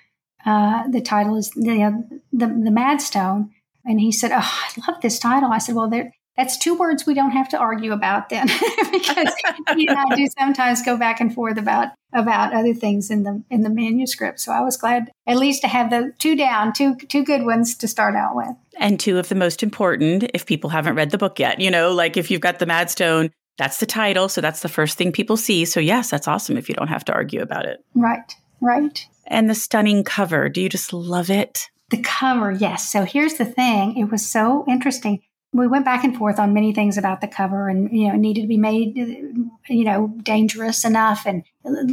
Uh, 0.44 0.86
the 0.88 1.00
title 1.00 1.36
is 1.36 1.50
the, 1.50 2.20
the, 2.32 2.46
the. 2.46 3.48
And 3.84 4.00
he 4.00 4.12
said, 4.12 4.32
Oh, 4.32 4.36
I 4.42 4.72
love 4.86 5.00
this 5.00 5.18
title. 5.18 5.50
I 5.50 5.58
said, 5.58 5.74
Well, 5.74 5.88
there, 5.88 6.12
that's 6.36 6.56
two 6.56 6.74
words 6.74 7.06
we 7.06 7.14
don't 7.14 7.32
have 7.32 7.48
to 7.50 7.58
argue 7.58 7.92
about 7.92 8.28
then 8.28 8.46
because 8.92 9.32
you 9.76 9.86
know 9.86 9.96
I 10.10 10.16
do 10.16 10.26
sometimes 10.38 10.82
go 10.82 10.96
back 10.96 11.20
and 11.20 11.32
forth 11.34 11.58
about 11.58 11.88
about 12.14 12.54
other 12.54 12.74
things 12.74 13.10
in 13.10 13.22
the 13.22 13.42
in 13.50 13.62
the 13.62 13.70
manuscript. 13.70 14.40
So 14.40 14.52
I 14.52 14.60
was 14.60 14.76
glad 14.76 15.10
at 15.26 15.36
least 15.36 15.62
to 15.62 15.68
have 15.68 15.90
the 15.90 16.12
two 16.18 16.36
down, 16.36 16.72
two 16.72 16.96
two 16.96 17.24
good 17.24 17.44
ones 17.44 17.76
to 17.76 17.88
start 17.88 18.14
out 18.14 18.34
with. 18.34 18.54
And 18.78 18.98
two 18.98 19.18
of 19.18 19.28
the 19.28 19.34
most 19.34 19.62
important 19.62 20.30
if 20.34 20.46
people 20.46 20.70
haven't 20.70 20.94
read 20.94 21.10
the 21.10 21.18
book 21.18 21.38
yet. 21.38 21.60
You 21.60 21.70
know, 21.70 21.92
like 21.92 22.16
if 22.16 22.30
you've 22.30 22.40
got 22.40 22.58
the 22.58 22.66
Madstone, 22.66 23.30
that's 23.58 23.78
the 23.78 23.86
title, 23.86 24.28
so 24.28 24.40
that's 24.40 24.60
the 24.60 24.68
first 24.68 24.96
thing 24.96 25.12
people 25.12 25.36
see. 25.36 25.64
So 25.64 25.80
yes, 25.80 26.10
that's 26.10 26.28
awesome 26.28 26.56
if 26.56 26.68
you 26.68 26.74
don't 26.74 26.88
have 26.88 27.04
to 27.06 27.12
argue 27.12 27.42
about 27.42 27.66
it. 27.66 27.84
Right. 27.94 28.34
Right. 28.60 29.06
And 29.26 29.50
the 29.50 29.54
stunning 29.54 30.04
cover. 30.04 30.48
Do 30.48 30.60
you 30.60 30.68
just 30.68 30.92
love 30.92 31.30
it? 31.30 31.68
The 31.90 32.00
cover, 32.02 32.52
yes. 32.52 32.88
So 32.88 33.04
here's 33.04 33.34
the 33.34 33.44
thing. 33.44 33.96
It 33.98 34.10
was 34.10 34.26
so 34.26 34.64
interesting 34.66 35.20
we 35.52 35.66
went 35.66 35.84
back 35.84 36.02
and 36.02 36.16
forth 36.16 36.38
on 36.38 36.54
many 36.54 36.72
things 36.72 36.96
about 36.96 37.20
the 37.20 37.28
cover 37.28 37.68
and 37.68 37.90
you 37.92 38.08
know 38.08 38.14
it 38.14 38.18
needed 38.18 38.42
to 38.42 38.48
be 38.48 38.56
made 38.56 38.96
you 38.96 39.84
know 39.84 40.14
dangerous 40.22 40.84
enough. 40.84 41.26
And 41.26 41.44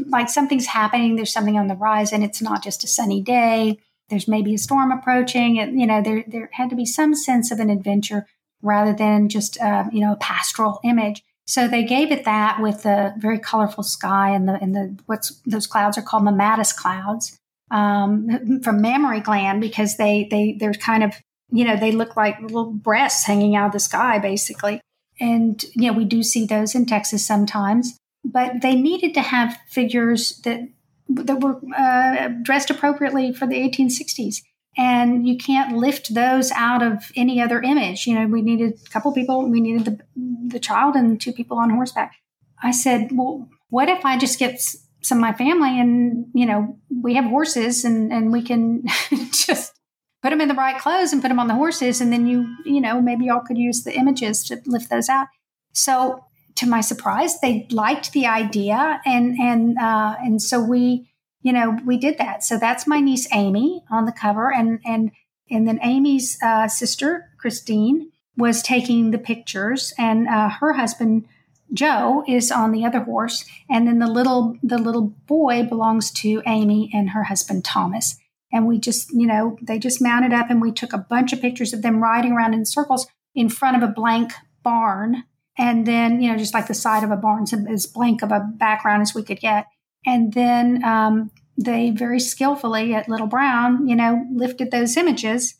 like 0.08 0.30
something's 0.30 0.68
happening 0.68 1.16
there's 1.16 1.34
something 1.34 1.58
on 1.58 1.68
the 1.68 1.76
rise 1.76 2.14
and 2.14 2.24
it's 2.24 2.42
not 2.42 2.64
just 2.64 2.84
a 2.84 2.88
sunny 2.88 3.22
day 3.22 3.80
there's 4.10 4.28
maybe 4.28 4.54
a 4.54 4.58
storm 4.58 4.92
approaching 4.92 5.60
and 5.60 5.80
you 5.80 5.88
know 5.88 6.02
there 6.02 6.24
there 6.28 6.50
had 6.54 6.70
to 6.70 6.76
be 6.76 6.86
some 6.86 7.16
sense 7.16 7.52
of 7.52 7.60
an 7.60 7.70
adventure 7.70 8.26
rather 8.62 8.94
than 8.94 9.30
just 9.30 9.60
uh, 9.62 9.86
you 9.92 10.02
know 10.02 10.14
a 10.14 10.18
pastoral 10.18 10.80
image. 10.84 11.24
So 11.46 11.68
they 11.68 11.84
gave 11.84 12.12
it 12.12 12.26
that 12.26 12.62
with 12.62 12.84
the 12.84 13.14
very 13.18 13.40
colorful 13.40 13.84
sky 13.84 14.30
and 14.32 14.48
the 14.48 14.54
and 14.54 14.76
the 14.76 14.98
what's 15.06 15.40
those 15.46 15.68
clouds 15.68 15.98
are 15.98 16.02
called 16.02 16.24
mammatus 16.24 16.76
clouds 16.76 17.40
um, 17.72 18.62
from 18.64 18.82
mammary 18.82 19.20
gland 19.20 19.62
because 19.62 19.98
they 19.98 20.28
they 20.30 20.58
they're 20.60 20.74
kind 20.74 21.04
of 21.04 21.14
you 21.52 21.66
know, 21.66 21.76
they 21.76 21.92
look 21.92 22.16
like 22.16 22.40
little 22.42 22.72
breasts 22.72 23.26
hanging 23.26 23.56
out 23.56 23.68
of 23.68 23.74
the 23.74 23.80
sky, 23.80 24.20
basically. 24.20 24.82
And, 25.20 25.64
you 25.76 25.92
know, 25.92 25.98
we 25.98 26.06
do 26.06 26.24
see 26.24 26.46
those 26.46 26.76
in 26.76 26.86
Texas 26.86 27.26
sometimes, 27.26 27.98
but 28.24 28.62
they 28.62 28.76
needed 28.76 29.14
to 29.16 29.22
have 29.22 29.58
figures 29.68 30.40
that, 30.44 30.62
that 31.10 31.42
were 31.42 31.60
uh, 31.78 32.30
dressed 32.42 32.70
appropriately 32.70 33.34
for 33.34 33.48
the 33.48 33.56
1860s. 33.56 34.42
And 34.78 35.28
you 35.28 35.38
can't 35.38 35.76
lift 35.76 36.14
those 36.14 36.52
out 36.52 36.84
of 36.84 37.12
any 37.16 37.42
other 37.42 37.62
image. 37.62 38.06
You 38.06 38.16
know, 38.16 38.28
we 38.28 38.42
needed 38.42 38.80
a 38.86 38.90
couple 38.90 39.12
people, 39.14 39.50
we 39.50 39.60
needed 39.60 39.86
the, 39.86 40.00
the 40.48 40.60
child 40.60 40.96
and 40.96 41.20
two 41.20 41.34
people 41.34 41.58
on 41.58 41.72
horseback. 41.72 42.16
I 42.62 42.72
said, 42.72 43.10
well, 43.12 43.50
what 43.70 43.90
if 43.90 44.06
I 44.06 44.18
just 44.18 44.40
get 44.40 44.62
some 45.02 45.18
of 45.18 45.22
my 45.22 45.34
family 45.34 45.80
and, 45.80 46.28
you 46.34 46.46
know, 46.46 46.78
we 46.90 47.16
have 47.16 47.26
horses 47.26 47.84
and, 47.84 48.14
and 48.14 48.32
we 48.32 48.42
can 48.42 48.84
just 49.32 49.74
put 50.22 50.32
them 50.32 50.42
in 50.42 50.48
the 50.48 50.56
right 50.56 50.80
clothes 50.80 51.14
and 51.14 51.22
put 51.22 51.30
them 51.30 51.40
on 51.40 51.48
the 51.48 51.56
horses 51.56 52.02
and 52.02 52.12
then 52.12 52.28
you 52.28 52.56
you 52.66 52.82
know 52.82 53.02
maybe 53.02 53.26
y'all 53.26 53.40
could 53.40 53.58
use 53.58 53.84
the 53.84 53.96
images 53.96 54.44
to 54.46 54.62
lift 54.66 54.90
those 54.90 55.10
out. 55.10 55.28
So 55.74 56.24
to 56.56 56.68
my 56.68 56.82
surprise 56.82 57.40
they 57.40 57.68
liked 57.72 58.12
the 58.12 58.26
idea 58.26 59.02
and 59.06 59.38
and 59.40 59.78
uh, 59.78 60.16
and 60.20 60.42
so 60.42 60.62
we 60.62 61.10
you 61.42 61.54
know 61.54 61.78
we 61.86 61.98
did 61.98 62.18
that. 62.18 62.44
So 62.44 62.58
that's 62.58 62.88
my 62.88 63.00
niece 63.00 63.28
amy 63.34 63.84
on 63.90 64.06
the 64.06 64.12
cover 64.12 64.52
and 64.52 64.80
and 64.86 65.12
and 65.50 65.68
then 65.68 65.80
amy's 65.84 66.38
uh, 66.44 66.68
sister 66.68 67.30
christine 67.38 68.12
was 68.38 68.62
taking 68.62 69.12
the 69.12 69.18
pictures 69.18 69.94
and 69.98 70.28
uh, 70.28 70.50
her 70.50 70.74
husband 70.74 71.26
joe 71.74 72.24
is 72.28 72.52
on 72.52 72.72
the 72.72 72.86
other 72.86 73.02
horse 73.02 73.46
and 73.70 73.88
then 73.88 74.00
the 74.00 74.08
little 74.08 74.58
the 74.64 74.78
little 74.78 75.14
boy 75.28 75.64
belongs 75.64 76.12
to 76.12 76.42
amy 76.46 76.90
and 76.94 77.12
her 77.12 77.24
husband 77.24 77.64
thomas 77.64 78.19
and 78.52 78.68
we 78.68 78.80
just, 78.80 79.12
you 79.12 79.28
know, 79.28 79.58
they 79.62 79.80
just 79.80 80.02
mounted 80.02 80.34
up 80.34 80.50
and 80.50 80.62
we 80.62 80.72
took 80.72 80.94
a 80.94 80.98
bunch 80.98 81.34
of 81.34 81.42
pictures 81.42 81.74
of 81.74 81.82
them 81.82 82.02
riding 82.02 82.32
around 82.32 82.54
in 82.54 82.66
circles 82.66 83.08
in 83.36 83.50
front 83.50 83.78
of 83.78 83.84
a 83.84 83.92
blank 83.92 84.34
barn. 84.64 85.24
And 85.58 85.86
then, 85.86 86.22
you 86.22 86.32
know, 86.32 86.38
just 86.38 86.54
like 86.54 86.68
the 86.68 86.74
side 86.74 87.04
of 87.04 87.12
a 87.12 87.18
barn, 87.18 87.46
as 87.70 87.86
blank 87.86 88.24
of 88.24 88.32
a 88.32 88.40
background 88.40 89.02
as 89.02 89.14
we 89.14 89.24
could 89.24 89.40
get. 89.40 89.68
And 90.06 90.34
then 90.34 90.84
um, 90.84 91.32
they 91.58 91.92
very 91.92 92.20
skillfully 92.20 92.94
at 92.96 93.10
Little 93.10 93.28
Brown, 93.28 93.88
you 93.88 93.96
know, 93.96 94.26
lifted 94.34 94.72
those 94.72 94.96
images 94.96 95.56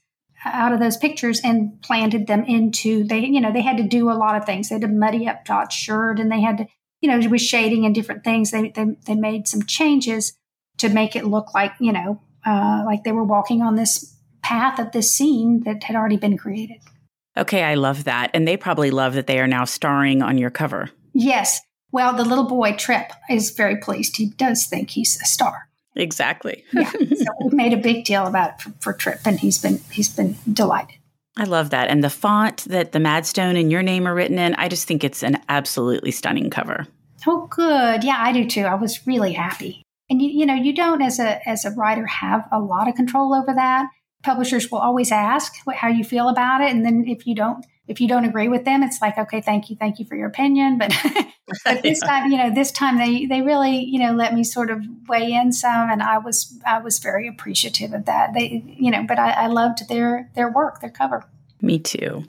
out 0.46 0.72
of 0.72 0.80
those 0.80 0.98
pictures 0.98 1.42
and 1.44 1.82
planted 1.82 2.28
them 2.28 2.44
into 2.46 3.04
they 3.04 3.20
you 3.20 3.42
know 3.42 3.52
they 3.52 3.62
had 3.62 3.78
to 3.78 3.84
do 3.84 4.10
a 4.10 4.14
lot 4.14 4.36
of 4.36 4.46
things 4.46 4.70
they 4.70 4.76
had 4.76 4.82
to 4.82 4.88
muddy 4.88 5.28
up 5.28 5.44
Tot's 5.44 5.76
shirt 5.76 6.20
and 6.20 6.32
they 6.32 6.42
had 6.42 6.60
to 6.60 6.68
you 7.02 7.10
know 7.10 7.30
with 7.30 7.42
shading 7.42 7.86
and 7.86 7.94
different 7.94 8.24
things 8.24 8.52
they, 8.52 8.70
they 8.70 8.86
they 9.06 9.16
made 9.16 9.48
some 9.48 9.64
changes 9.64 10.34
to 10.78 10.90
make 10.90 11.16
it 11.16 11.26
look 11.26 11.54
like 11.54 11.74
you 11.80 11.92
know 11.92 12.22
uh, 12.46 12.84
like 12.86 13.04
they 13.04 13.12
were 13.12 13.24
walking 13.24 13.62
on 13.62 13.76
this 13.76 14.16
path 14.42 14.80
of 14.80 14.92
this 14.92 15.14
scene 15.14 15.62
that 15.64 15.84
had 15.84 15.96
already 15.96 16.18
been 16.18 16.38
created. 16.38 16.78
Okay, 17.38 17.64
I 17.64 17.76
love 17.76 18.04
that. 18.06 18.32
And 18.34 18.48
they 18.48 18.58
probably 18.58 18.92
love 18.92 19.14
that 19.14 19.28
they 19.28 19.40
are 19.40 19.48
now 19.48 19.66
starring 19.66 20.22
on 20.22 20.38
your 20.38 20.50
cover. 20.50 20.90
Yes. 21.14 21.62
Well, 21.92 22.16
the 22.16 22.26
little 22.26 22.48
boy, 22.48 22.74
Trip, 22.74 23.12
is 23.30 23.52
very 23.52 23.78
pleased. 23.78 24.18
He 24.18 24.28
does 24.28 24.66
think 24.66 24.92
he's 24.92 25.20
a 25.22 25.26
star. 25.26 25.70
Exactly. 25.96 26.64
yeah. 26.72 26.92
So 26.92 27.26
we 27.46 27.56
made 27.56 27.74
a 27.74 27.78
big 27.78 28.06
deal 28.06 28.28
about 28.28 28.52
it 28.52 28.62
for, 28.62 28.74
for 28.80 28.94
Trip, 28.94 29.20
and 29.26 29.40
he's 29.40 29.58
been 29.58 29.80
he's 29.92 30.10
been 30.10 30.36
delighted. 30.52 30.96
I 31.38 31.46
love 31.46 31.70
that. 31.70 31.88
And 31.88 32.04
the 32.04 32.10
font 32.10 32.66
that 32.66 32.92
the 32.92 33.00
Madstone 33.00 33.60
and 33.60 33.72
your 33.72 33.82
name 33.82 34.08
are 34.08 34.14
written 34.14 34.38
in, 34.38 34.56
I 34.56 34.68
just 34.68 34.88
think 34.88 35.04
it's 35.04 35.24
an 35.24 35.42
absolutely 35.48 36.12
stunning 36.12 36.50
cover. 36.50 36.86
Oh, 37.26 37.48
good. 37.48 38.04
Yeah, 38.04 38.18
I 38.18 38.34
do 38.34 38.48
too. 38.48 38.64
I 38.64 38.76
was 38.76 39.06
really 39.08 39.34
happy. 39.34 39.82
And 40.10 40.22
you, 40.22 40.30
you 40.30 40.46
know, 40.46 40.56
you 40.56 40.74
don't 40.74 41.02
as 41.02 41.20
a 41.20 41.48
as 41.48 41.66
a 41.66 41.72
writer 41.72 42.06
have 42.06 42.48
a 42.52 42.60
lot 42.60 42.88
of 42.88 42.96
control 42.96 43.34
over 43.34 43.54
that. 43.54 43.90
Publishers 44.24 44.70
will 44.70 44.80
always 44.80 45.12
ask 45.12 45.54
what, 45.64 45.78
how 45.78 45.88
you 45.88 46.04
feel 46.04 46.30
about 46.30 46.62
it, 46.62 46.72
and 46.72 46.86
then 46.86 47.06
if 47.08 47.26
you 47.26 47.36
don't 47.36 47.66
if 47.88 48.00
you 48.00 48.08
don't 48.08 48.24
agree 48.24 48.48
with 48.48 48.66
them, 48.66 48.84
it's 48.84 49.02
like, 49.02 49.18
okay, 49.18 49.42
thank 49.42 49.70
you, 49.70 49.76
thank 49.76 49.98
you 49.98 50.06
for 50.06 50.16
your 50.16 50.28
opinion. 50.28 50.78
But 50.78 50.94
but 51.66 51.82
this 51.84 52.00
time, 52.00 52.32
you 52.32 52.38
know, 52.38 52.54
this 52.54 52.72
time 52.72 52.98
they 52.98 53.26
they 53.26 53.42
really, 53.42 53.84
you 53.84 54.00
know, 54.00 54.14
let 54.14 54.34
me 54.34 54.44
sort 54.44 54.70
of 54.70 54.84
weigh 55.08 55.34
in 55.34 55.52
some, 55.52 55.90
and 55.90 56.02
I 56.02 56.20
was 56.20 56.58
I 56.66 56.80
was 56.80 57.00
very 57.00 57.28
appreciative 57.28 57.94
of 57.94 58.06
that. 58.06 58.34
They, 58.34 58.64
you 58.66 58.92
know, 58.92 59.04
but 59.08 59.20
I, 59.20 59.32
I 59.32 59.48
loved 59.48 59.90
their 59.90 60.30
their 60.36 60.52
work, 60.52 60.82
their 60.82 60.92
cover. 60.92 61.26
Me 61.62 61.80
too. 61.80 62.26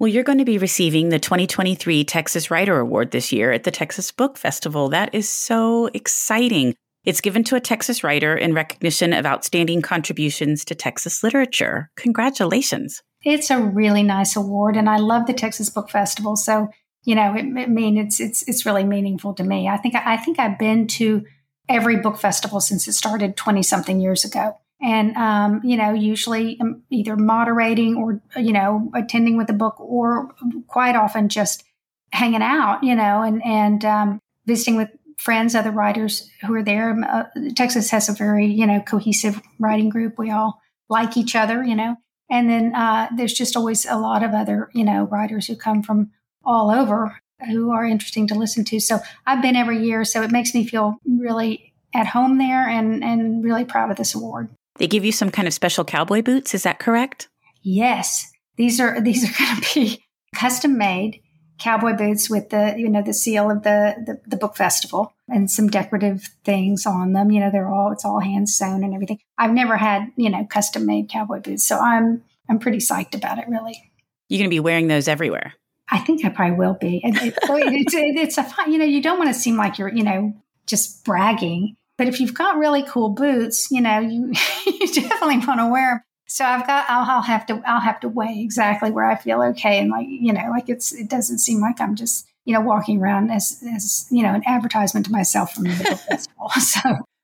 Well, 0.00 0.08
you're 0.08 0.24
going 0.24 0.38
to 0.38 0.44
be 0.44 0.58
receiving 0.58 1.08
the 1.08 1.20
2023 1.20 2.04
Texas 2.04 2.50
Writer 2.50 2.78
Award 2.78 3.12
this 3.12 3.32
year 3.32 3.52
at 3.52 3.62
the 3.62 3.70
Texas 3.70 4.10
Book 4.10 4.36
Festival. 4.36 4.88
That 4.88 5.14
is 5.14 5.28
so 5.28 5.86
exciting. 5.94 6.74
It's 7.04 7.20
given 7.20 7.44
to 7.44 7.56
a 7.56 7.60
Texas 7.60 8.02
writer 8.02 8.36
in 8.36 8.54
recognition 8.54 9.12
of 9.12 9.26
outstanding 9.26 9.82
contributions 9.82 10.64
to 10.66 10.74
Texas 10.74 11.22
literature. 11.22 11.90
Congratulations. 11.96 13.02
It's 13.22 13.50
a 13.50 13.60
really 13.60 14.02
nice 14.02 14.36
award, 14.36 14.76
and 14.76 14.88
I 14.88 14.98
love 14.98 15.26
the 15.26 15.32
Texas 15.32 15.70
Book 15.70 15.90
Festival. 15.90 16.36
So, 16.36 16.68
you 17.04 17.14
know, 17.14 17.34
it, 17.34 17.44
it 17.44 17.70
mean 17.70 17.96
it's 17.96 18.20
it's 18.20 18.42
it's 18.48 18.66
really 18.66 18.84
meaningful 18.84 19.34
to 19.34 19.44
me. 19.44 19.68
I 19.68 19.76
think 19.76 19.94
I 19.94 20.16
think 20.16 20.38
I've 20.38 20.58
been 20.58 20.86
to 20.88 21.24
every 21.68 21.96
book 21.96 22.18
festival 22.18 22.60
since 22.60 22.86
it 22.86 22.92
started 22.92 23.36
20 23.36 23.62
something 23.62 24.00
years 24.00 24.24
ago 24.24 24.58
and 24.82 25.16
um, 25.16 25.60
you 25.64 25.76
know 25.76 25.92
usually 25.92 26.60
um, 26.60 26.82
either 26.90 27.16
moderating 27.16 27.96
or 27.96 28.20
you 28.36 28.52
know 28.52 28.90
attending 28.94 29.36
with 29.36 29.48
a 29.48 29.54
book 29.54 29.80
or 29.80 30.28
quite 30.66 30.94
often 30.94 31.28
just 31.28 31.64
hanging 32.12 32.42
out 32.42 32.84
you 32.84 32.94
know 32.94 33.22
and 33.22 33.42
and 33.44 33.84
um, 33.84 34.20
visiting 34.46 34.76
with 34.76 34.90
friends 35.18 35.54
other 35.54 35.70
writers 35.70 36.28
who 36.42 36.54
are 36.54 36.62
there. 36.62 36.96
Uh, 37.02 37.24
texas 37.54 37.90
has 37.90 38.08
a 38.08 38.12
very 38.12 38.46
you 38.46 38.66
know 38.66 38.80
cohesive 38.80 39.40
writing 39.58 39.88
group. 39.88 40.18
We 40.18 40.30
all 40.30 40.60
like 40.88 41.16
each 41.16 41.34
other 41.34 41.62
you 41.62 41.74
know? 41.74 41.96
And 42.30 42.48
then 42.48 42.74
uh, 42.74 43.08
there's 43.16 43.34
just 43.34 43.54
always 43.54 43.84
a 43.86 43.96
lot 43.96 44.22
of 44.22 44.32
other 44.32 44.70
you 44.74 44.84
know 44.84 45.04
writers 45.04 45.46
who 45.46 45.56
come 45.56 45.82
from 45.82 46.10
all 46.44 46.70
over 46.70 47.20
who 47.46 47.72
are 47.72 47.84
interesting 47.84 48.26
to 48.28 48.34
listen 48.34 48.64
to. 48.64 48.80
So 48.80 48.98
i've 49.26 49.42
been 49.42 49.56
every 49.56 49.84
year 49.84 50.04
so 50.04 50.22
it 50.22 50.30
makes 50.30 50.54
me 50.54 50.66
feel 50.66 50.96
really 51.06 51.74
at 51.94 52.08
home 52.08 52.38
there 52.38 52.68
and 52.68 53.04
and 53.04 53.42
really 53.44 53.64
proud 53.64 53.90
of 53.90 53.96
this 53.96 54.14
award. 54.14 54.48
They 54.76 54.88
give 54.88 55.04
you 55.04 55.12
some 55.12 55.30
kind 55.30 55.46
of 55.46 55.54
special 55.54 55.84
cowboy 55.84 56.22
boots, 56.22 56.54
is 56.54 56.64
that 56.64 56.80
correct? 56.80 57.28
Yes. 57.62 58.30
These 58.56 58.80
are 58.80 59.00
these 59.02 59.24
are 59.24 59.38
going 59.38 59.60
to 59.60 59.74
be 59.74 60.04
custom 60.34 60.76
made 60.76 61.20
cowboy 61.58 61.94
boots 61.94 62.28
with 62.28 62.50
the 62.50 62.74
you 62.76 62.88
know 62.88 63.02
the 63.02 63.14
seal 63.14 63.50
of 63.50 63.62
the, 63.62 63.94
the, 64.04 64.20
the 64.26 64.36
book 64.36 64.56
festival 64.56 65.14
and 65.28 65.50
some 65.50 65.68
decorative 65.68 66.28
things 66.44 66.86
on 66.86 67.12
them. 67.12 67.30
You 67.30 67.40
know, 67.40 67.50
they're 67.50 67.68
all 67.68 67.92
it's 67.92 68.04
all 68.04 68.20
hand 68.20 68.48
sewn 68.48 68.84
and 68.84 68.94
everything. 68.94 69.20
I've 69.38 69.52
never 69.52 69.76
had 69.76 70.12
you 70.16 70.30
know 70.30 70.44
custom 70.44 70.86
made 70.86 71.08
cowboy 71.08 71.40
boots, 71.40 71.66
so 71.66 71.78
I'm 71.78 72.22
I'm 72.48 72.58
pretty 72.58 72.78
psyched 72.78 73.14
about 73.14 73.38
it. 73.38 73.46
Really, 73.48 73.90
you're 74.28 74.38
going 74.38 74.50
to 74.50 74.54
be 74.54 74.60
wearing 74.60 74.88
those 74.88 75.08
everywhere. 75.08 75.54
I 75.90 75.98
think 75.98 76.24
I 76.24 76.30
probably 76.30 76.56
will 76.56 76.74
be. 76.74 77.00
It, 77.04 77.22
it, 77.22 77.34
it's, 77.42 77.94
it's 77.94 78.38
a 78.38 78.44
fun. 78.44 78.72
You 78.72 78.78
know, 78.78 78.84
you 78.84 79.02
don't 79.02 79.18
want 79.18 79.32
to 79.32 79.38
seem 79.38 79.56
like 79.56 79.78
you're 79.78 79.92
you 79.92 80.04
know 80.04 80.34
just 80.66 81.04
bragging. 81.04 81.76
But 81.96 82.08
if 82.08 82.18
you've 82.20 82.34
got 82.34 82.58
really 82.58 82.82
cool 82.82 83.10
boots, 83.10 83.70
you 83.70 83.80
know, 83.80 84.00
you, 84.00 84.32
you 84.66 84.92
definitely 84.92 85.38
want 85.46 85.60
to 85.60 85.68
wear 85.68 85.90
them. 85.90 86.02
So 86.34 86.44
I've 86.44 86.66
got, 86.66 86.84
I'll, 86.88 87.08
I'll, 87.08 87.22
have 87.22 87.46
to, 87.46 87.62
I'll 87.64 87.80
have 87.80 88.00
to 88.00 88.08
weigh 88.08 88.40
exactly 88.40 88.90
where 88.90 89.04
I 89.04 89.14
feel 89.14 89.40
okay. 89.40 89.78
And 89.78 89.88
like, 89.88 90.08
you 90.08 90.32
know, 90.32 90.50
like 90.50 90.68
it's, 90.68 90.92
it 90.92 91.08
doesn't 91.08 91.38
seem 91.38 91.60
like 91.60 91.80
I'm 91.80 91.94
just, 91.94 92.26
you 92.44 92.52
know, 92.52 92.60
walking 92.60 93.00
around 93.00 93.30
as, 93.30 93.62
as, 93.72 94.08
you 94.10 94.20
know, 94.24 94.34
an 94.34 94.42
advertisement 94.44 95.06
to 95.06 95.12
myself 95.12 95.52
from 95.52 95.62
the 95.62 95.76
book 95.76 96.00
festival. 96.00 96.50
So 96.58 96.80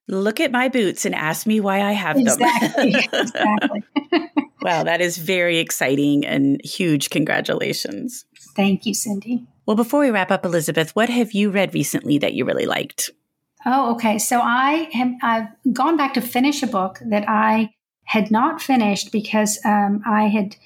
look 0.06 0.38
at 0.38 0.52
my 0.52 0.68
boots 0.68 1.04
and 1.04 1.12
ask 1.16 1.44
me 1.44 1.58
why 1.58 1.82
I 1.82 1.90
have 1.90 2.18
exactly, 2.18 2.92
them. 2.92 3.02
exactly. 3.12 3.82
wow. 4.62 4.84
That 4.84 5.00
is 5.00 5.18
very 5.18 5.58
exciting 5.58 6.24
and 6.24 6.64
huge 6.64 7.10
congratulations. 7.10 8.24
Thank 8.54 8.86
you, 8.86 8.94
Cindy. 8.94 9.44
Well, 9.66 9.74
before 9.74 9.98
we 9.98 10.10
wrap 10.10 10.30
up, 10.30 10.44
Elizabeth, 10.44 10.94
what 10.94 11.08
have 11.08 11.32
you 11.32 11.50
read 11.50 11.74
recently 11.74 12.18
that 12.18 12.34
you 12.34 12.44
really 12.44 12.66
liked? 12.66 13.10
Oh, 13.66 13.92
okay. 13.94 14.18
So 14.18 14.40
I 14.40 14.88
have 14.92 15.12
I've 15.20 15.48
gone 15.72 15.96
back 15.96 16.14
to 16.14 16.20
finish 16.20 16.62
a 16.62 16.68
book 16.68 17.00
that 17.04 17.28
I 17.28 17.70
had 18.10 18.28
not 18.28 18.60
finished 18.60 19.12
because 19.12 19.60
um, 19.64 20.02
I 20.04 20.24
had 20.24 20.56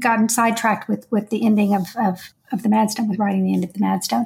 gotten 0.00 0.30
sidetracked 0.30 0.88
with 0.88 1.06
with 1.10 1.28
the 1.28 1.44
ending 1.44 1.74
of, 1.74 1.88
of 2.02 2.32
of 2.52 2.62
the 2.62 2.70
Madstone, 2.70 3.10
with 3.10 3.18
writing 3.18 3.44
the 3.44 3.52
end 3.52 3.64
of 3.64 3.74
the 3.74 3.80
Madstone, 3.80 4.24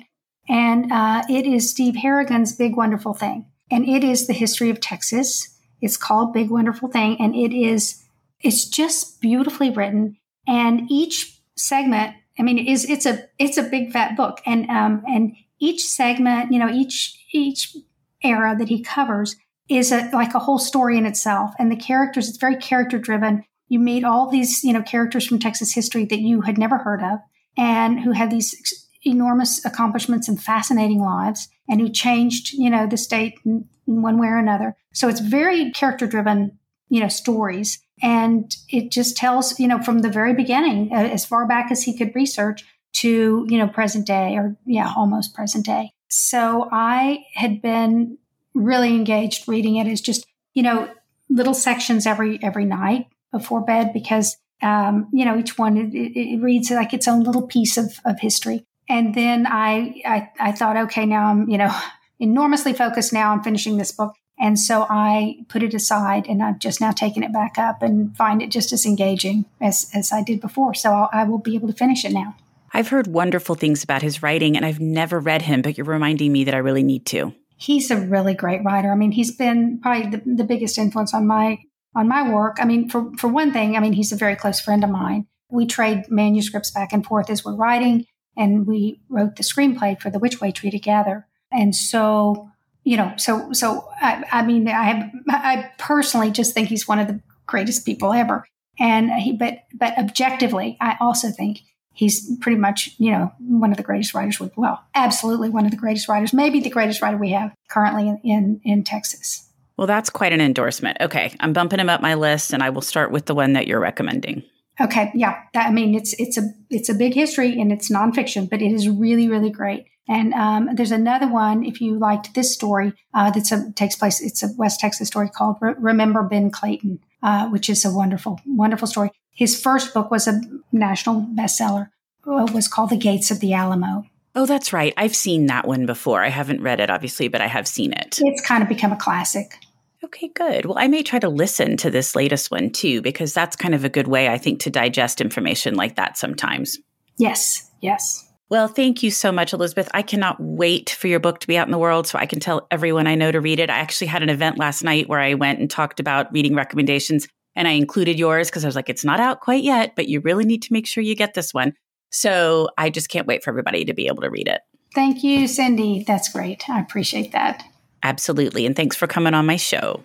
and 0.48 0.92
uh, 0.92 1.24
it 1.28 1.46
is 1.46 1.68
Steve 1.68 1.96
Harrigan's 1.96 2.54
Big 2.54 2.76
Wonderful 2.76 3.12
Thing, 3.12 3.46
and 3.72 3.88
it 3.88 4.04
is 4.04 4.28
the 4.28 4.33
history 4.33 4.70
of 4.70 4.78
Texas. 4.78 5.59
It's 5.80 5.96
called 5.96 6.33
Big 6.33 6.48
Wonderful 6.48 6.88
Thing, 6.88 7.16
and 7.18 7.35
it 7.35 7.52
is 7.52 8.04
it's 8.40 8.64
just 8.66 9.20
beautifully 9.20 9.70
written, 9.70 10.16
and 10.46 10.88
each 10.88 11.40
segment. 11.56 12.14
I 12.38 12.42
mean, 12.42 12.56
is 12.56 12.88
it's 12.88 13.04
a 13.04 13.24
it's 13.40 13.59
a 13.59 13.64
big 13.64 13.90
fat 13.90 14.16
book, 14.16 14.40
and 14.46 14.70
um, 14.70 15.02
and 15.09 15.35
each 15.59 15.85
segment, 15.85 16.52
you 16.52 16.61
know, 16.61 16.70
each 16.70 17.18
each 17.33 17.76
era 18.22 18.54
that 18.56 18.68
he 18.68 18.80
covers 18.80 19.35
is 19.70 19.92
a, 19.92 20.11
like 20.12 20.35
a 20.35 20.40
whole 20.40 20.59
story 20.59 20.98
in 20.98 21.06
itself. 21.06 21.52
And 21.59 21.70
the 21.70 21.76
characters, 21.76 22.28
it's 22.28 22.38
very 22.38 22.56
character 22.56 22.98
driven. 22.98 23.44
You 23.68 23.78
meet 23.78 24.04
all 24.04 24.28
these, 24.28 24.64
you 24.64 24.72
know, 24.72 24.83
characters 24.83 25.26
from 25.26 25.38
Texas 25.38 25.72
history 25.72 26.04
that 26.06 26.20
you 26.20 26.40
had 26.40 26.59
never 26.59 26.78
heard 26.78 27.02
of 27.02 27.20
and 27.56 28.00
who 28.00 28.12
had 28.12 28.30
these 28.30 28.88
enormous 29.04 29.64
accomplishments 29.64 30.28
and 30.28 30.42
fascinating 30.42 31.00
lives 31.00 31.48
and 31.68 31.80
who 31.80 31.88
changed, 31.88 32.52
you 32.52 32.68
know, 32.68 32.87
the 32.87 32.96
state 32.96 33.38
in, 33.46 33.68
in 33.87 34.02
one 34.02 34.18
way 34.18 34.26
or 34.26 34.38
another. 34.38 34.76
So 34.92 35.09
it's 35.09 35.20
very 35.20 35.70
character 35.70 36.06
driven, 36.06 36.59
you 36.88 37.00
know, 37.00 37.09
stories. 37.09 37.80
And 38.02 38.54
it 38.70 38.90
just 38.90 39.16
tells, 39.16 39.61
you 39.61 39.68
know, 39.68 39.80
from 39.80 40.00
the 40.00 40.11
very 40.11 40.35
beginning, 40.35 40.92
as 40.92 41.24
far 41.24 41.46
back 41.46 41.70
as 41.70 41.83
he 41.83 41.96
could 41.96 42.14
research 42.14 42.64
to, 42.94 43.46
you 43.48 43.59
know, 43.59 43.68
present 43.68 44.06
day 44.06 44.37
or, 44.37 44.56
yeah, 44.66 44.92
almost 44.96 45.35
present 45.35 45.64
day. 45.64 45.92
So 46.09 46.68
I 46.72 47.24
had 47.35 47.62
been 47.62 48.18
really 48.54 48.90
engaged 48.90 49.48
reading 49.48 49.76
it 49.76 49.86
is 49.86 50.00
just, 50.00 50.26
you 50.54 50.62
know, 50.62 50.88
little 51.28 51.54
sections 51.54 52.06
every 52.06 52.42
every 52.42 52.64
night 52.64 53.06
before 53.32 53.60
bed 53.60 53.92
because 53.92 54.36
um, 54.62 55.08
you 55.12 55.24
know 55.24 55.38
each 55.38 55.56
one 55.56 55.76
it, 55.76 55.94
it, 55.94 56.42
reads 56.42 56.70
like 56.70 56.92
its 56.92 57.08
own 57.08 57.22
little 57.22 57.46
piece 57.46 57.76
of, 57.76 57.98
of 58.04 58.20
history. 58.20 58.66
And 58.88 59.14
then 59.14 59.46
I, 59.46 60.02
I 60.04 60.30
I 60.40 60.52
thought, 60.52 60.76
okay, 60.76 61.06
now 61.06 61.26
I'm 61.26 61.48
you 61.48 61.56
know 61.56 61.74
enormously 62.18 62.72
focused 62.74 63.12
now 63.12 63.32
on 63.32 63.42
finishing 63.42 63.78
this 63.78 63.92
book. 63.92 64.14
And 64.38 64.58
so 64.58 64.86
I 64.88 65.44
put 65.48 65.62
it 65.62 65.74
aside 65.74 66.26
and 66.26 66.42
I've 66.42 66.58
just 66.58 66.80
now 66.80 66.92
taken 66.92 67.22
it 67.22 67.32
back 67.32 67.58
up 67.58 67.82
and 67.82 68.16
find 68.16 68.40
it 68.40 68.50
just 68.50 68.72
as 68.72 68.86
engaging 68.86 69.44
as, 69.60 69.90
as 69.94 70.12
I 70.12 70.22
did 70.22 70.40
before. 70.40 70.72
So 70.72 70.90
I'll, 70.92 71.10
I 71.12 71.24
will 71.24 71.38
be 71.38 71.54
able 71.54 71.68
to 71.68 71.74
finish 71.74 72.06
it 72.06 72.12
now. 72.12 72.34
I've 72.72 72.88
heard 72.88 73.06
wonderful 73.06 73.54
things 73.54 73.84
about 73.84 74.00
his 74.00 74.22
writing 74.22 74.56
and 74.56 74.64
I've 74.64 74.80
never 74.80 75.20
read 75.20 75.42
him, 75.42 75.60
but 75.60 75.76
you're 75.76 75.84
reminding 75.84 76.32
me 76.32 76.44
that 76.44 76.54
I 76.54 76.58
really 76.58 76.82
need 76.82 77.04
to. 77.06 77.34
He's 77.60 77.90
a 77.90 77.96
really 77.96 78.34
great 78.34 78.64
writer. 78.64 78.90
I 78.90 78.96
mean, 78.96 79.12
he's 79.12 79.36
been 79.36 79.80
probably 79.82 80.10
the, 80.10 80.22
the 80.36 80.44
biggest 80.44 80.78
influence 80.78 81.12
on 81.12 81.26
my 81.26 81.58
on 81.94 82.08
my 82.08 82.32
work. 82.32 82.56
I 82.58 82.64
mean, 82.64 82.88
for 82.88 83.10
for 83.18 83.28
one 83.28 83.52
thing, 83.52 83.76
I 83.76 83.80
mean, 83.80 83.92
he's 83.92 84.12
a 84.12 84.16
very 84.16 84.34
close 84.34 84.60
friend 84.60 84.82
of 84.82 84.90
mine. 84.90 85.26
We 85.50 85.66
trade 85.66 86.04
manuscripts 86.08 86.70
back 86.70 86.92
and 86.92 87.04
forth 87.04 87.28
as 87.28 87.44
we're 87.44 87.56
writing, 87.56 88.06
and 88.36 88.66
we 88.66 89.02
wrote 89.10 89.36
the 89.36 89.42
screenplay 89.42 90.00
for 90.00 90.10
The 90.10 90.18
Which 90.18 90.40
Way 90.40 90.52
Tree 90.52 90.70
together. 90.70 91.26
And 91.52 91.74
so, 91.74 92.48
you 92.84 92.96
know, 92.96 93.12
so 93.18 93.52
so 93.52 93.88
I, 94.00 94.24
I 94.32 94.42
mean, 94.42 94.66
I 94.66 94.84
have, 94.84 95.10
I 95.28 95.70
personally 95.78 96.30
just 96.30 96.54
think 96.54 96.68
he's 96.68 96.88
one 96.88 96.98
of 96.98 97.08
the 97.08 97.20
greatest 97.46 97.84
people 97.84 98.12
ever. 98.12 98.46
And 98.78 99.10
he, 99.12 99.36
but 99.36 99.58
but 99.74 99.98
objectively, 99.98 100.78
I 100.80 100.96
also 101.00 101.30
think 101.30 101.58
he's 102.00 102.34
pretty 102.38 102.58
much, 102.58 102.94
you 102.96 103.12
know, 103.12 103.30
one 103.38 103.70
of 103.70 103.76
the 103.76 103.82
greatest 103.82 104.14
writers. 104.14 104.40
With, 104.40 104.56
well, 104.56 104.82
absolutely 104.94 105.50
one 105.50 105.66
of 105.66 105.70
the 105.70 105.76
greatest 105.76 106.08
writers, 106.08 106.32
maybe 106.32 106.58
the 106.60 106.70
greatest 106.70 107.02
writer 107.02 107.18
we 107.18 107.32
have 107.32 107.52
currently 107.68 108.08
in, 108.08 108.18
in, 108.24 108.60
in 108.64 108.84
Texas. 108.84 109.46
Well, 109.76 109.86
that's 109.86 110.08
quite 110.08 110.32
an 110.32 110.40
endorsement. 110.40 110.96
Okay, 111.00 111.34
I'm 111.40 111.52
bumping 111.52 111.78
him 111.78 111.90
up 111.90 112.01
my 112.01 112.14
list, 112.14 112.55
and 112.55 112.62
I 112.62 112.70
will 112.70 112.80
start 112.80 113.12
with 113.12 113.26
the 113.26 113.34
one 113.34 113.53
that 113.53 113.66
you're 113.66 113.80
recommending. 113.80 114.42
Okay, 114.80 115.12
yeah, 115.14 115.42
that, 115.53 115.66
I 115.68 115.70
mean 115.70 115.94
it's 115.94 116.14
it's 116.14 116.38
a 116.38 116.42
it's 116.70 116.88
a 116.88 116.94
big 116.94 117.12
history 117.12 117.61
and 117.61 117.70
it's 117.70 117.90
nonfiction, 117.90 118.48
but 118.48 118.62
it 118.62 118.72
is 118.72 118.88
really 118.88 119.28
really 119.28 119.51
great. 119.51 119.84
And 120.09 120.32
um, 120.32 120.70
there's 120.74 120.90
another 120.90 121.28
one 121.28 121.64
if 121.64 121.80
you 121.82 121.98
liked 121.98 122.34
this 122.34 122.53
story 122.53 122.94
uh, 123.12 123.30
that 123.30 123.72
takes 123.76 123.94
place. 123.94 124.22
It's 124.22 124.42
a 124.42 124.48
West 124.57 124.80
Texas 124.80 125.09
story 125.09 125.28
called 125.28 125.59
"Remember 125.61 126.22
Ben 126.22 126.51
Clayton," 126.51 127.01
uh, 127.22 127.48
which 127.48 127.68
is 127.68 127.84
a 127.84 127.92
wonderful 127.92 128.40
wonderful 128.46 128.88
story. 128.88 129.11
His 129.33 129.61
first 129.61 129.95
book 129.95 130.11
was 130.11 130.26
a 130.26 130.41
national 130.72 131.22
bestseller. 131.35 131.91
It 132.26 132.53
was 132.53 132.68
called 132.68 132.91
The 132.91 132.97
Gates 132.97 133.31
of 133.31 133.41
the 133.41 133.55
Alamo. 133.55 134.05
Oh, 134.35 134.47
that's 134.47 134.72
right. 134.72 134.95
I've 134.97 135.16
seen 135.16 135.47
that 135.47 135.66
one 135.66 135.87
before. 135.87 136.22
I 136.22 136.28
haven't 136.28 136.62
read 136.62 136.78
it, 136.78 136.91
obviously, 136.91 137.28
but 137.28 137.41
I 137.41 137.47
have 137.47 137.66
seen 137.66 137.93
it. 137.93 138.18
It's 138.22 138.47
kind 138.47 138.62
of 138.62 138.68
become 138.68 138.93
a 138.93 138.97
classic. 138.97 139.57
Okay, 140.05 140.28
good. 140.28 140.66
Well, 140.66 140.78
I 140.78 140.89
may 140.89 141.03
try 141.03 141.18
to 141.18 141.28
listen 141.28 141.76
to 141.78 141.91
this 141.91 142.14
latest 142.14 142.51
one 142.51 142.70
too, 142.70 143.03
because 143.03 143.35
that's 143.35 143.57
kind 143.57 143.74
of 143.74 143.85
a 143.85 143.89
good 143.89 144.09
way, 144.09 144.28
I 144.28 144.39
think, 144.39 144.61
to 144.61 144.70
digest 144.70 145.20
information 145.20 145.74
like 145.74 145.97
that 145.97 146.16
sometimes. 146.16 146.78
Yes, 147.18 147.70
yes. 147.81 148.26
Well, 148.49 148.66
thank 148.66 149.03
you 149.03 149.11
so 149.11 149.31
much, 149.31 149.53
Elizabeth. 149.53 149.89
I 149.95 150.03
cannot 150.03 150.37
wait 150.41 150.91
for 150.91 151.07
your 151.07 151.20
book 151.20 151.41
to 151.41 151.47
be 151.47 151.57
out 151.57 151.68
in 151.68 151.72
the 151.72 151.78
world 151.78 152.07
so 152.07 152.18
I 152.18 152.26
can 152.26 152.41
tell 152.41 152.66
everyone 152.70 153.07
I 153.07 153.14
know 153.14 153.31
to 153.31 153.41
read 153.41 153.61
it. 153.61 153.70
I 153.70 153.78
actually 153.78 154.09
had 154.09 154.22
an 154.22 154.31
event 154.31 154.59
last 154.59 154.83
night 154.83 155.09
where 155.09 155.20
I 155.20 155.35
went 155.35 155.61
and 155.61 155.70
talked 155.70 156.01
about 156.01 156.33
reading 156.33 156.55
recommendations 156.55 157.28
and 157.57 157.68
I 157.68 157.72
included 157.72 158.18
yours 158.18 158.48
because 158.48 158.64
I 158.64 158.68
was 158.68 158.76
like, 158.76 158.88
it's 158.88 159.05
not 159.05 159.20
out 159.20 159.40
quite 159.40 159.62
yet, 159.62 159.94
but 159.96 160.09
you 160.09 160.20
really 160.20 160.44
need 160.44 160.62
to 160.62 160.72
make 160.72 160.86
sure 160.86 161.03
you 161.03 161.14
get 161.14 161.34
this 161.34 161.53
one. 161.53 161.74
So 162.11 162.68
I 162.76 162.90
just 162.90 163.09
can't 163.09 163.26
wait 163.26 163.42
for 163.44 163.51
everybody 163.51 163.84
to 163.84 163.94
be 163.94 164.07
able 164.07 164.22
to 164.22 164.30
read 164.30 164.48
it. 164.48 164.61
Thank 164.94 165.22
you, 165.22 165.46
Cindy. 165.46 166.05
That's 166.07 166.32
great. 166.32 166.68
I 166.68 166.80
appreciate 166.80 167.32
that. 167.32 167.64
Absolutely. 168.03 168.66
And 168.66 168.74
thanks 168.74 168.96
for 168.96 169.07
coming 169.07 169.34
on 169.34 169.46
my 169.46 169.57
show. 169.57 170.05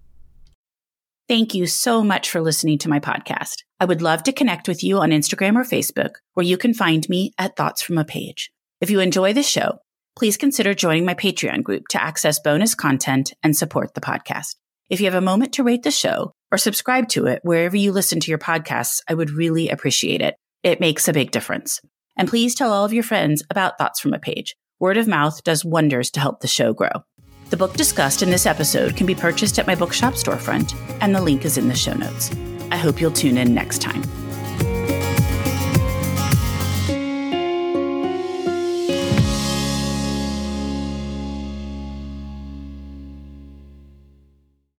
Thank 1.27 1.55
you 1.55 1.65
so 1.67 2.03
much 2.03 2.29
for 2.29 2.41
listening 2.41 2.77
to 2.79 2.89
my 2.89 2.99
podcast. 2.99 3.63
I 3.79 3.85
would 3.85 4.01
love 4.01 4.23
to 4.23 4.33
connect 4.33 4.67
with 4.67 4.83
you 4.83 4.97
on 4.97 5.11
Instagram 5.11 5.55
or 5.55 5.63
Facebook, 5.63 6.15
where 6.33 6.45
you 6.45 6.57
can 6.57 6.73
find 6.73 7.07
me 7.07 7.31
at 7.37 7.55
Thoughts 7.55 7.81
from 7.81 7.97
a 7.97 8.05
Page. 8.05 8.51
If 8.81 8.89
you 8.89 8.99
enjoy 8.99 9.33
the 9.33 9.43
show, 9.43 9.79
please 10.17 10.35
consider 10.35 10.73
joining 10.73 11.05
my 11.05 11.13
Patreon 11.13 11.63
group 11.63 11.87
to 11.89 12.03
access 12.03 12.39
bonus 12.39 12.75
content 12.75 13.33
and 13.43 13.55
support 13.55 13.93
the 13.93 14.01
podcast. 14.01 14.55
If 14.89 14.99
you 14.99 15.05
have 15.05 15.15
a 15.15 15.21
moment 15.21 15.53
to 15.53 15.63
rate 15.63 15.83
the 15.83 15.91
show 15.91 16.33
or 16.51 16.57
subscribe 16.57 17.07
to 17.09 17.27
it 17.27 17.39
wherever 17.43 17.77
you 17.77 17.93
listen 17.93 18.19
to 18.19 18.29
your 18.29 18.37
podcasts, 18.37 18.99
I 19.07 19.13
would 19.13 19.31
really 19.31 19.69
appreciate 19.69 20.21
it. 20.21 20.35
It 20.63 20.81
makes 20.81 21.07
a 21.07 21.13
big 21.13 21.31
difference. 21.31 21.79
And 22.17 22.27
please 22.27 22.53
tell 22.53 22.73
all 22.73 22.83
of 22.83 22.93
your 22.93 23.03
friends 23.03 23.41
about 23.49 23.77
Thoughts 23.77 24.01
from 24.01 24.13
a 24.13 24.19
Page. 24.19 24.53
Word 24.79 24.97
of 24.97 25.07
mouth 25.07 25.43
does 25.43 25.63
wonders 25.63 26.11
to 26.11 26.19
help 26.19 26.41
the 26.41 26.47
show 26.47 26.73
grow. 26.73 26.89
The 27.51 27.57
book 27.57 27.73
discussed 27.73 28.23
in 28.23 28.29
this 28.29 28.45
episode 28.45 28.95
can 28.95 29.05
be 29.05 29.13
purchased 29.13 29.59
at 29.59 29.67
my 29.67 29.75
bookshop 29.75 30.13
storefront, 30.13 30.73
and 31.01 31.13
the 31.13 31.21
link 31.21 31.43
is 31.43 31.57
in 31.57 31.67
the 31.67 31.75
show 31.75 31.93
notes. 31.93 32.31
I 32.71 32.77
hope 32.77 33.01
you'll 33.01 33.11
tune 33.11 33.37
in 33.37 33.53
next 33.53 33.81
time. 33.81 34.03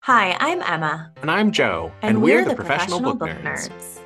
Hi, 0.03 0.37
I'm 0.39 0.61
Emma. 0.61 1.11
And 1.21 1.29
I'm 1.29 1.51
Joe. 1.51 1.91
And, 2.01 2.15
and 2.15 2.23
we're, 2.23 2.35
we're, 2.35 2.43
the, 2.43 2.49
the 2.51 2.55
Professional, 2.55 3.01
Professional, 3.01 3.15
Book, 3.15 3.29
Nerds. 3.43 3.67
Nerds. 3.67 3.99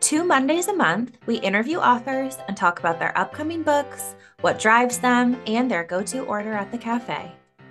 Two 0.00 0.22
Mondays 0.22 0.68
a 0.68 0.74
month, 0.74 1.16
we 1.24 1.36
interview 1.36 1.78
authors 1.78 2.36
and 2.46 2.58
talk 2.58 2.78
about 2.78 2.98
their 2.98 3.16
upcoming 3.16 3.62
books, 3.62 4.16
what 4.42 4.58
drives 4.58 4.98
them, 4.98 5.40
and 5.46 5.70
their 5.70 5.82
go 5.82 6.02
to 6.02 6.26
order 6.26 6.52
at 6.52 6.70
the 6.70 6.76
cafe. 6.76 7.32